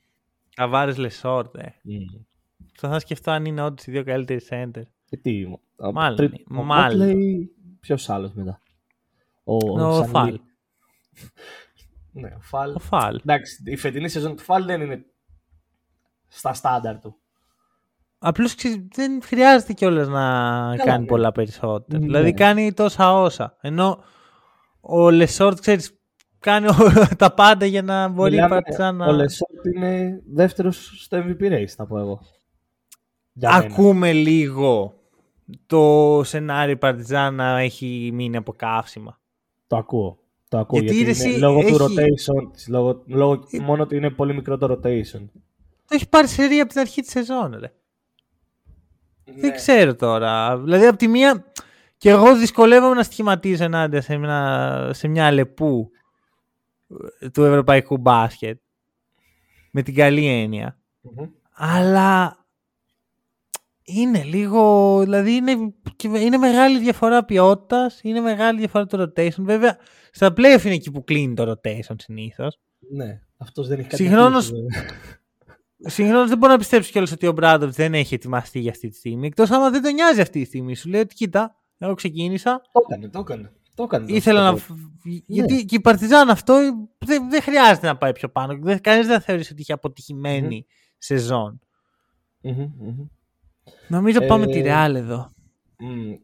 Ταβάρες 0.57 0.93
Λεσόρ, 0.93 1.57
ε. 1.57 1.75
Mm. 1.85 2.25
Θα 2.73 2.99
σκεφτώ 2.99 3.31
αν 3.31 3.45
είναι 3.45 3.63
όντως 3.63 3.87
οι 3.87 3.91
δύο 3.91 4.05
καλύτεροι 4.05 4.41
σέντερ. 4.41 4.83
Και 5.05 5.17
τι, 5.17 5.47
μάλλον. 5.93 6.17
Τρί... 6.17 6.45
Ο 6.51 6.63
μάλλον. 6.63 7.17
Ποιος 7.81 8.09
άλλος 8.09 8.33
μετά; 8.33 8.61
Ο, 9.45 9.81
ο 9.81 10.05
Φαλ. 10.05 10.41
ναι, 12.13 12.29
ο 12.37 12.41
Φαλ. 12.41 12.75
Ο 12.75 12.79
Φαλ. 12.79 13.17
Εντάξει, 13.17 13.63
η 13.65 13.77
φετινή 13.77 14.09
σεζόν 14.09 14.37
του 14.37 14.43
Φαλ 14.43 14.65
δεν 14.65 14.81
είναι 14.81 15.05
στα 16.29 16.53
στάνταρ 16.53 17.01
του. 17.01 17.17
Απλώς 18.19 18.55
δεν 18.95 19.23
χρειάζεται 19.23 19.73
κιόλας 19.73 20.09
να 20.09 20.21
Καλά, 20.21 20.85
κάνει 20.85 21.01
ναι. 21.01 21.07
πολλά 21.07 21.33
περισσότερα. 21.33 21.99
Ναι. 21.99 22.07
Δηλαδή 22.07 22.35
κάνει 22.35 22.73
τόσα 22.73 23.21
όσα. 23.21 23.57
Ενώ 23.61 24.03
ο 24.81 25.11
Λεσόρτ, 25.11 25.61
ξέρεις, 25.61 25.99
κάνει 26.39 26.69
τα 27.19 27.35
πάντα 27.35 27.67
για 27.67 27.83
να 27.83 28.09
μπορεί 28.09 28.35
Μιλάμε, 28.35 28.61
να. 28.79 29.07
Ο 29.07 29.13
Λεσόρτ 29.13 29.67
είναι 29.75 30.21
δεύτερος 30.33 30.93
στο 31.05 31.19
MVP 31.19 31.53
race, 31.53 31.73
θα 31.77 31.87
πω 31.87 31.99
εγώ. 31.99 32.21
Ακούμε 33.43 34.13
λίγο 34.13 34.99
το 35.67 36.21
σενάριο 36.25 36.79
Παρτιζάν 36.79 37.35
να 37.35 37.59
έχει 37.59 38.11
μείνει 38.13 38.37
από 38.37 38.53
καύσιμα. 38.53 39.21
Το 39.67 39.77
ακούω. 39.77 40.19
Το 40.49 40.59
ακούω 40.59 40.81
γιατί, 40.81 41.03
γιατί 41.03 41.29
είναι, 41.29 41.39
λόγω 41.39 41.59
έχει... 41.59 41.73
του 41.73 41.85
rotation 41.85 42.51
λόγω, 42.69 43.03
λόγω 43.07 43.33
ε... 43.51 43.59
μόνο 43.59 43.83
ότι 43.83 43.97
είναι 43.97 44.11
πολύ 44.11 44.35
μικρό 44.35 44.59
το 44.59 44.73
rotation. 44.73 45.29
Το 45.85 45.95
έχει 45.95 46.09
πάρει 46.09 46.27
σερή 46.29 46.61
από 46.61 46.71
την 46.71 46.81
αρχή 46.81 47.01
της 47.01 47.11
σεζόν, 47.11 47.57
ρε. 47.61 47.73
Ναι. 49.35 49.41
Δεν 49.41 49.55
ξέρω 49.55 49.95
τώρα. 49.95 50.59
Δηλαδή, 50.59 50.87
από 50.87 50.97
τη 50.97 51.09
μία, 51.09 51.45
και 51.97 52.11
εγώ 52.11 52.37
δυσκολεύομαι 52.37 52.95
να 52.95 53.03
σχηματίσω 53.03 53.65
ενάντια 53.65 54.01
σε 54.01 54.17
μια, 54.17 54.91
σε 54.93 55.09
μια 55.09 55.33
λεπού 55.33 55.91
του 57.33 57.45
ευρωπαϊκού 57.45 57.97
μπάσκετ. 57.97 58.61
Με 59.71 59.83
την 59.83 59.95
καλή 59.95 60.73
Αλλά 61.53 62.37
είναι 63.83 64.23
λίγο. 64.23 65.01
Δηλαδή, 65.03 65.33
είναι, 65.35 65.75
είναι 66.19 66.37
μεγάλη 66.37 66.79
διαφορά 66.79 67.25
ποιότητας, 67.25 68.01
είναι 68.03 68.21
μεγάλη 68.21 68.59
διαφορά 68.59 68.87
το 68.87 69.03
rotation. 69.03 69.39
Βέβαια, 69.39 69.79
στα 70.11 70.33
playoff 70.37 70.65
είναι 70.65 70.75
εκεί 70.75 70.91
που 70.91 71.05
κλείνει 71.05 71.35
το 71.35 71.51
rotation 71.51 71.95
συνήθως. 71.97 72.59
Ναι, 72.91 73.21
αυτός 73.37 73.69
δεν 73.69 73.79
έχει 73.79 73.89
κάτι 73.89 74.03
Συγχρόνως, 74.03 74.53
Συγχρόνω 75.79 76.27
δεν 76.29 76.39
μπορώ 76.39 76.53
να 76.53 76.59
πιστέψω 76.59 76.91
κιόλας 76.91 77.13
ότι 77.13 77.27
ο 77.27 77.33
Μπράντοβιτ 77.33 77.75
δεν 77.75 77.95
έχει 77.95 78.15
ετοιμαστεί 78.15 78.59
για 78.59 78.71
αυτή 78.71 78.89
τη 78.89 78.97
στιγμή. 78.97 79.27
Εκτός 79.27 79.51
άμα 79.51 79.71
δεν 79.71 79.83
τον 79.83 79.95
νοιάζει 79.95 80.21
αυτή 80.21 80.41
τη 80.41 80.47
στιγμή. 80.47 80.75
Σου 80.75 80.89
λέει 80.89 81.01
ότι 81.01 81.15
κοίτα, 81.15 81.57
εγώ 81.79 81.95
ξεκίνησα. 81.95 82.63
Το 82.73 82.81
έκανε, 82.89 83.09
το 83.09 83.19
έκανε. 83.19 83.53
Το 83.75 83.83
έκανε 83.83 84.13
Ήθελα 84.13 84.53
να. 84.53 84.59
Γιατί 85.27 85.55
ναι. 85.55 85.63
και 85.63 85.77
η 85.77 85.81
Παρτιζάν 85.81 86.31
αυτό 86.31 86.55
δεν, 86.99 87.31
δεν 87.31 87.43
χρειάζεται 87.43 87.87
να 87.87 87.97
πάει 87.97 88.13
πιο 88.13 88.29
πάνω. 88.29 88.79
Κανείς 88.81 89.07
δεν 89.07 89.21
θεωρείς 89.21 89.51
ότι 89.51 89.61
είχε 89.61 89.73
αποτυχημένη 89.73 90.67
mm-hmm. 90.67 90.95
σεζόν. 90.99 91.61
Mm-hmm, 92.43 93.09
Νομίζω 93.89 94.27
πάμε 94.27 94.47
τη 94.47 94.61
Ρεάλ 94.61 94.95
εδώ. 94.95 95.31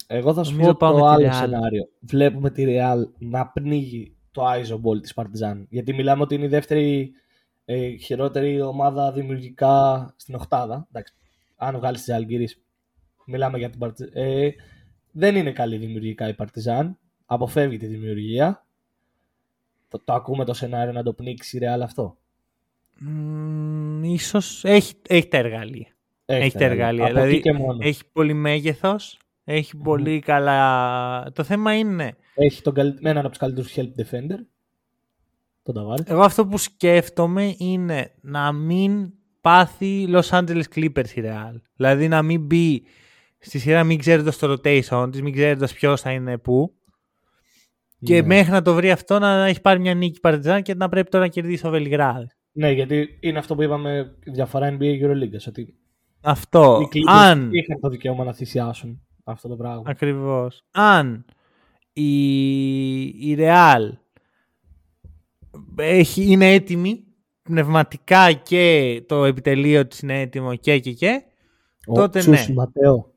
Εγώ 0.06 0.34
θα 0.34 0.44
σου 0.44 0.56
πω 0.56 0.76
το 0.76 1.06
άλλο 1.06 1.32
σενάριο. 1.32 1.88
Βλέπουμε 2.00 2.50
τη 2.50 2.64
Ρεάλ 2.64 3.08
να 3.18 3.46
πνίγει 3.46 4.16
το 4.30 4.44
iso 4.44 4.78
ball 4.78 5.00
της 5.00 5.14
Παρτιζάν. 5.14 5.66
Γιατί 5.70 5.94
μιλάμε 5.94 6.22
ότι 6.22 6.34
είναι 6.34 6.44
η 6.44 6.48
δεύτερη 6.48 7.12
ε, 7.64 7.96
χειρότερη 7.96 8.60
ομάδα 8.60 9.12
δημιουργικά 9.12 10.12
στην 10.16 10.34
Οχτάδα. 10.34 10.86
Εντάξει, 10.88 11.14
αν 11.56 11.76
βγάλεις 11.76 12.02
τη 12.02 12.12
Ζαλγκίρις, 12.12 12.48
μιλάμε 13.26 13.58
για 13.58 13.70
την 13.70 13.78
Παρτιζάν. 13.78 14.12
Ε, 14.14 14.50
δεν 15.10 15.36
είναι 15.36 15.52
καλή 15.52 15.76
δημιουργικά 15.76 16.28
η 16.28 16.34
Παρτιζάν. 16.34 16.98
Αποφεύγει 17.26 17.76
τη 17.76 17.86
δημιουργία. 17.86 18.66
Το, 19.88 19.98
το 20.04 20.12
ακούμε 20.12 20.44
το 20.44 20.54
σενάριο 20.54 20.92
να 20.92 21.02
το 21.02 21.12
πνίξει 21.12 21.56
η 21.56 21.58
Ρεάλ 21.58 21.82
αυτό. 21.82 22.16
Mm, 23.00 24.00
ίσως 24.02 24.64
έχει, 24.64 24.94
έχει 25.08 25.28
τα 25.28 25.36
εργαλεία. 25.36 25.86
Έχει, 26.24 26.44
έχει 26.44 26.58
τα 26.58 26.64
εργαλεία. 26.64 27.06
Δηλαδή, 27.06 27.42
έχει 27.78 28.02
πολύ 28.12 28.34
μέγεθος. 28.34 29.18
Έχει 29.44 29.76
πολύ 29.76 30.20
καλά. 30.20 31.32
Το 31.32 31.44
θέμα 31.44 31.74
είναι. 31.76 32.16
Έχει 32.34 32.62
τον, 32.62 32.74
έναν 33.02 33.18
από 33.18 33.28
τους 33.28 33.38
καλύτερους 33.38 33.74
help 33.76 33.92
defender. 34.00 34.38
Εγώ 36.04 36.20
αυτό 36.20 36.46
που 36.46 36.58
σκέφτομαι 36.58 37.54
είναι 37.58 38.14
να 38.20 38.52
μην 38.52 39.12
πάθει 39.40 40.08
Los 40.08 40.28
Angeles 40.28 40.62
Clippers 40.74 41.08
η 41.14 41.22
Real. 41.24 41.60
Δηλαδή 41.76 42.08
να 42.08 42.22
μην 42.22 42.40
μπει 42.40 42.82
στη 43.38 43.58
σειρά 43.58 43.84
μην 43.84 43.98
ξέροντας 43.98 44.38
το 44.38 44.52
rotation 44.52 45.08
της, 45.10 45.22
μην 45.22 45.32
ξέροντας 45.32 45.72
ποιος 45.72 46.00
θα 46.00 46.10
είναι 46.10 46.38
πού. 46.38 46.74
Και 48.00 48.20
ναι. 48.20 48.26
μέχρι 48.26 48.52
να 48.52 48.62
το 48.62 48.74
βρει 48.74 48.90
αυτό 48.90 49.18
να 49.18 49.46
έχει 49.46 49.60
πάρει 49.60 49.80
μια 49.80 49.94
νίκη 49.94 50.20
Παρτιζάν 50.20 50.62
και 50.62 50.74
να 50.74 50.88
πρέπει 50.88 51.10
τώρα 51.10 51.24
να 51.24 51.30
κερδίσει 51.30 51.66
ο 51.66 51.70
Βελιγράδι. 51.70 52.26
Ναι, 52.52 52.70
γιατί 52.70 53.18
είναι 53.20 53.38
αυτό 53.38 53.54
που 53.54 53.62
είπαμε 53.62 54.16
διαφορά 54.24 54.76
NBA 54.78 54.82
Euroleague. 54.82 55.48
Ότι 55.48 55.74
αυτό. 56.20 56.88
Οι 56.92 57.00
αν... 57.06 57.50
είχαν 57.52 57.80
το 57.80 57.88
δικαίωμα 57.88 58.24
να 58.24 58.32
θυσιάσουν 58.32 59.00
αυτό 59.24 59.48
το 59.48 59.56
πράγμα. 59.56 59.82
Ακριβώς. 59.86 60.64
Αν 60.70 61.24
η, 61.92 63.02
η 63.02 63.36
Real 63.38 64.03
έχει, 65.76 66.32
είναι 66.32 66.52
έτοιμη 66.52 67.04
πνευματικά 67.42 68.32
και 68.32 69.02
το 69.06 69.24
επιτελείο 69.24 69.86
της 69.86 70.00
είναι 70.00 70.20
έτοιμο 70.20 70.56
και 70.56 70.78
και 70.78 70.92
και 70.92 71.22
ο 71.86 71.94
τότε 71.94 72.18
Τσούς 72.18 72.48
ναι. 72.48 72.54
Ματέο. 72.54 73.12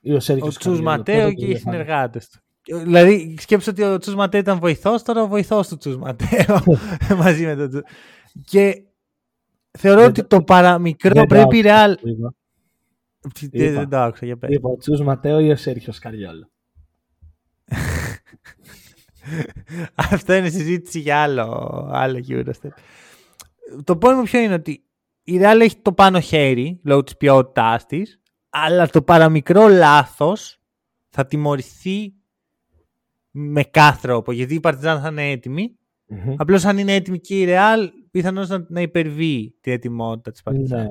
Ή 0.00 0.12
ο, 0.12 0.20
ο 0.40 0.48
Τσούς 0.48 0.80
Ματέο 0.80 1.32
και 1.32 1.46
οι 1.46 1.56
συνεργάτες 1.56 2.28
του. 2.28 2.40
Δηλαδή 2.82 3.36
σκέψω 3.38 3.70
ότι 3.70 3.82
ο 3.82 3.98
Τσούς 3.98 4.14
Ματέο 4.14 4.40
ήταν 4.40 4.58
βοηθός, 4.58 5.02
τώρα 5.02 5.22
ο 5.22 5.26
βοηθός 5.26 5.68
του 5.68 5.76
Τσούς 5.76 5.96
Ματέο 5.96 6.62
μαζί 7.22 7.44
με 7.44 7.56
τον 7.56 7.68
Τσούς. 7.68 7.82
Και 8.44 8.82
θεωρώ 9.70 10.04
ότι 10.04 10.24
το 10.24 10.42
παραμικρό 10.42 11.26
πρέπει 11.26 11.56
η 11.56 11.60
Ρεάλ... 11.60 11.98
Δεν 13.50 13.88
το 13.88 13.98
άκουσα, 13.98 14.26
για 14.26 14.36
πέρα. 14.36 14.52
Είπα 14.52 14.68
ο 14.68 14.76
Τσούς 14.76 15.00
Ματέο 15.00 15.40
ή 15.40 15.50
ο 15.50 15.56
Σέρχιος 15.56 15.98
Καριόλο. 15.98 16.50
Αυτό 20.10 20.32
είναι 20.32 20.48
συζήτηση 20.48 20.98
για 20.98 21.22
άλλο, 21.22 21.88
άλλο 21.92 22.24
Eurostep. 22.28 22.70
Το 23.84 23.98
μου 24.14 24.22
ποιο 24.22 24.40
είναι 24.40 24.54
ότι 24.54 24.84
η 25.22 25.38
Real 25.42 25.58
έχει 25.60 25.76
το 25.82 25.92
πάνω 25.92 26.20
χέρι 26.20 26.80
λόγω 26.84 27.02
της 27.02 27.16
ποιότητάς 27.16 27.86
της 27.86 28.22
αλλά 28.54 28.88
το 28.88 29.02
παραμικρό 29.02 29.68
λάθος 29.68 30.60
θα 31.08 31.26
τιμωρηθεί 31.26 32.14
με 33.30 33.64
κάθε 33.64 34.06
τρόπο. 34.06 34.32
Γιατί 34.32 34.54
η 34.54 34.60
Παρτιζάν 34.60 35.00
θα 35.00 35.08
είναι 35.08 35.30
έτοιμη. 35.30 35.78
Mm-hmm. 36.10 36.34
Απλώς 36.36 36.64
αν 36.64 36.78
είναι 36.78 36.94
έτοιμη 36.94 37.20
και 37.20 37.40
η 37.40 37.46
Real, 37.48 37.88
πιθανώς 38.10 38.48
να, 38.48 38.66
να 38.68 38.80
υπερβεί 38.80 39.54
την 39.60 39.72
ετοιμότητα 39.72 40.30
της 40.30 40.42
Παρτιζάν. 40.42 40.86
Ναι. 40.86 40.88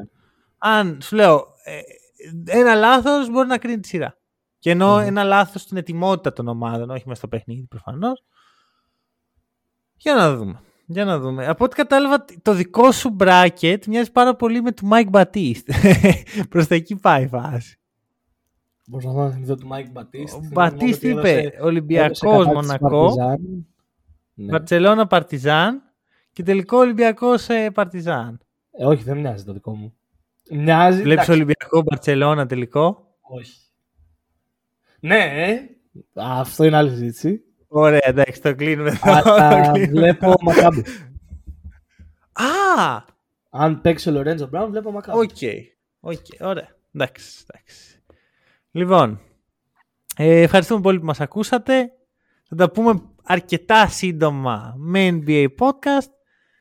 Αν 0.58 1.00
σου 1.02 1.16
λέω, 1.16 1.46
ε, 1.64 1.80
ένα 2.60 2.76
λάθος 2.76 3.30
μπορεί 3.30 3.48
να 3.48 3.58
κρίνει 3.58 3.80
τη 3.80 3.88
σειρά. 3.88 4.18
Και 4.62 4.70
ενώ 4.70 4.96
mm-hmm. 4.96 5.06
ένα 5.06 5.24
λάθος 5.24 5.62
στην 5.62 5.78
ετοιμότητα 5.78 6.34
των 6.34 6.48
ομάδων, 6.48 6.90
όχι 6.90 7.04
μέσα 7.06 7.20
στο 7.20 7.28
παιχνίδι 7.28 7.66
προφανώς. 7.70 8.24
Για 9.98 10.14
να 10.14 10.36
δούμε. 10.36 10.60
Για 10.86 11.06
να 11.06 11.20
δούμε. 11.20 11.48
Από 11.48 11.64
ό,τι 11.64 11.76
κατάλαβα, 11.76 12.26
το 12.42 12.54
δικό 12.54 12.92
σου 12.92 13.16
bracket 13.20 13.86
μοιάζει 13.88 14.12
πάρα 14.12 14.36
πολύ 14.36 14.62
με 14.62 14.72
του 14.72 14.90
Mike 14.92 15.10
Batiste. 15.12 15.72
Προς 16.50 16.68
τα 16.68 16.76
εκεί 16.76 16.96
πάει 16.96 17.24
η 17.24 17.28
φάση. 17.28 17.80
Μπορώ 18.88 19.12
να 19.12 19.32
θυμηθώ 19.32 19.56
του 19.56 19.70
Mike 19.72 20.00
Batiste. 20.00 20.42
Ο 20.42 20.50
Batiste 20.54 21.02
είπε 21.04 21.58
Ολυμπιακός 21.62 22.46
Μονακό, 22.46 23.16
Βαρκελόνα 24.36 25.08
Παρτιζάν 25.08 25.82
και 26.32 26.44
τελικό 26.44 26.78
Ολυμπιακός 26.78 27.48
Παρτιζάν. 27.74 28.40
Ε, 28.72 28.86
όχι, 28.86 29.04
δεν 29.04 29.18
μοιάζει 29.18 29.44
το 29.44 29.54
δικό 29.54 29.76
μου. 29.76 29.94
Μοιάζει. 30.52 31.02
Βλέπεις 31.02 31.30
Ολυμπιακό 31.30 31.82
Μπαρσελόνα 31.82 32.46
τελικό; 32.46 33.16
Όχι. 33.22 33.61
Ναι, 35.04 35.46
ε. 35.48 35.60
αυτό 36.14 36.64
είναι 36.64 36.76
άλλη 36.76 36.90
συζήτηση. 36.90 37.42
Ωραία, 37.68 38.08
εντάξει, 38.08 38.42
το 38.42 38.56
κλείνουμε. 38.56 39.00
Αλλά 39.02 39.72
βλέπω 39.90 40.34
Μακάμπι. 40.42 40.84
Α! 42.32 43.04
Αν 43.50 43.82
παίξει 43.82 44.10
ο 44.10 44.12
Λορέντζο 44.12 44.48
Μπράουν, 44.48 44.70
βλέπω 44.70 44.92
Μακάμπι. 44.92 45.20
Ok. 45.20 45.30
Okay. 45.42 46.20
Ωραία. 46.40 46.76
Εντάξει, 46.94 47.44
εντάξει. 47.48 48.04
Λοιπόν, 48.72 49.20
ε, 50.18 50.42
ευχαριστούμε 50.42 50.82
πολύ 50.82 51.00
που 51.00 51.06
μας 51.06 51.20
ακούσατε. 51.20 51.92
Θα 52.48 52.56
τα 52.56 52.72
πούμε 52.72 53.02
αρκετά 53.24 53.88
σύντομα 53.88 54.74
με 54.78 55.22
NBA 55.26 55.48
Podcast. 55.60 56.12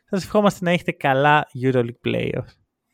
Σας 0.04 0.24
ευχόμαστε 0.24 0.64
να 0.64 0.70
έχετε 0.70 0.92
καλά 0.92 1.46
EuroLeague 1.62 2.06
Playoffs. 2.06 2.59